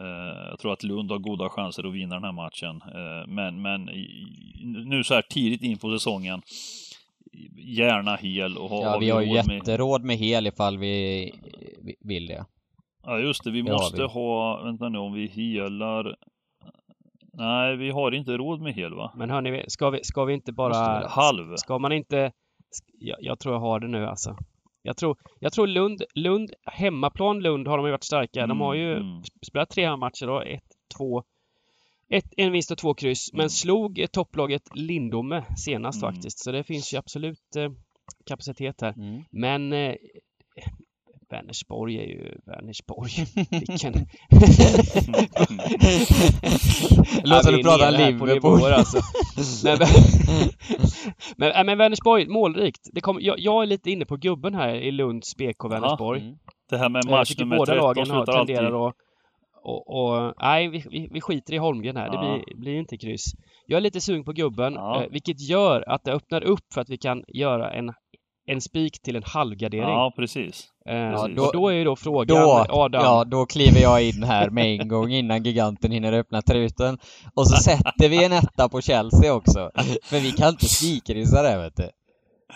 Eh, 0.00 0.48
jag 0.50 0.58
tror 0.58 0.72
att 0.72 0.82
Lund 0.82 1.10
har 1.10 1.18
goda 1.18 1.48
chanser 1.48 1.88
att 1.88 1.94
vinna 1.94 2.14
den 2.14 2.24
här 2.24 2.32
matchen. 2.32 2.82
Eh, 2.94 3.26
men 3.28 3.62
men 3.62 3.84
nu 4.88 5.04
så 5.04 5.14
här 5.14 5.22
tidigt 5.22 5.62
in 5.62 5.78
på 5.78 5.90
säsongen, 5.98 6.42
gärna 7.76 8.16
hel 8.16 8.56
och 8.58 8.68
ha 8.70 8.82
Ja, 8.82 8.98
vi 8.98 9.10
har 9.10 9.20
ju 9.20 9.26
råd 9.36 9.46
med- 9.46 9.56
jätteråd 9.56 10.04
med 10.04 10.16
hel 10.16 10.46
ifall 10.46 10.78
vi 10.78 11.24
vi 11.82 11.94
vill 12.00 12.26
det. 12.26 12.44
Ja 13.06 13.18
just 13.18 13.44
det, 13.44 13.50
vi 13.50 13.62
Det 13.62 13.72
måste 13.72 13.96
vi. 14.02 14.08
ha, 14.08 14.62
vänta 14.64 14.88
nu 14.88 14.98
om 14.98 15.12
vi 15.12 15.26
helar 15.26 16.16
Nej, 17.36 17.76
vi 17.76 17.90
har 17.90 18.12
inte 18.14 18.36
råd 18.36 18.60
med 18.60 18.74
hel 18.74 18.94
va? 18.94 19.12
Men 19.16 19.30
hörni, 19.30 19.64
ska 19.68 19.90
vi, 19.90 20.04
ska 20.04 20.24
vi 20.24 20.34
inte 20.34 20.52
bara... 20.52 21.08
halv? 21.08 21.56
Ska 21.56 21.78
man 21.78 21.92
inte... 21.92 22.32
Jag, 23.00 23.16
jag 23.20 23.38
tror 23.38 23.54
jag 23.54 23.60
har 23.60 23.80
det 23.80 23.88
nu 23.88 24.06
alltså. 24.06 24.36
Jag 24.86 24.96
tror, 24.96 25.16
jag 25.40 25.52
tror 25.52 25.66
Lund, 25.66 26.02
Lund, 26.14 26.52
hemmaplan 26.64 27.40
Lund 27.40 27.68
har 27.68 27.76
de 27.76 27.86
ju 27.86 27.92
varit 27.92 28.04
starka. 28.04 28.46
De 28.46 28.60
har 28.60 28.74
ju 28.74 28.92
Mm, 28.92 29.08
mm. 29.10 29.22
spelat 29.46 29.70
tre 29.70 29.96
matcher 29.96 30.26
då. 30.26 30.40
Ett, 30.40 30.62
två, 30.98 31.22
ett, 32.08 32.24
en 32.36 32.52
vinst 32.52 32.70
och 32.70 32.78
två 32.78 32.94
kryss. 32.94 33.32
Men 33.32 33.40
Mm. 33.40 33.50
slog 33.50 34.06
topplaget 34.12 34.62
Lindome 34.74 35.44
senast 35.56 36.02
Mm. 36.02 36.14
faktiskt. 36.14 36.38
Så 36.38 36.52
det 36.52 36.64
finns 36.64 36.94
ju 36.94 36.98
absolut 36.98 37.56
eh, 37.56 37.70
kapacitet 38.26 38.80
här. 38.80 38.92
Mm. 38.96 39.22
Men 39.30 39.72
eh, 39.72 39.94
Vänersborg 41.30 41.98
är 41.98 42.06
ju 42.06 42.38
Vänersborg. 42.46 43.10
Vilken... 43.50 43.94
Ja, 47.24 47.40
vi 47.46 47.58
är 47.58 47.62
prata 47.62 47.90
Liverpool. 47.90 48.62
alltså. 48.72 48.98
Nej, 49.64 49.76
men, 49.78 49.88
men, 51.36 51.52
äh, 51.52 51.64
men 51.64 51.78
Vänersborg, 51.78 52.28
målrikt. 52.28 52.80
Det 52.92 53.00
kom, 53.00 53.18
jag, 53.20 53.38
jag 53.38 53.62
är 53.62 53.66
lite 53.66 53.90
inne 53.90 54.06
på 54.06 54.16
gubben 54.16 54.54
här 54.54 54.74
i 54.74 54.90
Lunds 54.90 55.36
BK 55.36 55.64
Vänersborg. 55.70 56.20
Mm. 56.20 56.34
Det 56.70 56.76
här 56.78 56.88
med 56.88 57.02
match 57.10 57.34
nummer 57.38 57.56
båda 57.56 57.72
13 57.72 57.84
lagen 57.86 58.10
har 58.10 58.26
tenderar 58.26 58.88
att 58.88 58.94
och, 59.64 59.88
och, 59.88 60.34
nej, 60.40 60.68
vi, 60.68 60.84
vi, 60.90 61.08
vi 61.12 61.20
skiter 61.20 61.54
i 61.54 61.56
Holmgren 61.56 61.96
här. 61.96 62.10
Det 62.10 62.16
Ja. 62.16 62.38
blir, 62.46 62.56
blir 62.56 62.78
inte 62.78 62.96
kryss. 62.96 63.24
Jag 63.66 63.76
är 63.76 63.80
lite 63.80 64.00
sugen 64.00 64.24
på 64.24 64.32
gubben, 64.32 64.72
Ja. 64.74 65.02
eh, 65.02 65.10
vilket 65.10 65.40
gör 65.48 65.88
att 65.88 66.04
det 66.04 66.12
öppnar 66.12 66.44
upp 66.44 66.72
för 66.74 66.80
att 66.80 66.90
vi 66.90 66.96
kan 66.98 67.24
göra 67.28 67.72
en, 67.72 67.92
en 68.46 68.60
spik 68.60 69.02
till 69.02 69.16
en 69.16 69.22
halvgardering. 69.26 69.88
Ja, 69.88 70.12
precis. 70.16 70.68
Eh, 70.88 70.96
Ja, 70.96 71.28
då, 71.36 71.50
då 71.52 71.68
är 71.68 71.72
ju 71.74 71.84
då 71.84 71.96
frågan, 71.96 72.26
Då, 72.36 72.66
Adam, 72.68 73.02
ja, 73.04 73.24
då 73.24 73.46
kliver 73.46 73.80
jag 73.80 74.02
in 74.02 74.22
här 74.22 74.50
med 74.50 74.80
en 74.80 74.88
gång 74.88 75.10
innan 75.12 75.42
giganten 75.42 75.90
hinner 75.90 76.12
öppna 76.12 76.42
truten. 76.42 76.98
Och 77.34 77.46
så 77.48 77.56
sätter 77.56 78.08
vi 78.08 78.24
en 78.24 78.32
etta 78.32 78.68
på 78.68 78.80
Chelsea 78.80 79.34
också. 79.34 79.70
För 80.04 80.18
vi 80.20 80.32
kan 80.32 80.48
inte 80.48 80.68
spikryssa 80.68 81.42
det 81.42 81.56
vet 81.56 81.76
du. 81.76 81.90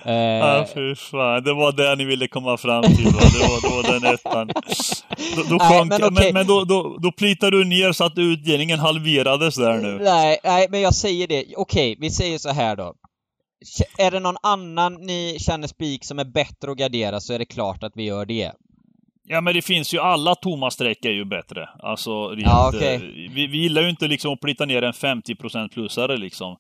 Eh, 0.05 0.15
Ja, 0.15 0.67
fy 0.75 0.95
fan. 0.95 1.43
Det 1.45 1.55
var 1.55 1.73
det 1.73 1.97
ni 1.97 2.05
ville 2.05 2.29
komma 2.29 2.57
fram 2.57 2.83
till 2.83 3.05
va? 3.05 3.21
Det 3.21 3.49
var, 3.49 3.77
var 3.77 3.93
den 4.01 4.15
ettan. 4.15 4.47
Då, 5.37 5.43
då 5.51 5.57
Nej, 5.61 5.69
sjönk, 5.79 5.91
men 5.91 6.01
men, 6.01 6.13
okej. 6.13 6.33
men, 6.33 6.47
då, 6.47 6.65
då, 6.65 6.97
då 7.03 7.13
plitar 7.13 7.51
du 7.51 7.65
ner 7.65 7.93
så 7.93 8.05
att 8.05 8.19
utdelningen 8.19 8.79
halverades 8.79 9.55
där 9.57 9.79
nu. 9.79 9.99
nej, 10.05 10.39
nej, 10.45 10.67
men 10.71 10.81
jag 10.81 10.95
säger 10.95 11.27
det. 11.27 11.45
Okej, 11.57 11.97
vi 12.01 12.11
säger 12.11 12.39
så 12.39 12.49
här 12.51 12.77
då. 12.77 12.95
Är 13.99 14.11
det 14.11 14.21
någon 14.21 14.37
annan 14.43 14.95
ni 14.95 15.37
känner 15.41 15.69
spik 15.69 16.05
som 16.05 16.19
är 16.19 16.25
bättre 16.25 16.71
att 16.71 16.79
gardera 16.79 17.21
så 17.21 17.33
är 17.33 17.39
det 17.39 17.45
klart 17.45 17.83
att 17.83 17.93
vi 17.95 18.05
gör 18.05 18.27
det. 18.27 18.53
Ja 19.31 19.41
men 19.41 19.55
det 19.55 19.63
finns 19.63 19.95
ju, 19.95 19.99
alla 19.99 20.35
tomma 20.35 20.71
streck 20.71 21.05
är 21.05 21.11
ju 21.11 21.25
bättre. 21.25 21.69
Alltså 21.79 22.29
rent, 22.29 22.47
Ja, 22.47 22.73
eh, 22.81 23.01
vi, 23.31 23.47
vi 23.47 23.59
gillar 23.59 23.83
ju 23.83 23.91
inte 23.91 24.09
liksom 24.09 24.33
att 24.33 24.41
plita 24.41 24.65
ner 24.65 24.83
en 24.83 24.93
50% 24.93 25.69
plusare 25.69 26.17
liksom. 26.17 26.57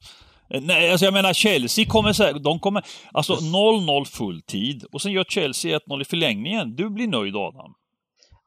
Eh, 0.50 0.60
Nej, 0.62 0.90
alltså 0.90 1.04
jag 1.04 1.14
menar 1.14 1.32
Chelsea 1.32 1.84
kommer 1.84 2.12
säkert, 2.12 2.42
de 2.42 2.58
kommer, 2.58 2.84
alltså 3.12 3.34
0-0 3.34 4.04
fulltid 4.04 4.84
och 4.92 5.02
sen 5.02 5.12
gör 5.12 5.24
Chelsea 5.24 5.78
1-0 5.78 6.02
i 6.02 6.04
förlängningen. 6.04 6.76
Du 6.76 6.90
blir 6.90 7.08
nöjd 7.08 7.36
Adam. 7.36 7.74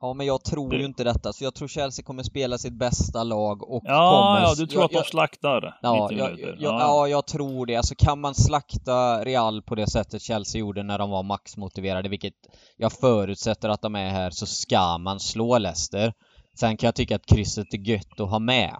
Ja, 0.01 0.13
men 0.13 0.25
jag 0.27 0.43
tror 0.43 0.69
Det- 0.69 0.77
ju 0.77 0.85
inte 0.85 1.03
detta, 1.03 1.33
så 1.33 1.43
jag 1.43 1.53
tror 1.53 1.67
Chelsea 1.67 2.05
kommer 2.05 2.23
spela 2.23 2.57
sitt 2.57 2.73
bästa 2.73 3.23
lag 3.23 3.63
och 3.69 3.81
Ja, 3.85 4.11
kommer... 4.35 4.47
ja, 4.47 4.53
du 4.57 4.67
tror 4.67 4.81
jag, 4.81 4.85
att 4.97 5.03
de 5.03 5.09
slaktar 5.09 5.77
Ja, 5.81 6.07
90 6.09 6.17
jag, 6.17 6.39
jag, 6.39 6.55
ja, 6.81 7.07
jag 7.07 7.27
tror 7.27 7.65
det. 7.65 7.75
Alltså 7.75 7.95
kan 7.97 8.19
man 8.19 8.35
slakta 8.35 9.23
Real 9.25 9.61
på 9.61 9.75
det 9.75 9.87
sättet 9.89 10.21
Chelsea 10.21 10.59
gjorde 10.59 10.83
när 10.83 10.99
de 10.99 11.09
var 11.09 11.23
maxmotiverade, 11.23 12.09
vilket 12.09 12.33
jag 12.77 12.91
förutsätter 12.93 13.69
att 13.69 13.81
de 13.81 13.95
är 13.95 14.09
här, 14.09 14.29
så 14.29 14.45
ska 14.45 14.97
man 14.97 15.19
slå 15.19 15.57
Leicester. 15.57 16.13
Sen 16.59 16.77
kan 16.77 16.87
jag 16.87 16.95
tycka 16.95 17.15
att 17.15 17.25
krysset 17.25 17.73
är 17.73 17.77
gött 17.77 18.19
att 18.19 18.29
ha 18.29 18.39
med. 18.39 18.75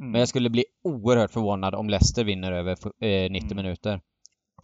Mm. 0.00 0.10
Men 0.12 0.18
jag 0.18 0.28
skulle 0.28 0.50
bli 0.50 0.64
oerhört 0.84 1.30
förvånad 1.30 1.74
om 1.74 1.88
Leicester 1.90 2.24
vinner 2.24 2.52
över 2.52 2.72
eh, 3.04 3.30
90 3.30 3.52
Mm. 3.52 3.56
minuter. 3.56 4.00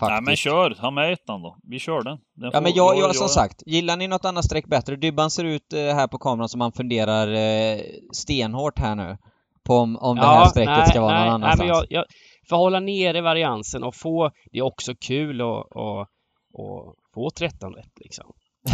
Nej 0.01 0.09
Faktiskt. 0.11 0.27
men 0.27 0.37
kör, 0.37 0.75
ha 0.81 0.91
med 0.91 1.13
ettan 1.13 1.43
då. 1.43 1.57
Vi 1.63 1.79
kör 1.79 2.03
den. 2.03 2.19
den 2.35 2.45
Ja 2.45 2.51
får- 2.53 2.61
men 2.61 2.73
jag, 2.75 2.99
jag, 2.99 3.17
som 3.17 3.29
sagt, 3.29 3.63
gillar 3.67 3.97
ni 3.97 4.09
något 4.09 4.25
annat 4.25 4.45
streck 4.45 4.67
bättre? 4.67 4.97
Dybban 4.97 5.31
ser 5.31 5.45
ut 5.45 5.73
eh, 5.73 5.79
här 5.81 6.07
på 6.09 6.19
kameran 6.19 6.49
som 6.49 6.61
han 6.61 6.73
funderar 6.73 7.33
eh, 7.33 7.81
stenhårt 8.13 8.79
här 8.79 8.95
nu. 8.95 9.17
På 9.65 9.75
om, 9.75 9.97
om 9.97 10.17
det 10.17 10.23
här 10.27 10.45
strecket 10.49 10.77
nej, 10.77 10.87
ska 10.89 11.01
vara 11.01 11.13
nej, 11.21 11.31
någon 11.31 11.41
nej, 11.41 11.47
annanstans. 11.51 11.59
men 11.59 11.69
jag, 11.69 11.87
jag, 11.91 12.05
för 12.49 12.57
att 12.57 12.61
hålla 12.61 12.81
nere 12.81 13.21
variansen 13.21 13.83
och 13.85 13.95
få, 13.95 14.31
det 14.53 14.59
är 14.59 14.63
också 14.63 14.95
kul 14.95 15.41
att 15.41 15.47
och, 15.71 16.01
och 16.53 16.95
få 17.15 17.31
13 17.31 17.75
rätt 17.75 17.93
liksom. 17.97 18.25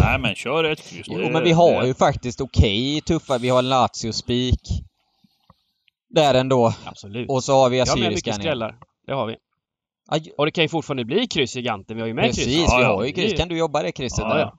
Nej 0.00 0.18
men 0.20 0.34
kör 0.34 0.64
ett 0.64 0.82
kryss. 0.90 1.06
Jo 1.10 1.18
Det- 1.18 1.30
men 1.30 1.44
vi 1.44 1.52
har 1.52 1.80
det- 1.80 1.86
ju 1.86 1.94
faktiskt 1.94 2.40
okej 2.40 3.00
tuffa, 3.00 3.38
vi 3.38 3.48
har 3.48 3.62
Lazio-spik. 3.62 4.60
Där 6.10 6.34
ändå. 6.34 6.72
Absolut. 6.84 7.30
Och 7.30 7.44
så 7.44 7.52
har 7.52 7.70
vi 7.70 7.76
Vi 7.84 7.90
har 7.90 7.96
med 7.98 8.08
mycket 8.12 8.34
skrällar. 8.34 8.74
Det 9.06 9.12
har 9.14 9.26
vi. 9.26 9.36
Aj, 10.10 10.32
Och 10.38 10.46
det 10.46 10.50
kan 10.52 10.64
ju 10.64 10.68
fortfarande 10.68 11.04
bli 11.04 11.26
kryss 11.26 11.56
i 11.56 11.62
Ganten. 11.62 11.96
Vi 11.96 12.00
har 12.02 12.08
ju 12.08 12.14
med 12.14 12.24
kryss. 12.24 12.36
Precis, 12.36 12.56
vi 12.58 12.82
ja. 12.82 12.86
har 12.96 13.04
ju 13.04 13.12
kryss. 13.12 13.34
Kan 13.34 13.48
du 13.48 13.58
jobba 13.58 13.82
det 13.82 13.92
krysset 13.92 14.18
Ja, 14.18 14.28
där? 14.34 14.38
ja. 14.40 14.58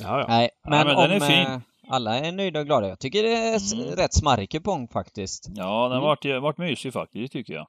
Ja, 0.00 0.20
ja. 0.20 0.24
Nej, 0.28 0.50
men, 0.68 0.86
men 0.86 0.96
om 0.96 1.02
den 1.08 1.22
är 1.22 1.26
fin. 1.26 1.46
eh, 1.46 1.58
alla 1.88 2.18
är 2.18 2.32
nöjda 2.32 2.60
och 2.60 2.66
glada. 2.66 2.88
Jag 2.88 2.98
tycker 2.98 3.22
det 3.22 3.32
är 3.36 3.74
Mm. 3.74 3.96
rätt 3.96 4.14
smarrig 4.14 4.50
kupong 4.50 4.88
faktiskt. 4.88 5.46
Ja, 5.54 5.82
den 5.82 5.92
Mm. 5.92 6.02
vart, 6.02 6.24
vart 6.42 6.58
mysig 6.58 6.92
faktiskt, 6.92 7.32
tycker 7.32 7.54
jag. 7.54 7.66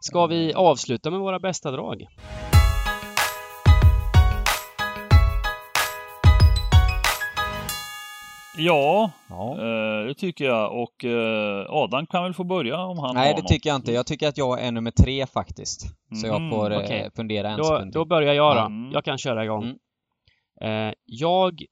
Ska 0.00 0.26
vi 0.26 0.54
avsluta 0.54 1.10
med 1.10 1.20
våra 1.20 1.38
bästa 1.38 1.70
drag? 1.70 2.06
Ja, 8.56 9.10
Ja. 9.28 9.50
eh, 9.58 10.06
det 10.06 10.14
tycker 10.14 10.44
jag. 10.44 10.82
Och 10.82 11.04
eh, 11.04 11.66
Adam 11.68 12.06
kan 12.06 12.22
väl 12.22 12.34
få 12.34 12.44
börja 12.44 12.78
om 12.80 12.98
han 12.98 13.14
Nej, 13.14 13.26
har 13.28 13.34
det 13.36 13.42
något. 13.42 13.48
tycker 13.48 13.70
jag 13.70 13.76
inte. 13.76 13.92
Jag 13.92 14.06
tycker 14.06 14.28
att 14.28 14.38
jag 14.38 14.60
är 14.62 14.72
nummer 14.72 14.90
tre 14.90 15.26
faktiskt. 15.26 15.80
Så 16.20 16.26
jag 16.26 16.40
Mhm, 16.40 16.50
får 16.50 16.70
eh, 16.92 17.10
fundera 17.16 17.48
en 17.50 17.58
Då, 17.58 17.64
sekund. 17.64 17.92
då 17.92 18.04
börjar 18.04 18.34
jag 18.34 18.56
då. 18.56 18.60
Mm. 18.60 18.92
Jag 18.92 19.04
kan 19.04 19.18
köra 19.18 19.44
igång. 19.44 19.64
Mm. 20.60 20.88
Eh, 20.88 20.94
jag 21.04 21.62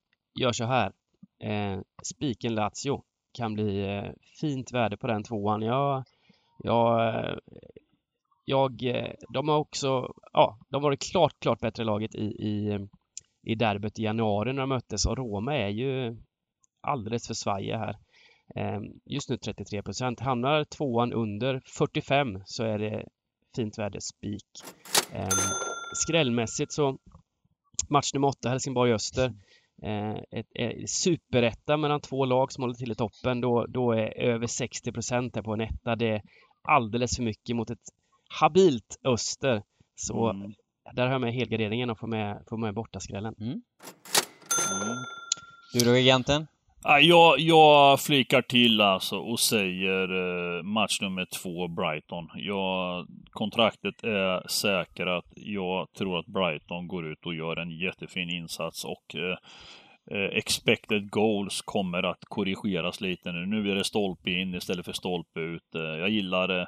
gör 0.41 0.53
så 0.53 0.64
här. 0.64 0.93
Eh, 1.45 1.78
Spiken 2.03 2.55
Lazio 2.55 3.03
kan 3.39 3.55
bli 3.55 3.97
eh, 3.97 4.11
fint 4.41 4.72
värde 4.72 4.97
på 4.97 5.07
den 5.07 5.22
tvåan. 5.22 5.62
Jag, 5.62 6.05
jag, 6.59 7.11
jag, 8.45 8.82
de 9.35 9.49
har 9.49 9.57
också, 9.59 10.12
ja, 10.32 10.59
de 10.70 10.82
var 10.82 10.91
det 10.91 10.97
klart, 11.11 11.35
klart 11.41 11.61
bättre 11.61 11.85
laget 11.85 12.14
i, 12.14 12.24
i, 12.24 12.78
i 13.47 13.55
derbyt 13.55 13.99
i 13.99 14.03
januari 14.03 14.53
när 14.53 14.62
de 14.62 14.68
möttes 14.68 15.07
och 15.07 15.16
Roma 15.18 15.57
är 15.57 15.68
ju 15.68 16.16
alldeles 16.85 17.26
för 17.26 17.35
svajiga 17.35 17.78
här. 17.78 17.97
Eh, 18.57 18.80
just 19.05 19.28
nu 19.30 19.37
33 19.37 19.82
procent. 19.82 20.20
Hamnar 20.20 20.64
tvåan 20.64 21.12
under 21.12 21.62
45 21.66 22.43
så 22.47 22.64
är 22.64 22.78
det 22.78 23.07
fint 23.57 23.78
värde 23.78 24.01
spik. 24.01 24.47
Eh, 25.12 25.28
skrällmässigt 25.95 26.72
så 26.72 26.99
match 27.89 28.14
nummer 28.14 28.28
8 28.28 28.49
Helsingborg-Öster. 28.49 29.32
Eh, 29.82 30.14
ett, 30.30 30.47
ett 30.55 30.91
superetta 30.91 31.76
mellan 31.76 32.01
två 32.01 32.24
lag 32.24 32.53
som 32.53 32.62
håller 32.62 32.74
till 32.74 32.93
i 32.93 32.95
toppen. 32.95 33.41
Då, 33.41 33.66
då 33.66 33.93
är 33.93 34.18
över 34.18 34.47
60 34.47 34.93
procent 34.93 35.43
på 35.45 35.53
en 35.53 35.61
etta. 35.61 35.97
Det 35.97 36.09
är 36.09 36.22
alldeles 36.68 37.16
för 37.16 37.22
mycket 37.22 37.57
mot 37.57 37.70
ett 37.70 37.89
habilt 38.41 38.99
Öster. 39.05 39.62
Så 39.97 40.30
Mm. 40.30 40.53
där 40.93 41.05
har 41.07 41.12
jag 41.12 41.20
med 41.20 41.35
helgarderingen 41.35 41.91
och 41.91 41.99
får 41.99 42.07
med, 42.07 42.43
får 42.49 42.57
med 42.57 42.74
bortaskrällen. 42.74 43.35
Mm. 43.41 43.62
Du 45.72 45.80
då, 45.85 45.91
agenten? 45.91 46.47
Jag, 46.85 47.41
jag 47.41 48.01
flikar 48.01 48.43
till 48.43 48.80
alltså 48.80 49.18
och 49.18 49.41
säger 49.41 50.09
eh, 50.57 50.62
match 50.62 51.01
nummer 51.01 51.26
två, 51.43 51.68
Brighton. 51.68 52.30
Jag, 52.35 53.07
kontraktet 53.30 54.05
är 54.05 54.49
säkrat. 54.49 55.24
Jag 55.35 55.93
tror 55.93 56.18
att 56.18 56.26
Brighton 56.26 56.89
går 56.89 57.07
ut 57.07 57.26
och 57.26 57.35
gör 57.35 57.57
en 57.57 57.70
jättefin 57.70 58.30
insats 58.30 58.85
och 58.85 59.14
eh, 59.14 59.37
eh, 60.18 60.37
expected 60.37 61.11
goals 61.11 61.62
kommer 61.62 62.03
att 62.03 62.24
korrigeras 62.24 63.01
lite 63.01 63.32
nu. 63.32 63.47
Nu 63.47 63.70
är 63.70 63.74
det 63.74 63.85
stolpe 63.85 64.30
in 64.30 64.55
istället 64.55 64.85
för 64.85 64.93
stolpe 64.93 65.41
ut. 65.41 65.74
Eh, 65.74 65.82
jag 65.82 66.11
gillar 66.11 66.49
det. 66.49 66.66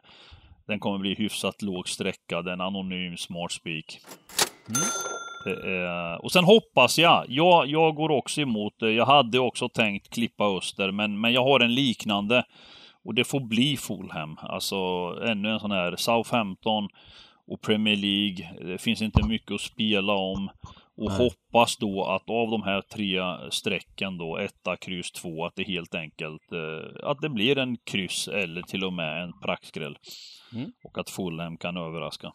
den 0.66 0.80
kommer 0.80 0.98
bli 0.98 1.14
hyfsat 1.14 1.62
låg 1.62 1.88
sträcka. 1.88 2.42
Den 2.42 2.60
anonym 2.60 3.16
smart 3.16 3.52
speak. 3.52 4.00
Mm. 4.68 4.82
Är, 5.50 6.24
och 6.24 6.32
sen 6.32 6.44
hoppas 6.44 6.98
jag, 6.98 7.24
jag, 7.28 7.66
jag 7.66 7.94
går 7.94 8.10
också 8.10 8.40
emot 8.40 8.74
det. 8.78 8.92
Jag 8.92 9.06
hade 9.06 9.38
också 9.38 9.68
tänkt 9.68 10.14
klippa 10.14 10.44
Öster, 10.44 10.90
men, 10.90 11.20
men 11.20 11.32
jag 11.32 11.44
har 11.44 11.60
en 11.60 11.74
liknande. 11.74 12.44
Och 13.04 13.14
det 13.14 13.24
får 13.24 13.40
bli 13.40 13.76
Fulham. 13.76 14.36
Alltså 14.42 14.76
ännu 15.24 15.50
en 15.50 15.60
sån 15.60 15.70
här 15.70 15.96
Southampton 15.96 16.88
och 17.46 17.60
Premier 17.60 17.96
League. 17.96 18.72
Det 18.72 18.78
finns 18.78 19.02
inte 19.02 19.26
mycket 19.26 19.52
att 19.52 19.60
spela 19.60 20.12
om. 20.12 20.50
Och 20.96 21.10
Nej. 21.10 21.18
hoppas 21.18 21.76
då 21.76 22.04
att 22.04 22.30
av 22.30 22.50
de 22.50 22.62
här 22.62 22.80
tre 22.80 23.20
strecken 23.50 24.18
då, 24.18 24.36
etta, 24.36 24.76
kryss, 24.76 25.12
två, 25.12 25.44
att 25.44 25.56
det 25.56 25.62
helt 25.62 25.94
enkelt, 25.94 26.52
eh, 26.52 27.08
att 27.10 27.20
det 27.20 27.28
blir 27.28 27.58
en 27.58 27.76
kryss 27.76 28.28
eller 28.28 28.62
till 28.62 28.84
och 28.84 28.92
med 28.92 29.22
en 29.22 29.32
praktskräll. 29.40 29.98
Mm. 30.54 30.72
Och 30.84 30.98
att 30.98 31.10
Fulham 31.10 31.56
kan 31.56 31.76
överraska. 31.76 32.32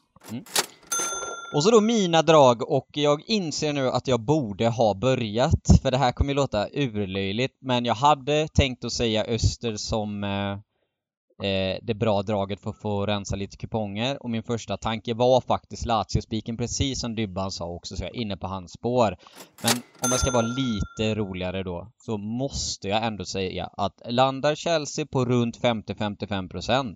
Och 1.54 1.64
så 1.64 1.72
då 1.72 1.82
mina 1.82 2.22
drag 2.22 2.72
och 2.72 2.89
jag 2.91 3.24
inser 3.28 3.74
nu 3.74 3.89
att 3.89 4.08
jag 4.08 4.20
borde 4.20 4.68
ha 4.68 4.93
börjat 4.93 5.80
för 5.82 5.91
det 5.91 5.97
här 5.97 6.12
kommer 6.12 6.32
ju 6.32 6.36
låta 6.36 6.68
urlöjligt 6.74 7.58
men 7.62 7.86
jag 7.86 7.95
hade 7.95 8.47
tänkt 8.47 8.86
att 8.86 8.91
säga 8.91 9.24
Öster 9.24 9.76
som 9.76 10.24
eh, 10.24 10.52
eh, 11.49 11.78
det 11.82 11.93
bra 11.93 12.22
draget 12.22 12.60
för 12.60 12.70
att 12.70 12.82
få 12.82 13.06
rensa 13.06 13.36
lite 13.36 13.58
kuponger 13.58 14.24
och 14.24 14.30
min 14.30 14.43
första 14.43 14.78
tanke 14.78 15.14
var 15.14 15.41
faktiskt 15.41 15.86
Lazio-spiken 15.86 16.58
precis 16.58 17.02
som 17.02 17.16
Dybban 17.16 17.52
sa 17.52 17.66
också 17.66 17.95
så 17.95 18.04
jag 18.04 18.16
är 18.16 18.22
inne 18.22 18.38
på 18.38 18.47
hans 18.47 18.72
spår. 18.72 19.18
Men 19.64 19.72
om 20.04 20.12
jag 20.12 20.20
ska 20.20 20.32
vara 20.32 20.47
lite 20.47 21.16
roligare 21.16 21.64
då 21.64 21.91
så 21.97 22.18
måste 22.18 22.88
jag 22.88 23.06
ändå 23.06 23.26
säga 23.26 23.70
att 23.78 24.02
landar 24.06 24.56
Chelsea 24.56 25.06
på 25.06 25.26
runt 25.26 25.60
50-55% 25.62 26.95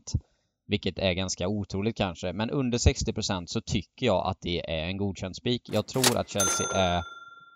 vilket 0.68 1.00
är 1.00 1.14
ganska 1.14 1.48
otroligt 1.48 1.98
kanske, 1.98 2.34
men 2.34 2.50
under 2.50 2.78
60% 2.78 3.46
så 3.46 3.62
tycker 3.62 4.06
jag 4.06 4.28
att 4.28 4.38
det 4.42 4.72
är 4.72 4.86
en 4.86 4.98
godkänd 4.98 5.36
spik. 5.36 5.70
Jag 5.72 5.88
tror 5.88 6.18
att 6.18 6.30
Chelsea 6.30 6.68
är 6.74 7.02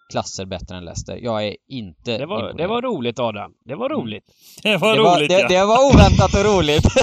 klasser 0.10 0.46
bättre 0.46 0.78
än 0.78 0.86
Leicester. 0.86 1.20
Jag 1.22 1.48
är 1.48 1.56
inte 1.70 2.18
Det 2.18 2.26
var, 2.26 2.54
det 2.54 2.68
var 2.68 2.82
roligt 2.82 3.20
Adam. 3.20 3.52
Det 3.66 3.76
var 3.76 3.90
roligt. 3.90 4.24
Det 4.64 4.78
var 4.78 4.96
det 4.96 5.02
var, 5.02 5.18
roligt 5.18 5.30
det, 5.30 5.40
ja. 5.40 5.48
det 5.48 5.66
var 5.66 5.86
oväntat 5.86 6.34
och 6.34 6.46
roligt. 6.46 6.86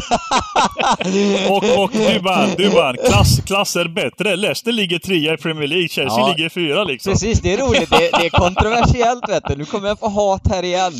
Och, 1.50 1.82
och 1.84 1.90
du 1.92 2.18
vann, 2.18 2.48
du 2.56 2.68
vann. 2.68 2.96
Klass, 3.08 3.40
klasser 3.46 3.88
bättre. 3.88 4.36
Leicester 4.36 4.72
ligger 4.72 4.98
trea 4.98 5.34
i 5.34 5.36
Premier 5.36 5.68
League, 5.68 5.88
Chelsea 5.88 6.18
Ja. 6.18 6.28
ligger 6.36 6.48
fyra 6.48 6.84
liksom. 6.84 7.12
Precis, 7.12 7.40
det 7.40 7.52
är 7.52 7.58
roligt. 7.58 7.90
Det, 7.90 7.96
det 7.98 8.26
är 8.26 8.30
kontroversiellt 8.30 9.28
vet 9.28 9.44
du. 9.48 9.56
Nu 9.56 9.64
kommer 9.64 9.88
jag 9.88 9.98
få 9.98 10.08
hat 10.08 10.42
här 10.50 10.62
igen. 10.62 10.92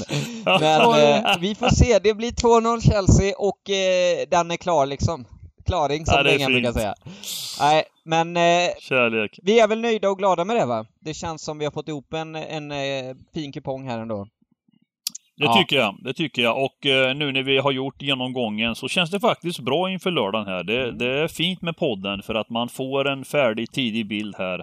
Men 0.44 0.80
eh, 1.24 1.38
vi 1.40 1.54
får 1.54 1.68
se. 1.68 1.98
Det 1.98 2.14
blir 2.14 2.30
2-0 2.30 2.90
Chelsea 2.90 3.34
och 3.38 3.70
eh, 3.70 4.26
den 4.30 4.50
är 4.50 4.56
klar 4.56 4.86
liksom. 4.86 5.24
Klaring 5.66 6.06
som 6.06 6.16
det 6.16 6.24
Bengan 6.24 6.52
brukar 6.52 6.72
säga. 6.72 6.94
Nej, 7.60 7.84
men 8.04 8.36
eh, 8.36 8.70
Kärlek. 8.80 9.38
vi 9.42 9.60
är 9.60 9.68
väl 9.68 9.80
nöjda 9.80 10.10
och 10.10 10.18
glada 10.18 10.44
med 10.44 10.56
det 10.56 10.66
va? 10.66 10.86
Det 11.00 11.14
känns 11.14 11.42
som 11.42 11.58
vi 11.58 11.64
har 11.64 11.72
fått 11.72 11.88
ihop 11.88 12.12
en, 12.12 12.34
en 12.36 12.72
eh, 12.72 13.16
fin 13.34 13.52
kupong 13.52 13.88
här 13.88 13.98
ändå. 13.98 14.28
Det 15.38 15.44
Ja. 15.44 15.54
tycker 15.56 15.76
jag. 15.76 15.96
Det 16.04 16.14
tycker 16.14 16.42
jag. 16.42 16.64
Och 16.64 16.86
eh, 16.86 17.14
nu 17.16 17.32
när 17.32 17.42
vi 17.42 17.58
har 17.58 17.72
gjort 17.72 18.02
genomgången 18.02 18.74
så 18.74 18.88
känns 18.88 19.10
det 19.10 19.20
faktiskt 19.20 19.58
bra 19.60 19.90
inför 19.90 20.10
lördagen 20.10 20.46
här. 20.46 20.64
Det, 20.64 20.82
Mm. 20.82 20.98
det 20.98 21.06
är 21.20 21.28
fint 21.28 21.62
med 21.62 21.76
podden 21.76 22.22
för 22.22 22.34
att 22.34 22.50
man 22.50 22.68
får 22.68 23.08
en 23.08 23.24
färdig, 23.24 23.70
tidig 23.72 24.06
bild 24.08 24.34
här. 24.38 24.62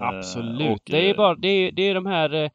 Eh, 0.00 0.08
Absolut. 0.08 0.70
och, 0.70 0.78
det 0.86 1.10
är 1.10 1.14
bara, 1.14 1.34
det 1.34 1.48
är, 1.48 1.72
det 1.72 1.82
är 1.88 1.94
de 1.94 2.06
här 2.06 2.34
eh, 2.44 2.50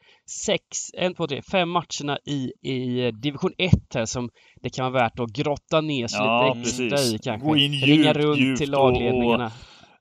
sex, 0.46 0.62
en, 0.98 1.14
två, 1.16 1.28
tre, 1.28 1.42
fem 1.52 1.70
matcherna 1.70 2.18
i, 2.26 2.52
i 2.72 3.06
eh, 3.06 3.12
division 3.14 3.52
1 3.58 3.72
här 3.96 4.06
som 4.06 4.30
det 4.62 4.70
kan 4.70 4.92
vara 4.92 5.04
värt 5.04 5.20
att 5.20 5.30
grotta 5.30 5.82
ner 5.82 6.08
sig 6.08 6.20
Ja, 6.20 6.54
lite 6.54 6.60
extra 6.70 6.90
precis. 6.90 7.14
i 7.14 7.18
kanske. 7.24 7.48
Gå 7.48 7.58
in 7.58 7.72
Ringa 7.72 8.04
djupt, 8.04 8.18
runt 8.18 8.40
djupt 8.40 8.60
till 8.60 8.76
och- 8.76 8.92
lagledningarna. 8.92 9.52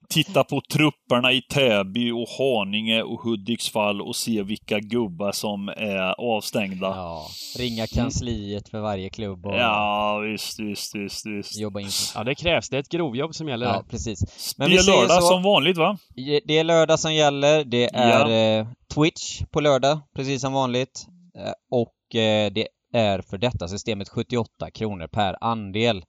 Titta 0.09 0.45
på 0.45 0.61
trupperna 0.73 1.33
i 1.33 1.43
Täby 1.43 2.11
och 2.11 2.29
Haninge 2.39 3.03
och 3.03 3.21
Hudiksvall 3.21 4.03
och 4.03 4.17
se 4.17 4.43
vilka 4.43 4.79
gubbar 4.81 5.33
som 5.33 5.69
är 5.69 6.21
avstängda. 6.21 6.87
Ja, 6.87 7.27
ringa 7.59 7.87
kansliet 7.87 8.69
för 8.69 8.81
varje 8.81 9.09
klubb 9.09 9.47
och 9.47 9.55
Ja, 9.57 10.19
visst, 10.19 10.61
visst, 10.61 10.95
visst, 10.97 11.27
visst. 11.27 11.59
jobba 11.61 11.81
in. 11.81 11.89
Ja, 12.15 12.25
det 12.25 12.35
krävs. 12.35 12.69
Det 12.69 12.77
är 12.77 12.81
ett 12.81 12.89
grovjobb 12.89 13.35
som 13.35 13.49
gäller 13.49 13.67
Ja, 13.67 13.85
precis. 13.91 14.19
Det 14.21 14.59
Men 14.59 14.71
vi 14.71 14.77
är 14.77 14.83
lördag 14.87 15.23
så. 15.23 15.29
som 15.29 15.43
vanligt 15.43 15.77
va? 15.77 15.99
Det 16.45 16.59
är 16.59 16.65
lördag 16.65 17.01
som 17.01 17.15
gäller. 17.15 17.65
Det 17.65 17.85
är 17.95 18.29
Ja. 18.31 18.61
eh, 18.61 18.67
Twitch 18.95 19.43
på 19.51 19.61
lördag, 19.61 20.01
precis 20.17 20.41
som 20.41 20.53
vanligt. 20.53 21.07
Eh, 21.39 21.53
och 21.71 22.15
eh, 22.21 22.53
det 22.53 22.69
är 22.95 23.21
för 23.23 23.39
detta 23.39 23.69
systemet 23.69 24.09
78 24.09 24.71
kronor 24.75 25.07
per 25.07 25.37
andel. 25.41 26.05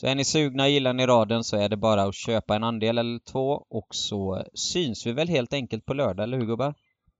Så 0.00 0.06
är 0.06 0.14
ni 0.14 0.24
sugna, 0.24 0.68
gillar 0.68 0.92
ni 0.92 1.06
raden 1.06 1.44
så 1.44 1.56
är 1.56 1.68
det 1.68 1.76
bara 1.76 2.02
att 2.02 2.14
köpa 2.14 2.56
en 2.56 2.64
andel 2.64 2.98
eller 2.98 3.18
två 3.18 3.66
och 3.70 3.86
så 3.90 4.44
syns 4.54 5.06
vi 5.06 5.12
väl 5.12 5.28
helt 5.28 5.52
enkelt 5.52 5.86
på 5.86 5.94
lördag, 5.94 6.24
eller 6.24 6.38
hur 6.38 6.46
gubbar? 6.46 6.74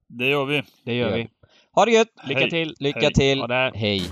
Det 0.09 0.29
gör 0.29 0.45
vi. 0.45 0.63
Det 0.85 0.95
gör 0.95 1.11
gör 1.11 1.17
vi. 1.17 1.29
Ha 1.73 1.85
det 1.85 1.91
gött! 1.91 2.09
Lycka 2.29 2.41
Hej. 2.41 2.51
till! 2.51 2.75
Lycka 2.79 3.01
Hej. 3.01 3.13
till! 3.13 3.41
Ha 3.41 3.47
det. 3.47 3.73
Hej! 3.75 4.03